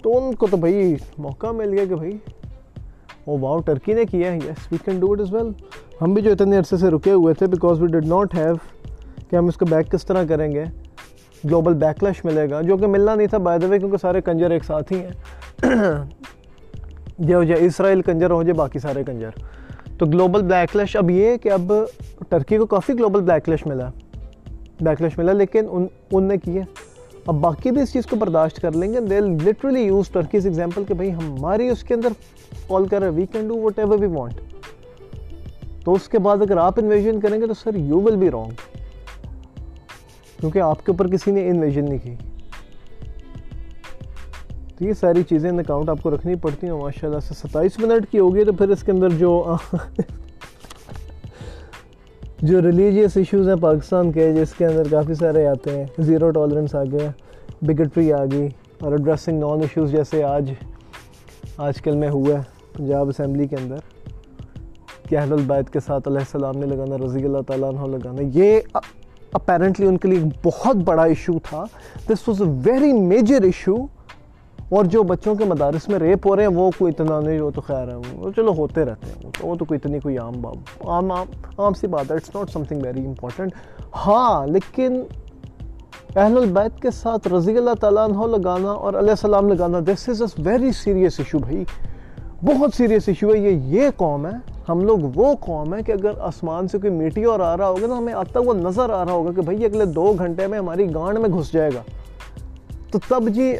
تو 0.03 0.17
ان 0.17 0.35
کو 0.35 0.47
تو 0.51 0.57
بھائی 0.57 0.95
موقع 1.17 1.47
مل 1.47 1.73
گیا 1.73 1.85
کہ 1.85 1.95
بھائی 1.95 2.17
وہ 3.27 3.37
واؤ 3.37 3.59
ٹرکی 3.59 3.93
نے 3.93 4.05
کیا 4.05 4.31
ہے۔ 4.31 4.37
Yes 4.37 4.71
we 4.71 4.77
can 4.85 4.99
do 4.99 5.11
it 5.11 5.21
as 5.21 5.33
well 5.33 5.47
ہم 6.01 6.13
بھی 6.13 6.21
جو 6.21 6.31
اتنے 6.31 6.57
عرصے 6.57 6.77
سے 6.77 6.89
رکے 6.89 7.11
ہوئے 7.11 7.33
تھے 7.33 7.47
because 7.47 7.81
we 7.81 7.87
did 7.87 8.05
not 8.05 8.35
have 8.35 8.55
کہ 9.29 9.35
ہم 9.35 9.45
اس 9.45 9.55
کو 9.55 9.65
بیک 9.65 9.91
کس 9.91 10.05
طرح 10.05 10.23
کریں 10.29 10.51
گے۔ 10.51 10.63
گلوبل 11.45 11.73
بیک 11.73 12.03
لش 12.03 12.25
ملے 12.25 12.49
گا، 12.49 12.61
جو 12.61 12.77
کہ 12.77 12.87
ملنا 12.87 13.15
نہیں 13.15 13.27
تھا 13.27 13.37
بائی 13.37 13.59
دا 13.59 13.67
وے 13.67 13.79
کیونکہ 13.79 13.97
سارے 13.97 14.21
کنجر 14.21 14.51
ایک 14.51 14.63
ساتھ 14.63 14.93
ہی 14.93 14.99
ہیں۔ 14.99 15.11
جو 17.19 17.43
جائے 17.43 17.65
اسرائیل 17.65 18.01
کنجر 18.01 18.31
ہو 18.31 18.43
جائے 18.43 18.53
باقی 18.53 18.79
سارے 18.79 19.03
کنجر۔ 19.03 19.29
تو 19.97 20.05
گلوبل 20.05 20.41
بیک 20.41 20.75
لش 20.75 20.95
اب 20.95 21.11
یہ 21.11 21.37
کہ 21.37 21.51
اب 21.51 21.73
ٹرکی 22.29 22.57
کو 22.57 22.65
کافی 22.65 22.93
گلوبل 22.93 23.21
بیک 23.21 23.49
لش 23.49 23.67
ملا۔ 23.67 23.89
بیک 24.81 25.01
لش 25.01 25.17
ملا، 25.17 25.31
لیکن 25.31 25.65
ان 25.69 25.87
ان 26.11 26.23
نے 26.23 26.37
کیا۔ 26.37 26.61
اب 27.27 27.35
باقی 27.35 27.71
بھی 27.71 27.81
اس 27.81 27.93
چیز 27.93 28.05
کو 28.05 28.15
برداشت 28.15 28.61
کر 28.61 28.71
لیں 28.71 28.93
گے 28.93 28.99
they 28.99 29.19
literally 29.19 29.81
use 29.81 30.09
Turkey's 30.09 30.45
example 30.45 30.83
کہ 30.87 30.93
بھائی 30.93 31.13
ہماری 31.13 31.67
اس 31.69 31.83
کے 31.83 31.93
اندر 31.93 32.09
کال 32.67 32.87
کر 32.87 33.01
رہے 33.01 33.09
we 33.09 33.25
can 33.25 33.47
do 33.47 33.57
whatever 33.79 33.99
we 33.99 34.07
want 34.07 34.39
تو 35.85 35.93
اس 35.93 36.07
کے 36.09 36.19
بعد 36.19 36.37
اگر 36.37 36.57
آپ 36.57 36.79
انویژن 36.81 37.19
کریں 37.19 37.41
گے 37.41 37.47
تو 37.47 37.53
sir 37.53 37.75
you 37.75 38.01
will 38.01 38.15
be 38.15 38.31
wrong 38.31 38.51
کیونکہ 40.39 40.59
آپ 40.59 40.85
کے 40.85 40.91
اوپر 40.91 41.07
کسی 41.07 41.31
نے 41.31 41.49
انویژن 41.49 41.85
نہیں 41.85 41.99
کی۔ 42.03 42.15
تو 44.77 44.85
یہ 44.85 44.93
ساری 44.93 45.23
چیزیں 45.23 45.49
ان 45.49 45.59
اکاؤنٹ 45.59 45.89
آپ 45.89 45.97
کو 46.01 46.15
رکھنی 46.15 46.35
پڑتی 46.35 46.67
ہیں 46.67 46.73
ماشاء 46.73 47.07
اللہ 47.07 47.19
سے 47.19 47.33
ستائیس 47.33 47.79
منٹ 47.79 48.11
کی 48.11 48.19
ہوگی 48.19 48.43
تو 48.43 48.53
پھر 48.53 48.69
اس 48.69 48.83
کے 48.83 48.91
اندر 48.91 49.09
جو 49.09 49.55
جو 52.47 52.61
ریلیجیس 52.61 53.17
ایشوز 53.17 53.49
ہیں 53.49 53.55
پاکستان 53.55 54.11
کے، 54.11 54.33
جس 54.33 54.53
کے 54.53 54.65
اندر 54.65 54.83
کافی 54.91 55.13
سارے 55.13 55.47
آتے 55.47 55.77
ہیں۔ 55.77 55.85
زیرو 55.99 56.29
ٹالرنس 56.31 56.75
آ 56.75 56.83
گیا 56.83 57.11
بگٹری 57.61 58.13
آ 58.13 58.25
گئی 58.25 58.49
اور 58.79 58.91
ایڈریسنگ 58.91 59.39
نان 59.39 59.61
ایشوز 59.61 59.91
جیسے 59.91 60.23
آج 60.23 60.51
آج 61.57 61.81
کل 61.81 61.95
میں 61.95 62.09
ہوا 62.09 62.33
ہے 62.33 62.41
پنجاب 62.77 63.07
اسمبلی 63.07 63.47
کے 63.47 63.55
اندر۔ 63.55 63.75
کہ 65.09 65.17
اہل 65.17 65.33
البیت 65.33 65.69
کے 65.69 65.79
ساتھ 65.79 66.07
علیہ 66.07 66.19
السلام 66.19 66.57
نے 66.57 66.65
لگانا، 66.65 66.97
رضی 67.05 67.23
اللہ 67.23 67.41
تعالیٰ 67.47 67.69
عنہ 67.69 67.95
لگانا، 67.95 68.21
یہ 68.33 68.59
اپیرنٹلی 69.33 69.87
ان 69.87 69.97
کے 69.97 70.07
لیے 70.07 70.19
ایک 70.19 70.47
بہت 70.47 70.75
بڑا 70.75 71.03
ایشو 71.03 71.33
تھا۔ 71.43 71.63
This 72.09 72.27
was 72.27 72.41
a 72.41 72.47
very 72.63 72.93
major 72.93 73.41
issue 73.43 73.75
اور 74.69 74.85
جو 74.85 75.01
بچوں 75.09 75.33
کے 75.35 75.45
مدارس 75.45 75.87
میں 75.89 75.99
ریپ 75.99 76.25
ہو 76.27 76.35
رہے 76.35 76.43
ہیں، 76.43 76.53
وہ 76.55 76.69
کوئی 76.77 76.93
اتنا 76.93 77.19
نہیں، 77.19 77.39
وہ 77.41 77.49
تو 77.55 77.61
خیر 77.61 77.87
ہے، 77.87 77.95
وہ 78.15 78.31
چلو 78.35 78.53
ہوتے 78.57 78.85
رہتے 78.85 79.07
ہیں، 79.07 79.25
وہ 79.25 79.31
تو 79.37 79.47
وہ 79.47 79.55
تو 79.55 79.65
کوئی 79.65 79.79
اتنی 79.83 79.99
کوئی 79.99 80.17
عام 80.17 80.33
باب 80.41 80.89
عام 80.89 81.11
عام 81.11 81.27
عام 81.57 81.73
سی 81.73 81.87
بات 81.87 82.11
ہے 82.11 82.15
it's 82.15 82.35
not 82.35 82.51
something 82.63 82.81
very 82.83 83.05
important 83.05 83.53
ہاں 84.05 84.47
لیکن 84.47 85.01
اہل 86.15 86.37
البیت 86.37 86.81
کے 86.81 86.91
ساتھ 86.91 87.27
رضی 87.27 87.57
اللہ 87.57 87.73
تعالیٰ 87.79 88.07
عنہ 88.09 88.25
لگانا 88.35 88.71
اور 88.71 88.93
علیہ 88.93 89.09
السلام 89.09 89.49
لگانا 89.49 89.79
this 89.87 90.07
is 90.09 90.21
a 90.21 90.41
very 90.45 90.71
serious 90.71 91.19
issue 91.19 91.39
بھائی، 91.39 91.63
بہت 92.43 92.73
سیریس 92.73 93.07
ایشو 93.07 93.33
ہے، 93.33 93.37
یہ 93.39 93.75
یہ 93.75 93.89
قوم 93.97 94.25
ہے، 94.25 94.31
ہم 94.69 94.81
لوگ 94.85 94.99
وہ 95.15 95.33
قوم 95.41 95.73
ہے 95.73 95.81
کہ 95.83 95.91
اگر 95.91 96.19
آسمان 96.21 96.67
سے 96.67 96.79
کوئی 96.79 96.93
میٹی 96.93 97.23
اور 97.23 97.39
آ 97.39 97.55
رہا 97.57 97.67
ہوگا 97.67 97.87
نا، 97.87 97.97
ہمیں 97.97 98.13
آتا 98.13 98.39
وہ 98.45 98.53
نظر 98.53 98.89
آ 98.89 99.03
رہا 99.05 99.11
ہوگا 99.11 99.31
کہ 99.31 99.41
بھائی 99.41 99.65
اگلے 99.65 99.85
دو 99.85 100.11
گھنٹے 100.19 100.47
میں 100.47 100.59
ہماری 100.59 100.93
گانڈ 100.95 101.19
میں 101.19 101.29
گھس 101.29 101.51
جائے 101.53 101.69
گا۔ 101.75 101.81
تو 102.91 102.99
تب 103.07 103.29
جی 103.29 103.51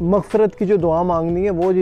مغفرت 0.00 0.56
کی 0.56 0.66
جو 0.66 0.76
دعا 0.76 1.02
مانگنی 1.02 1.44
ہے، 1.44 1.50
وہ 1.50 1.72
جی 1.72 1.80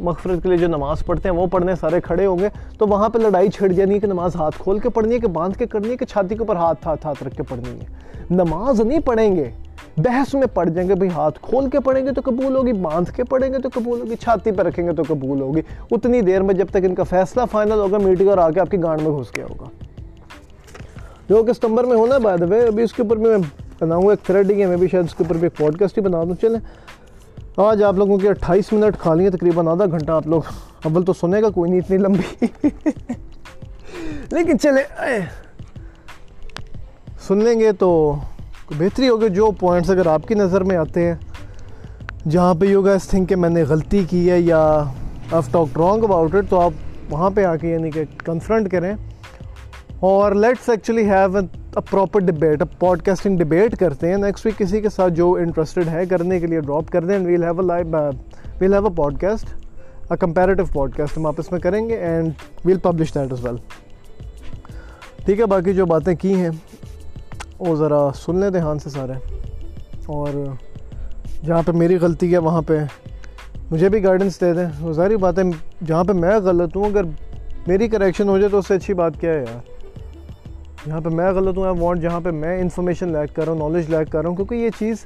مغفرت 0.00 0.42
کے 0.42 0.48
لیے 0.48 0.56
جو 0.56 0.66
نماز 0.66 1.06
پڑھتے 1.06 1.28
ہیں، 1.28 1.36
وہ 1.36 1.46
پڑھنے 1.46 1.74
سارے 1.80 2.00
کھڑے 2.00 2.26
ہوں 2.26 2.38
گے۔ 2.38 2.48
تو 2.78 2.86
وہاں 2.86 3.08
پہ 3.08 3.18
لڑائی 3.18 3.48
چھڑ 3.48 3.68
جانی 3.68 3.94
ہے 3.94 3.98
کہ 3.98 4.06
نماز 4.06 4.36
ہاتھ 4.36 4.58
کھول 4.58 4.78
کے 4.78 4.88
پڑھنی 4.88 5.14
ہے 5.14 5.18
کہ 5.18 5.26
باندھ 5.26 5.58
کے 5.58 5.66
کرنی 5.66 5.90
ہے 5.90 5.96
کہ 5.96 6.04
چھاتی 6.04 6.28
کے 6.28 6.38
اوپر 6.38 6.56
ہاتھ 6.56 6.86
ہاتھ 6.86 7.06
ہاتھ 7.06 7.22
رکھ 7.22 7.36
کے 7.36 7.42
پڑھنی 7.42 7.80
ہے۔ 7.80 7.86
نماز 8.30 8.80
نہیں 8.80 8.98
پڑھیں 8.98 9.36
گے، 9.36 9.50
بحث 9.96 10.34
میں 10.34 10.46
پڑھ 10.54 10.70
جائیں 10.70 10.88
گے، 10.88 10.94
بھائی 10.94 11.10
ہاتھ 11.10 11.38
کھول 11.42 11.70
کے 11.70 11.80
پڑھیں 11.80 12.06
گے 12.06 12.12
تو 12.12 12.20
قبول 12.24 12.56
ہوگی، 12.56 12.72
باندھ 12.72 13.10
کے 13.10 13.24
پڑھیں 13.24 13.52
گے 13.52 13.58
تو 13.58 13.68
قبول 13.74 14.00
ہوگی، 14.00 14.16
چھاتی 14.16 14.50
پہ 14.50 14.62
رکھیں 14.62 14.86
گے 14.86 14.92
تو 14.92 15.02
قبول 15.08 15.40
ہوگی۔ 15.40 15.60
اتنی 15.90 16.20
دیر 16.20 16.42
میں 16.42 16.54
جب 16.54 16.66
تک 16.70 16.84
ان 16.84 16.94
کا 16.94 17.02
فیصلہ 17.02 17.42
فائنل 17.50 17.72
ہوگا 17.72 17.98
میٹنگ 17.98 18.28
اور 18.28 18.38
آ 18.38 18.50
کے 18.50 18.60
آپ 18.60 18.70
کی 18.70 18.82
گانڈ 18.82 19.02
میں 19.02 19.18
گھس 19.18 19.36
گیا 19.36 19.44
ہوگا۔ 19.50 19.66
جو 21.28 21.42
کہ 21.42 21.52
ستمبر 21.52 21.84
میں 21.84 21.96
ہونا 21.96 22.14
ہے 22.14 22.20
بائی 22.20 22.38
دا 22.38 22.46
وے 22.48 22.60
ابھی 22.60 22.82
اس 22.82 22.92
کے 22.92 23.02
اوپر 23.02 23.16
میں 23.16 23.36
بناؤں 23.80 24.02
گا 24.02 24.10
ایک 24.10 24.26
تھریڈ 24.26 24.50
ہی 24.50 24.62
ہے 24.62 24.66
میں 24.66 24.76
بھی 24.76 24.88
شاید 24.88 25.04
اس 25.04 25.14
کے 25.14 25.24
اوپر 25.24 25.36
بھی 25.36 25.46
ایک 25.46 25.58
پوڈ 25.58 25.78
کاسٹ 25.78 25.98
ہی 25.98 26.02
بنا 26.02 26.24
دوں۔ 26.24 26.34
چلیں۔ 26.40 26.60
آج 27.58 27.82
آپ 27.82 27.94
لوگوں 27.94 28.18
کے 28.18 28.28
اٹھائیس 28.28 28.72
منٹ 28.72 28.98
کھا 28.98 29.14
لیے 29.14 29.30
تقریباً 29.30 29.68
آدھا 29.68 29.84
گھنٹہ 29.86 30.12
آپ 30.12 30.26
لوگ 30.26 30.42
اول 30.84 31.04
تو 31.04 31.12
سنے 31.12 31.42
گا، 31.42 31.50
کوئی 31.50 31.70
نہیں، 31.70 31.80
اتنی 31.80 31.96
لمبی۔ 31.96 32.46
لیکن 34.30 34.58
چلے 34.58 34.82
سن 37.28 37.38
لیں 37.38 37.60
گے 37.60 37.72
تو 37.72 38.16
بہتری 38.78 39.08
ہوگی 39.08 39.28
جو 39.28 39.50
پوائنٹس 39.50 39.90
اگر 39.90 40.06
آپ 40.06 40.28
کی 40.28 40.34
نظر 40.34 40.60
میں 40.60 40.76
آتے 40.76 41.04
ہیں۔ 41.04 41.14
جہاں 42.28 42.54
پہ 42.54 42.66
یو 42.66 42.84
گیس 42.84 43.08
تھنک 43.08 43.28
کہ 43.28 43.36
میں 43.36 43.50
نے 43.50 43.62
غلطی 43.62 44.04
کی 44.10 44.30
ہے 44.30 44.40
یا 44.40 44.84
of 45.32 45.48
talk 45.50 45.78
wrong 45.78 46.04
about 46.04 46.34
it 46.34 46.44
تو 46.48 46.60
آپ 46.60 46.72
وہاں 47.10 47.30
پہ 47.30 47.44
آ 47.44 47.56
کے 47.56 47.68
یعنی 47.68 47.90
کہ 47.90 48.04
کنفرنٹ 48.24 48.70
کریں۔ 48.70 48.94
اور 50.00 50.32
let's 50.32 50.68
actually 50.68 51.10
have 51.10 51.36
a 51.36 51.57
proper 51.80 52.20
debate 52.20 52.62
podcasting 53.02 53.38
debate 53.38 53.76
کرتے 53.78 54.08
ہیں. 54.10 54.16
نیکسٹ 54.16 54.46
ویک 54.46 54.58
کسی 54.58 54.80
کے 54.80 54.88
ساتھ 54.88 55.12
جو 55.14 55.32
انٹرسٹڈ 55.34 55.88
ہے 55.88 56.04
کرنے 56.06 56.38
کے 56.40 56.46
لیے 56.46 56.60
ڈراپ 56.60 56.90
کر 56.92 57.04
دیں 57.04 57.18
we'll 57.18 57.42
have 57.44 57.60
a 57.60 57.66
live 57.66 57.86
we'll 58.60 58.72
have 58.74 58.86
a 58.86 58.94
podcast 59.20 59.54
a 60.10 60.16
comparative 60.20 60.64
podcast 60.96 61.18
ہم 61.18 61.26
آپس 61.26 61.50
میں 61.52 61.60
کریں 61.60 61.88
گے 61.88 61.96
and 61.96 62.30
we'll 62.64 62.78
publish 62.82 63.14
that 63.14 63.32
as 63.32 63.44
well 63.44 63.56
ٹھیک 65.24 65.40
ہے، 65.40 65.46
باقی 65.46 65.72
جو 65.74 65.86
باتیں 65.86 66.14
کی 66.14 66.34
ہیں، 66.34 66.50
وہ 67.58 67.74
ذرا 67.76 68.08
سن 68.16 68.38
لیں 68.40 68.50
دھیان 68.50 68.78
سے 68.78 68.90
سارے. 68.90 69.12
اور 70.06 70.44
جہاں 71.44 71.62
پہ 71.66 71.72
میری 71.72 71.96
غلطی 72.00 72.32
ہے، 72.32 72.38
وہاں 72.38 72.62
پہ 72.66 72.78
مجھے 73.70 73.88
بھی 73.88 74.02
گائیڈنس 74.04 74.40
دے 74.40 74.52
دیں. 74.52 74.66
وہ 74.80 74.92
ظاہری 74.92 75.16
بات 75.16 75.38
ہے، 75.38 75.44
جہاں 75.86 76.04
پہ 76.04 76.12
میں 76.12 76.38
غلط 76.44 76.76
ہوں، 76.76 76.84
اگر 76.84 77.04
میری 77.66 77.88
کریکشن 77.88 78.28
ہو 78.28 78.38
جائے 78.38 78.50
تو 78.50 78.58
اس 78.58 78.66
سے 78.68 78.74
اچھی 78.74 78.94
بات 78.94 79.20
کیا 79.20 79.32
ہے 79.32 79.40
یار؟ 79.40 79.77
جہاں 80.88 81.00
پہ 81.00 81.08
میں 81.08 81.30
غلط 81.32 81.58
ہوں 81.58 81.64
آئی 81.66 81.78
وانٹ 81.78 82.02
جہاں 82.02 82.20
پہ 82.20 82.30
میں 82.30 82.60
انفارمیشن 82.60 83.12
لیک 83.12 83.34
کر 83.36 83.44
رہا 83.44 83.52
ہوں 83.52 83.70
نالج 83.70 83.90
لیک 83.90 84.10
کر 84.12 84.20
رہا 84.22 84.28
ہوں، 84.28 84.36
کیونکہ 84.36 84.54
یہ 84.54 84.70
چیز 84.78 85.04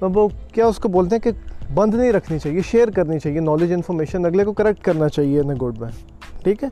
وہ 0.00 0.28
کیا 0.54 0.66
اس 0.66 0.78
کو 0.78 0.88
بولتے 0.88 1.16
ہیں 1.16 1.22
کہ 1.22 1.30
بند 1.74 1.94
نہیں 1.94 2.12
رکھنی 2.12 2.38
چاہیے 2.38 2.60
شیئر 2.70 2.90
کرنی 2.96 3.18
چاہیے 3.18 3.40
نالج 3.40 3.72
انفارمیشن 3.72 4.26
اگلے 4.26 4.44
کو 4.44 4.52
کریکٹ 4.60 4.84
کرنا 4.84 5.08
چاہیے 5.08 5.40
ان 5.40 5.50
اے 5.50 5.56
گڈ 5.62 5.80
وے 5.80 5.88
ٹھیک 6.44 6.62
ہے؟ 6.64 6.68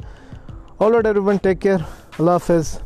آل 0.78 0.96
آٹ 0.96 1.06
ایوری 1.06 1.20
ون 1.26 1.36
ٹیک 1.42 1.60
کیئر 1.62 1.78
اللہ 2.18 2.30
حافظ. 2.30 2.78